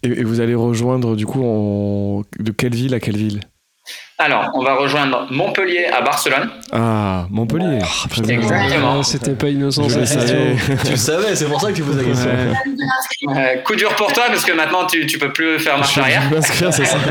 [0.03, 2.21] Et, et vous allez rejoindre du coup en...
[2.39, 3.41] de quelle ville à quelle ville?
[4.23, 6.47] Alors, on va rejoindre Montpellier à Barcelone.
[6.71, 7.79] Ah, Montpellier.
[8.21, 8.37] Bien.
[8.37, 8.99] Exactement.
[8.99, 11.81] Ah, C'était pas innocent Je cette le tu le savais, c'est pour ça que tu
[11.81, 12.29] poses la question.
[12.29, 13.35] Ouais.
[13.57, 16.01] Euh, coup dur pour toi parce que maintenant tu, tu peux plus faire marche Je
[16.01, 16.21] arrière.
[16.29, 16.97] vais m'inscrire, c'est ça.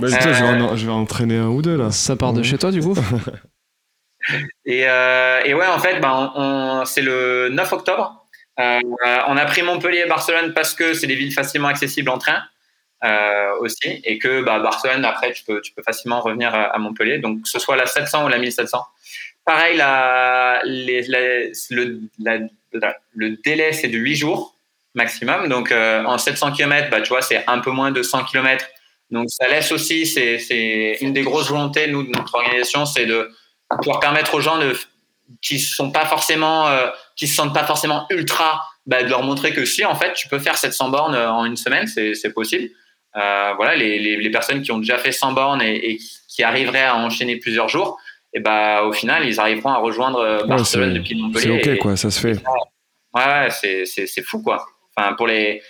[0.00, 1.90] Bah, je, vais en, je vais entraîner un ou deux là.
[1.90, 2.94] Ça part de chez toi du coup
[4.64, 6.40] Et, euh, et ouais, en fait, ben, on,
[6.80, 8.26] on- c'est le 9 octobre.
[8.58, 8.80] Euh,
[9.28, 12.38] on a pris Montpellier et Barcelone parce que c'est des villes facilement accessibles en train
[13.04, 17.18] euh, aussi, et que bah, Barcelone, après, tu peux, facilement revenir à, Montpellier.
[17.18, 18.84] Donc, que ce soit la 700 ou la 1700.
[19.44, 19.80] Pareil, le,
[22.18, 22.38] la-
[22.72, 24.54] la- le délai, c'est de 8 jours
[24.94, 25.48] maximum.
[25.48, 28.64] Donc, euh, en 700 km, bah, tu vois, c'est un peu moins de 100 km.
[29.10, 33.30] Donc, ça laisse aussi, c'est une des grosses volontés, nous, de notre organisation, c'est de
[33.82, 34.76] pouvoir permettre aux gens de,
[35.42, 39.52] qui sont pas forcément, euh, qui se sentent pas forcément ultra, bah, de leur montrer
[39.52, 42.70] que si, en fait, tu peux faire 700 bornes en une semaine, c'est possible.
[43.16, 46.42] Euh, voilà, les, les, les personnes qui ont déjà fait 100 bornes et, et qui
[46.42, 47.98] arriveraient à enchaîner plusieurs jours,
[48.32, 51.60] et bah, au final, ils arriveront à rejoindre Barcelone c'est- depuis C'est Montpellier.
[51.60, 52.38] ok Et- quoi, ça se fait.
[53.12, 54.64] Ouais, ouais, c'est, c'est, c'est fou, quoi.
[54.96, 55.60] Enfin, pour les.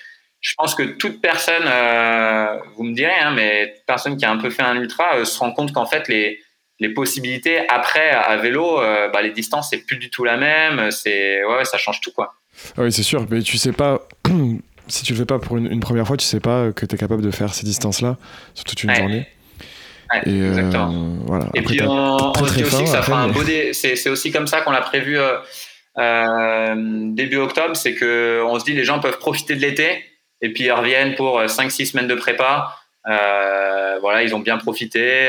[0.42, 4.30] Je pense que toute personne, euh, vous me direz, hein, mais toute personne qui a
[4.30, 6.40] un peu fait un ultra euh, se rend compte qu'en fait, les,
[6.78, 10.90] les possibilités après à vélo, euh, bah, les distances, c'est plus du tout la même.
[10.90, 12.34] C'est, ouais, ouais, ça change tout, quoi.
[12.76, 14.00] Ah oui, c'est sûr, mais tu sais pas.
[14.90, 16.94] si tu le fais pas pour une, une première fois, tu sais pas que tu
[16.94, 18.16] es capable de faire ces distances-là
[18.54, 18.96] sur toute une Ouais.
[18.96, 19.26] journée.
[20.12, 21.14] Ouais, Et euh, exactement.
[21.26, 21.46] voilà.
[21.54, 23.72] Et Après, puis on, très, on très dit aussi que ça fera un beau dé-
[23.72, 25.36] c'est, aussi comme ça qu'on l'a prévu euh,
[25.98, 26.74] euh,
[27.14, 30.04] début octobre, c'est que on se dit les gens peuvent profiter de l'été
[30.40, 32.76] et puis ils reviennent pour 5-6 semaines de prépa.
[33.08, 35.28] Euh, voilà, ils ont bien profité.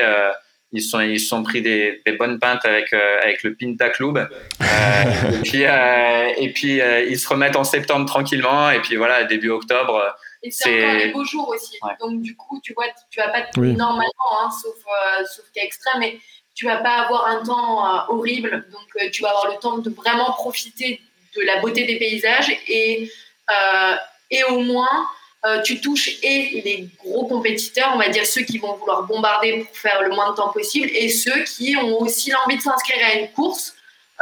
[0.71, 3.89] Ils se sont ils sont pris des, des bonnes pintes avec euh, avec le Pinta
[3.89, 4.17] Club.
[4.17, 8.95] Euh, et puis euh, et puis euh, ils se remettent en septembre tranquillement et puis
[8.95, 10.15] voilà début octobre.
[10.43, 11.77] Et c'est encore les beaux jours aussi.
[11.83, 11.91] Ouais.
[11.99, 13.73] Donc, du coup, tu vois, tu vas pas, Oui.
[13.73, 16.17] normalement, hein, sauf, euh, sauf cas extrême, mais
[16.55, 18.65] tu vas pas avoir un temps euh, horrible.
[18.71, 20.99] Donc, euh, tu vas avoir le temps de vraiment profiter
[21.37, 23.07] de la beauté des paysages et,
[23.51, 23.95] euh,
[24.31, 25.05] et au moins,
[25.43, 29.63] euh, tu touches et les gros compétiteurs, on va dire ceux qui vont vouloir bombarder
[29.65, 32.97] pour faire le moins de temps possible et ceux qui ont aussi l'envie de s'inscrire
[33.07, 33.73] à une course.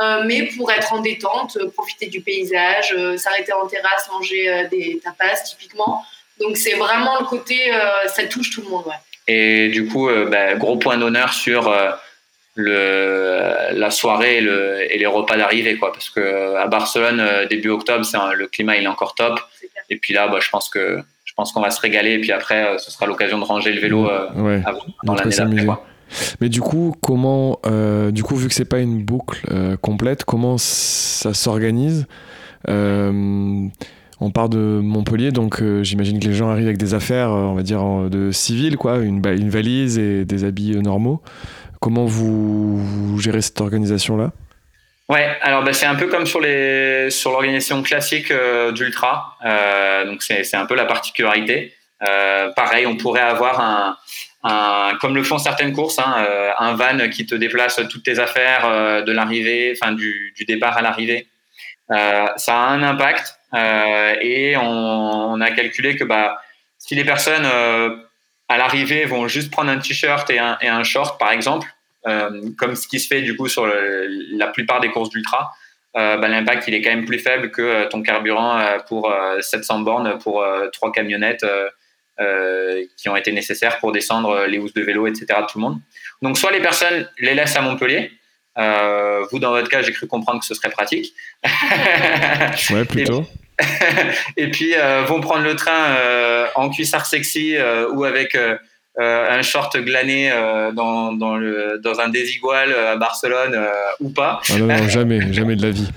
[0.02, 5.02] euh, mais pour être en détente, euh, profiter du paysage, s'arrêter en terrasse, manger des
[5.04, 6.06] tapas typiquement.
[6.40, 7.70] Donc c'est vraiment le côté,
[8.08, 8.86] ça touche tout le monde.
[9.28, 11.70] Et du coup, bah, gros point d'honneur sur
[12.56, 15.92] le, la soirée et, le, et les repas d'arrivée, quoi.
[15.92, 19.40] Parce que à Barcelone, euh, début octobre, c'est le climat il est encore top.
[19.90, 22.14] Et puis là, bah, je pense que je pense qu'on va se régaler.
[22.14, 24.62] Et puis après, euh, ce sera l'occasion de ranger le vélo euh, Ouais.
[24.66, 25.82] avant- dans l'année d'après.
[26.42, 30.24] Mais du coup, comment, euh, du coup, vu que c'est pas une boucle euh, complète,
[30.26, 32.08] comment ça s'organise
[32.68, 33.68] Euh,
[34.22, 37.64] On part de Montpellier, donc j'imagine que les gens arrivent avec des affaires, on va
[37.64, 41.22] dire, de civil, quoi, une, une valise et des habits normaux.
[41.80, 44.32] Comment vous, gérez cette organisation-là?
[45.08, 49.38] Ouais, alors bah, c'est un peu comme sur les sur l'organisation classique euh, d'ultra.
[49.44, 51.74] Euh, donc c'est un peu la particularité.
[52.08, 56.28] Euh, pareil, on pourrait avoir un, comme le font certaines courses, hein,
[56.60, 60.82] un van qui te déplace toutes tes affaires de l'arrivée, enfin du, du départ à
[60.82, 61.28] l'arrivée.
[61.90, 63.36] Ça a un impact
[64.22, 66.40] et on, on a calculé que bah
[66.78, 67.48] si les personnes
[68.50, 71.68] à l'arrivée vont juste prendre un t-shirt et un, et un short par exemple,
[72.08, 74.08] euh, comme ce qui se fait du coup sur le-
[74.38, 75.54] la plupart des courses d'ultra,
[75.96, 79.40] euh, bah, l'impact il est quand même plus faible que euh, ton carburant pour euh,
[79.42, 81.46] 700 bornes pour trois camionnettes
[82.98, 85.26] qui ont été nécessaires pour descendre les housses de vélo, etc.
[85.42, 85.80] de tout le monde.
[86.22, 88.12] Donc soit les personnes les laissent à Montpellier.
[88.58, 91.14] Euh, vous dans votre cas, j'ai cru comprendre que ce serait pratique.
[92.72, 93.24] Ouais, plutôt.
[94.38, 98.38] et puis euh, vont prendre le train euh, en cuissard sexy euh, ou avec
[99.02, 100.30] un short glané
[100.74, 103.58] dans, dans, le, dans un désigual à Barcelone
[104.02, 104.42] ou pas.
[104.50, 105.90] Ah non, non, jamais, jamais de la vie.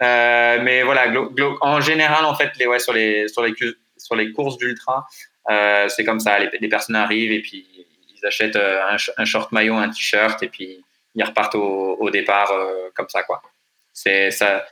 [0.00, 1.12] mais voilà,
[1.60, 3.52] en général, en fait, les, ouais, sur, les, sur, les,
[3.98, 5.06] sur les courses d'ultra,
[5.88, 6.38] c'est comme ça.
[6.38, 7.66] Les, les, personnes arrivent et puis
[8.16, 10.82] ils achètent un, un short maillot, un t-shirt et puis
[11.14, 12.50] ils repartent au, au départ
[12.94, 13.42] comme ça, quoi.
[13.96, 14.62] C'est ça.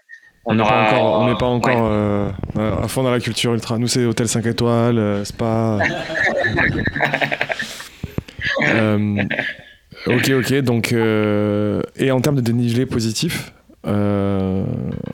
[0.45, 3.79] On n'est pas encore, on pas encore euh, à fond dans la culture ultra.
[3.79, 5.79] Nous, c'est hôtel 5 étoiles, euh, spa.
[8.69, 9.25] euh,
[10.07, 10.53] ok, ok.
[10.57, 13.53] Donc, euh, et en termes de dénivelé positif,
[13.85, 14.67] on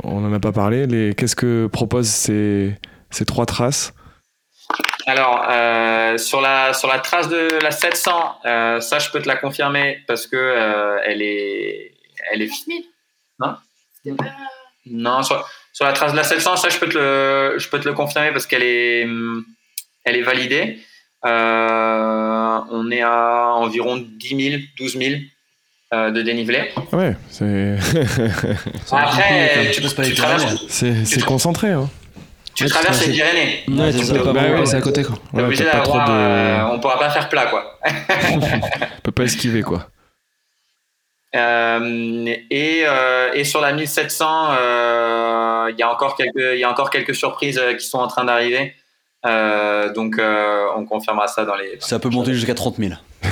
[0.02, 0.88] n'en a pas parlé.
[0.88, 2.74] Les, qu'est-ce que proposent ces,
[3.10, 3.94] ces trois traces?
[5.06, 5.44] Alors,
[6.18, 8.40] sur, la, sur la trace de la 700,
[8.80, 11.92] ça, je peux te la confirmer parce que elle est.
[12.32, 12.50] Elle est...
[14.04, 14.16] Non
[14.86, 15.44] non, sur,
[15.80, 18.32] la trace de la 700, ça, je peux te le, je peux te le confirmer
[18.32, 19.06] parce qu'elle est,
[20.04, 20.78] elle est validée.
[21.26, 25.14] Euh, on est à environ 10 000, 12 000
[25.92, 26.70] euh, de dénivelé.
[26.92, 27.76] Ouais, c'est.
[28.92, 30.56] Après, tu, tu, traverses.
[30.68, 31.88] C'est concentré, hein.
[32.54, 33.64] Tu traverses les Pyrénées.
[33.68, 35.16] Ouais, tu peux pas bah, c'est à côté, quoi.
[35.32, 36.10] Ouais, obligé pas trop de...
[36.10, 37.78] euh, on pourra pas faire plat, quoi.
[38.32, 39.88] on peut pas esquiver, quoi.
[41.36, 46.64] Euh, et, euh, et, sur la 1700, euh, il y a encore quelques, il y
[46.64, 48.74] a encore quelques surprises qui sont en train d'arriver.
[49.24, 50.20] donc,
[50.76, 51.76] on confirmera ça dans les.
[51.78, 52.94] Ça peut monter jusqu'à 30 000.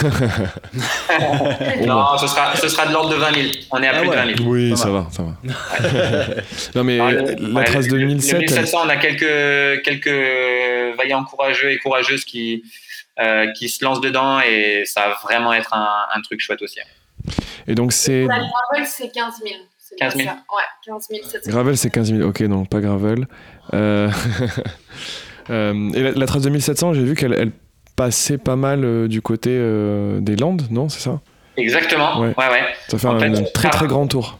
[1.86, 3.46] non, ce sera, ce sera de l'ordre de 20 000.
[3.72, 4.16] On est à ah plus ouais.
[4.16, 4.48] de 20 000.
[4.48, 5.32] Oui, ça va, ça va.
[6.76, 8.32] non, mais le, la trace de 2007.
[8.32, 12.62] Le 1700, on a quelques, quelques vaillants courageux et courageuses qui,
[13.20, 16.78] euh, qui se lancent dedans et ça va vraiment être un, un truc chouette aussi.
[17.66, 18.24] Et donc c'est.
[18.24, 19.54] Gravel, c'est 15 000.
[19.96, 20.28] 15 000.
[20.28, 21.50] Ouais, 15 000, 700.
[21.50, 22.28] Gravel, c'est 15 000.
[22.28, 23.26] Ok, non, pas gravel.
[23.74, 24.10] Euh...
[25.50, 27.52] euh, et la, la, trace 2700, j'ai vu qu'elle elle
[27.96, 31.20] passait pas mal euh, du côté euh, des Landes, non C'est ça?
[31.56, 32.20] Exactement.
[32.20, 32.32] Ouais.
[32.36, 32.64] ouais, ouais.
[32.86, 34.38] Ça fait en un, fait, un, très très grand tour.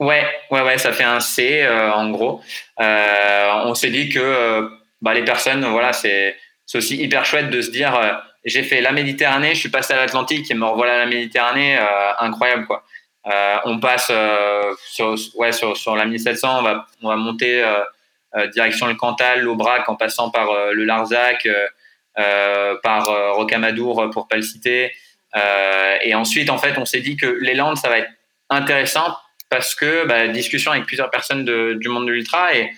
[0.00, 2.40] Ouais, ouais, ouais, ça fait un C euh, en gros.
[2.78, 4.68] on s'est dit que
[5.02, 6.36] bah, les personnes, voilà, c'est
[6.72, 7.92] aussi hyper chouette de se dire
[8.48, 11.76] j'ai fait la Méditerranée, je suis passé à l'Atlantique et me revoilà à la Méditerranée,
[11.78, 12.84] euh, incroyable quoi.
[13.26, 17.64] Euh, on passe euh, sur, ouais, sur, sur, la 1700, on va, on va monter
[18.52, 21.48] direction le Cantal, l'Aubrac, en passant par le Larzac,
[22.14, 24.92] par Rocamadour pour pas le citer.
[26.04, 28.10] et ensuite, en fait, on s'est dit que les Landes, ça va être
[28.50, 29.16] intéressant
[29.50, 32.70] parce que bah, discussion avec plusieurs personnes de, du monde de l'ultra et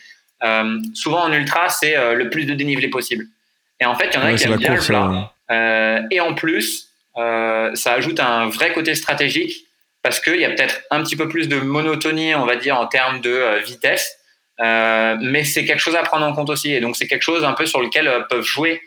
[0.95, 3.27] souvent en ultra, c'est le plus de dénivelé possible.
[3.81, 5.33] Et en fait, il y en a ouais, qui aiment bien course, le plat.
[5.51, 9.67] Et en plus, euh, ça ajoute un vrai côté stratégique
[10.03, 12.87] parce qu'il y a peut-être un petit peu plus de monotonie, on va dire, en
[12.87, 14.17] termes de euh, vitesse.
[14.59, 16.73] mais c'est quelque chose à prendre en compte aussi.
[16.73, 18.81] Et donc, c'est quelque chose un peu sur lequel peuvent jouer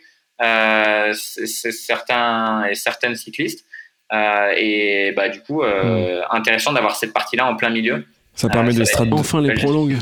[1.44, 3.64] certains et certaines cyclistes.
[4.12, 6.22] et bah, du coup, mmh.
[6.30, 8.04] intéressant d'avoir cette partie-là en plein milieu.
[8.34, 9.04] Ça permet de strat...
[9.12, 9.98] Enfin les prolongues.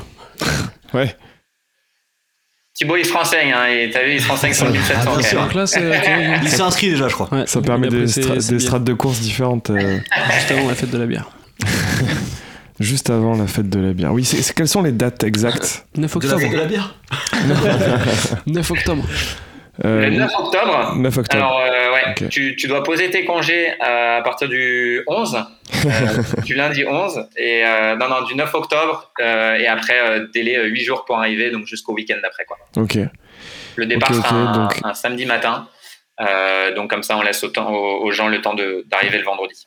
[0.95, 1.15] ouais.
[2.83, 5.11] Thibaut, il se renseigne, hein, et t'as vu, il se renseigne sur le 1700.
[5.13, 5.41] Ah, bien sûr.
[5.43, 5.83] Donc là, c'est-
[6.43, 7.29] Il s'est inscrit déjà, je crois.
[7.33, 9.99] Ouais, Ça permet des, stra- des strates de course différentes euh,
[10.39, 11.31] Juste avant la fête de la bière.
[12.81, 14.13] juste avant la fête de la bière.
[14.13, 16.53] Oui, c'est, quelles sont les dates exactes 9 De la, octobre.
[16.53, 16.95] de la bière
[18.47, 19.05] 9 octobre.
[19.85, 20.95] Euh, Le 9 octobre.
[20.97, 21.43] 9 octobre.
[21.45, 25.35] Alors, euh, ouais, tu, tu dois poser tes congés euh, à partir du 11,
[25.87, 25.89] euh,
[26.45, 27.65] du lundi 11, et
[27.99, 31.95] non, non, du 9 octobre, et après, délai euh, 8 jours pour arriver, donc jusqu'au
[31.95, 32.45] week-end d'après.
[32.45, 32.59] Quoi.
[32.77, 32.99] Ok.
[33.77, 35.67] Le départ Ok, ok, sera un, donc- un samedi matin,
[36.21, 39.67] euh, donc comme ça, on laisse autant, aux, aux gens le temps d'arriver le vendredi.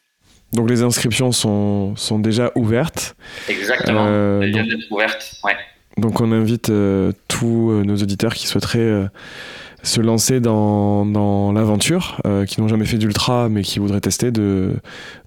[0.53, 3.15] Donc les inscriptions sont, sont déjà ouvertes.
[3.49, 4.05] Exactement.
[4.07, 5.33] Euh, Elles viennent d'être ouvertes.
[5.43, 5.55] Ouais.
[5.97, 9.07] Donc on invite euh, tous nos auditeurs qui souhaiteraient
[9.85, 14.31] se lancer dans, dans l'aventure, euh, qui n'ont jamais fait d'ultra mais qui voudraient tester,
[14.31, 14.73] de,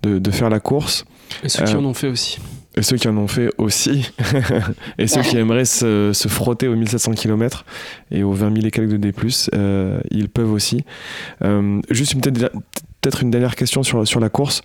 [0.02, 1.04] de, de faire la course.
[1.44, 2.38] Et ceux qui Euh, en ont fait aussi.
[2.76, 4.10] Et ceux qui en ont fait aussi.
[4.98, 7.64] et ceux qui aimeraient se, se frotter aux 1700 km
[8.10, 9.12] et aux 20 000 et quelques de D+,
[9.54, 10.84] euh, ils peuvent aussi.
[11.90, 12.52] Juste une peut-être
[13.00, 14.62] peut-être une dernière question sur, sur la course.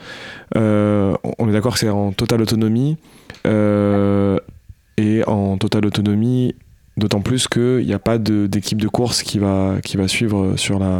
[0.58, 2.98] Euh, on est d'accord que c'est en totale autonomie.
[3.48, 4.38] euh,
[4.98, 6.54] et en totale autonomie,
[6.98, 10.80] d'autant plus qu'il n'y a pas d'équipe de, course qui va, qui va suivre sur
[10.80, 10.98] la.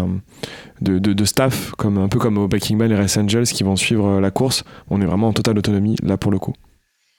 [0.82, 3.78] De, de, staff, comme, un peu comme au Backing Man et Race Angels qui vont
[3.78, 4.66] suivre la course.
[4.90, 6.54] On est vraiment en totale autonomie là pour le coup.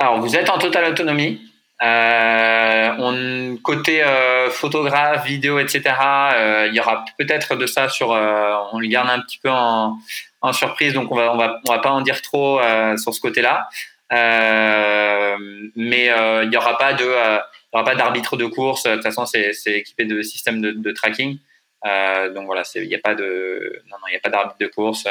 [0.01, 1.41] Alors, vous êtes en totale autonomie.
[1.83, 5.83] Euh, côté euh, photographe, vidéo, etc.,
[6.35, 8.13] euh, il y aura peut-être de ça sur.
[8.13, 9.99] euh, on le garde un petit peu en,
[10.41, 13.15] en surprise, donc on va, on va, on va pas en dire trop euh, sur
[13.15, 13.69] ce côté-là.
[14.13, 15.37] Euh,
[15.75, 17.05] mais euh, il n'y aura pas de,
[17.75, 18.85] euh, il y aura pas d'arbitre de course.
[18.85, 21.39] De toute façon, c'est équipé de systèmes de, tracking.
[21.87, 25.07] Euh, donc voilà, il n'y a pas de, non, non, a pas d'arbitre de course.
[25.07, 25.11] Euh,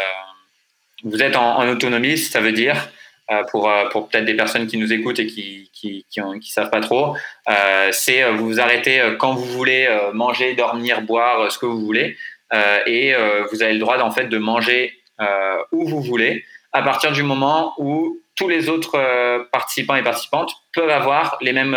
[1.03, 2.76] vous êtes en, autonomie, ça veut dire
[3.30, 6.06] euh, pour pour peut-être des personnes qui nous écoutent et qui qui
[6.41, 7.15] qui savent pas trop,
[7.91, 12.18] c'est vous vous arrêtez quand vous voulez manger, dormir, boire, ce que vous voulez,
[12.88, 13.14] et
[13.52, 14.94] vous avez le droit en fait de manger
[15.72, 18.97] où vous voulez à partir du moment où tous les autres
[19.51, 21.76] participants et participantes peuvent avoir les mêmes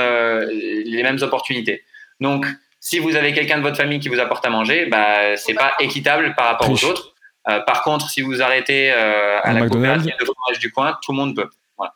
[0.51, 1.83] les mêmes opportunités.
[2.21, 2.47] Donc
[2.81, 5.75] si vous avez quelqu'un de votre famille qui vous apporte à manger, bah, c'est pas
[5.81, 7.15] équitable par rapport aux autres.
[7.49, 10.71] Euh, par contre, si vous arrêtez euh, à Un la McDonald's coopérative de fromage du
[10.73, 11.49] coin, tout le monde peut.
[11.77, 11.93] Voilà.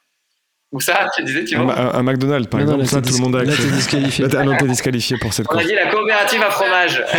[0.72, 2.88] Ou ça, tu disais, tu Un, vois un- un McDonald's, par Non, non, exemple, là,
[2.88, 3.62] ça, tout le monde a là, accès.
[3.64, 4.24] t'es disqualifié.
[4.28, 5.66] Là, ah non, t'es disqualifié pour cette On a course.
[5.66, 7.02] dit la coopérative à fromage.
[7.12, 7.16] Ah.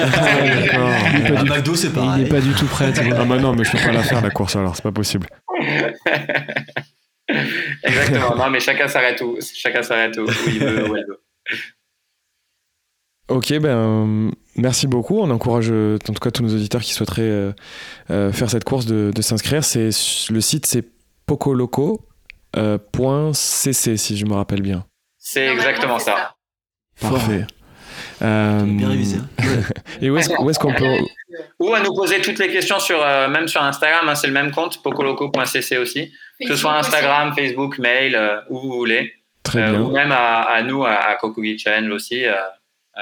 [1.13, 2.23] Il du- McDo, c'est Il pareil.
[2.23, 2.93] n'est pas du tout prêt.
[2.97, 5.27] Ah bah non, mais je peux pas la faire la course alors, c'est pas possible.
[7.83, 8.35] Exactement.
[8.35, 11.21] Non, mais chacun s'arrête où, chacun s'arrête où, où il veut, où elle veut.
[13.31, 15.19] Ok, ben euh, merci beaucoup.
[15.19, 17.53] On encourage euh, en tout cas tous nos auditeurs qui souhaiteraient euh,
[18.09, 19.63] euh, faire cette course de, de s'inscrire.
[19.63, 19.91] C'est
[20.29, 20.83] le site c'est
[21.25, 22.03] pocoloco.cc
[23.97, 24.85] si je me rappelle bien.
[25.17, 26.35] C'est exactement ça.
[26.99, 27.45] Parfait.
[28.21, 29.17] Euh, Bien révisé.
[29.17, 29.43] hein.
[30.01, 30.97] Et où est-ce où est-ce qu'on peut
[31.59, 34.33] Ou à nous poser toutes les questions sur, euh, même sur Instagram, hein, c'est le
[34.33, 36.11] même compte, pocoloco.cc aussi.
[36.39, 39.13] Que ce soit Instagram, Facebook, mail, euh, où vous voulez.
[39.43, 39.81] très Euh, bien.
[39.81, 42.25] ou même à, à nous, à, à Kokugi Challenge aussi.
[42.25, 42.33] euh,
[42.97, 43.01] euh,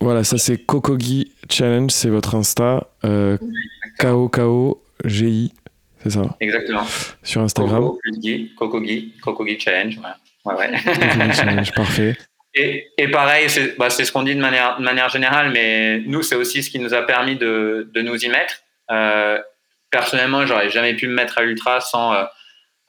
[0.00, 3.36] Voilà, ça c'est Kokogi Challenge, c'est votre Insta euh,
[3.98, 5.52] K-O-K-O-G-I,
[6.02, 6.82] c'est ça, exactement.
[7.22, 7.82] sur Instagram.
[7.82, 9.98] Coco plus Gi, Kokogi, Kokogi Challenge.
[10.00, 10.16] voilà.
[10.44, 10.78] Ouais, ouais.
[10.84, 12.16] Kokogi Challenge, parfait.
[12.54, 16.22] Et, et pareil, c'est bah, ce qu'on dit de manière, de manière générale, mais nous,
[16.22, 18.56] c'est aussi ce qui nous a permis de, de nous y mettre.
[18.90, 19.38] Euh,
[19.90, 22.24] personnellement, j'aurais jamais pu me mettre à l'ultra sans euh,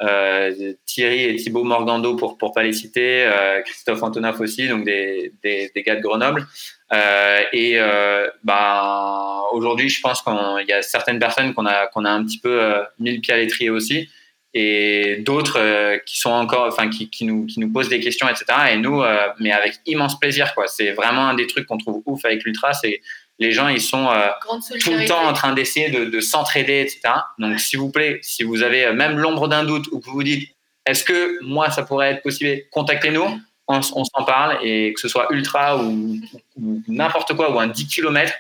[0.02, 4.84] euh, Thierry et Thibaut Morgando pour pour pas les citer, euh, Christophe Antonoff aussi, donc
[4.84, 6.46] des, des, des gars de Grenoble.
[6.92, 7.80] Euh, et
[8.44, 12.40] bah, aujourd'hui, je pense qu'il y a certaines personnes qu'on a qu'on a un petit
[12.40, 14.10] peu mis le pied à l'étrier aussi
[14.54, 18.28] et d'autres euh, qui sont encore, enfin qui, qui, nous, qui nous posent des questions,
[18.30, 18.46] etc.
[18.74, 20.68] Et nous, euh, mais avec immense plaisir, quoi.
[20.68, 23.02] C'est vraiment un des trucs qu'on trouve ouf avec l'ultra, c'est
[23.40, 24.28] les gens, ils sont euh,
[24.80, 27.02] tout le temps en train d'essayer de, de s'entraider, etc.
[27.40, 30.24] Donc, s'il vous plaît, si vous avez même l'ombre d'un doute ou que vous vous
[30.24, 30.50] dites,
[30.86, 33.26] est-ce que moi, ça pourrait être possible, contactez-nous,
[33.68, 36.20] on, s'en parle, et que ce soit ultra ou,
[36.58, 38.32] ou n'importe quoi, ou un 10 km,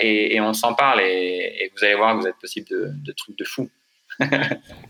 [0.00, 2.90] et, et on s'en parle, et, et vous allez voir que vous êtes possible de,
[2.92, 3.70] de trucs de fou.
[4.20, 4.26] Vous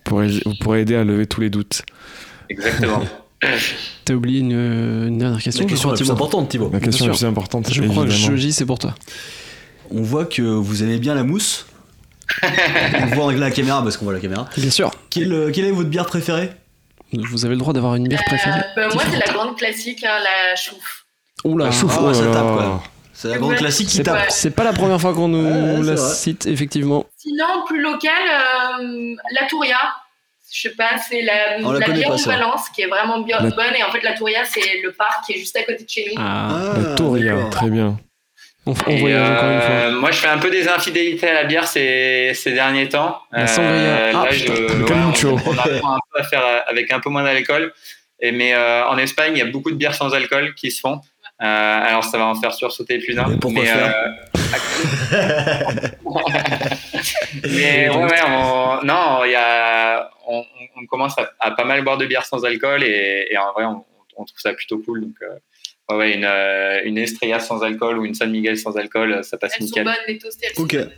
[0.05, 1.82] pourrez, vous pourrez aider à lever tous les doutes.
[2.48, 3.03] Exactement.
[4.05, 5.65] T'as oublié une, une dernière question.
[5.65, 6.15] La question la plus Thibaut.
[6.15, 6.70] importante, Thibaut.
[6.73, 8.31] La question la plus importante, Je crois que évidemment.
[8.36, 8.94] Joji, c'est pour toi.
[9.90, 11.66] On voit que vous aimez bien la mousse.
[12.43, 14.48] on voit avec la caméra parce qu'on voit la caméra.
[14.57, 14.90] Bien sûr.
[15.11, 16.51] Quelle, euh, quelle est votre bière préférée?
[17.12, 18.59] Vous avez le droit d'avoir une bière préférée.
[18.61, 21.05] Euh, bah, moi, c'est la grande classique, hein, la chouffe.
[21.44, 21.97] Oula, chouffe.
[22.01, 22.82] Oh Ouais, ça tape, quoi.
[23.16, 23.56] C'est la grande Ouais.
[23.56, 24.24] classique qui C'est tape.
[24.26, 26.14] pas, c'est pas la première fois qu'on nous la vrai.
[26.14, 27.06] cite, effectivement.
[27.16, 28.12] Sinon, plus local,
[28.80, 29.78] euh, la Touria.
[30.52, 31.32] Je sais pas, c'est la,
[31.64, 32.22] On la la connaît bière pas, de.
[32.22, 33.74] Valence qui est vraiment bien La- bonne.
[33.76, 36.05] Et en fait, la Touria, c'est le parc qui est juste à côté de chez
[36.14, 36.22] nous.
[36.22, 37.98] Ah, La Touria, très bien.
[38.66, 39.70] on, voyage encore une fois.
[39.70, 43.18] euh, Moi, je fais un peu des infidélités à la bière ces, ces derniers temps.
[43.34, 43.97] Euh, La sangria.
[44.09, 44.55] Ah, là, putain.
[44.55, 45.28] je, Le ouais, canucho.
[45.30, 47.72] on, on apprend un peu à faire euh, avec un peu moins d'alcool.
[48.20, 50.80] Et mais euh, en Espagne, il y a beaucoup de bières sans alcool qui se
[50.80, 51.01] font.
[51.42, 53.30] Euh, alors, ça va en faire sursauter plus d'un.
[53.30, 54.10] Et pourquoi mais, faire euh,
[57.44, 60.42] mais ouais, ouais, on, non, il y a, on,
[60.88, 63.84] commence à, à pas mal boire de bière sans alcool et, et en vrai, on,
[64.16, 65.02] on trouve ça plutôt cool.
[65.02, 65.34] Donc, euh,
[65.90, 69.36] ouais, ouais, une, euh, une Estrella sans alcool ou une San Miguel sans alcool, ça
[69.36, 69.84] passe Elles sont nickel.
[69.84, 70.46] bonnes, les toastées.
[70.48, 70.74] elles sont Ok.
[70.76, 70.92] bonnes.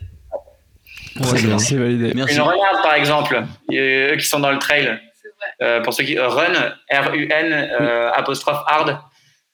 [1.36, 1.58] C'est bien.
[1.58, 2.12] c'est validé.
[2.14, 2.36] Merci.
[2.36, 3.42] Une renarde, par exemple,
[3.72, 5.00] eux qui sont dans le trail.
[5.62, 6.52] Euh, pour ceux qui run,
[6.90, 8.98] R-U-N, euh, apostrophe hard.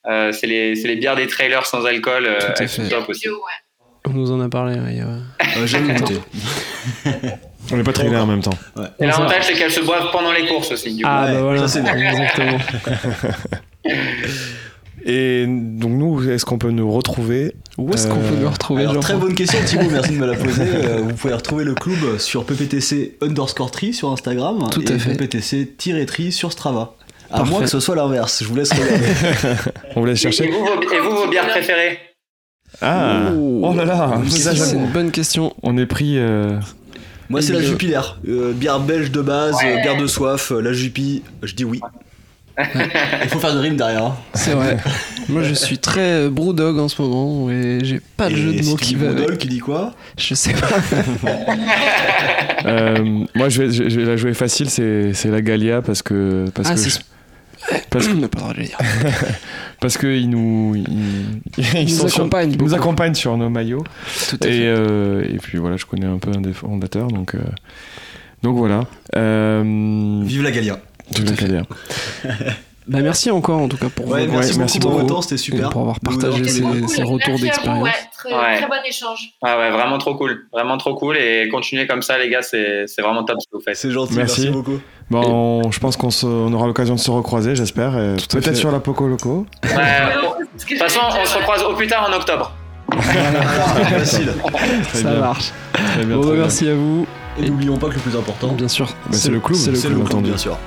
[0.06, 2.26] Euh, c'est les, c'est les bières des trailers sans alcool.
[2.26, 2.88] euh, Tout à fait.
[2.88, 3.22] top aussi.
[3.22, 3.40] Bio, ouais.
[4.06, 4.74] On nous en a parlé.
[4.78, 6.18] ouais, il y a- Euh, J'aime goûter.
[7.72, 8.50] On n'est pas trailer en même temps.
[9.00, 10.94] Et l'avantage, c'est qu'elles se boivent pendant les courses aussi.
[10.96, 11.08] Du coup.
[11.10, 11.96] Ah Ouais, bah voilà, ça, c'est bien.
[11.96, 12.58] exactement.
[15.06, 18.82] Et donc nous, est-ce qu'on peut nous retrouver Où est-ce qu'on Euh, peut nous retrouver
[18.86, 20.62] Alors, très bonne question Thibaut, merci de me la poser.
[20.62, 24.98] Euh, vous pouvez retrouver le club sur pptc underscore tri sur Instagram Tout et à
[24.98, 25.12] fait.
[25.14, 26.94] pptc-tri sur Strava.
[27.30, 27.50] À Parfait.
[27.50, 29.06] moins que ce soit l'inverse, je vous laisse regarder.
[29.96, 31.98] On vous laisse et chercher vous, vos, et vous, vos bières préférées
[32.80, 35.54] Ah Oh là là c'est une bonne question.
[35.62, 36.18] On est pris...
[36.18, 36.58] euh,
[37.28, 38.00] Moi, c'est la Jupiler.
[38.28, 39.78] Euh, bière belge de base, Ouais.
[39.78, 41.80] euh, bière de soif, euh, la Jupi, je dis oui.
[42.56, 44.04] Il faut faire de rime derrière.
[44.04, 44.16] hein.
[44.34, 44.76] C'est vrai.
[45.28, 48.52] Moi, je suis très euh, Brewdog en ce moment et j'ai pas de Et jeu
[48.52, 49.38] de si mots tu qui dis va avec.
[49.38, 49.92] qui dit quoi?
[50.16, 50.68] Je sais pas.
[52.66, 56.46] euh, moi, je vais, je, je vais la jouer facile, c'est la Galia parce que...
[56.54, 56.98] Parce Ah, que je-
[57.90, 58.78] Parce, On n'a pas le droit de le dire.
[59.80, 60.84] parce qu'ils nous, ils,
[61.58, 63.84] ils nous sur- accompagnent ils nous accompagnent sur nos maillots.
[64.28, 64.58] Tout à Et, fait.
[64.66, 67.38] euh, et puis voilà, je connais un peu un des fondateurs, donc, euh,
[68.42, 68.82] donc voilà.
[69.16, 70.78] Euh, Vive la Galia.
[71.14, 71.62] Tout à fait.
[72.86, 75.14] Bah, merci encore en tout cas pour Ouais, vos- merci, ouais, merci beaucoup pour beaucoup.
[75.14, 75.70] votre temps, c'était super.
[75.70, 76.62] pour avoir partagé ces,
[77.02, 77.82] retours d'expérience.
[77.82, 77.90] ouais.
[78.14, 78.56] Très, Ouais.
[78.58, 79.30] très bon échange.
[79.42, 80.46] Ouais, ouais, vraiment trop cool.
[80.52, 81.16] Vraiment trop cool.
[81.16, 83.76] Et continuez comme ça, les gars, c'est c'est vraiment top ce que vous faites.
[83.78, 84.42] C'est gentil, Merci.
[84.42, 84.78] merci, beaucoup.
[85.10, 87.96] Bon, je pense qu'on se- on aura l'occasion de se recroiser, j'espère.
[87.96, 88.54] et Tout à Peut-être fait.
[88.54, 89.46] sur la Poco Loco.
[89.62, 89.68] De
[90.68, 92.52] toute façon, on se recroise au plus tard en octobre.
[93.00, 94.28] Facile.
[94.90, 95.20] Très Ça bien.
[95.20, 95.52] marche.
[95.72, 96.42] Très bien, Bon, très bah, bien.
[96.42, 97.06] merci à vous.
[97.42, 98.86] Et n'oublions pas que le plus important, Bien sûr.
[99.06, 99.56] Bah, c'est le club.
[99.58, 100.28] C'est le entendu.
[100.28, 100.58] bien sûr.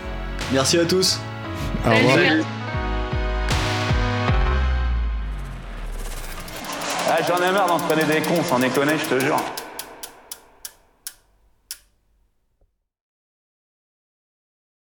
[0.51, 1.19] Merci à tous.
[1.85, 2.15] Au revoir.
[2.15, 2.43] Salut.
[7.09, 9.37] Ah, J'en ai marre d'entraîner des cons, sans déconner, je te jure.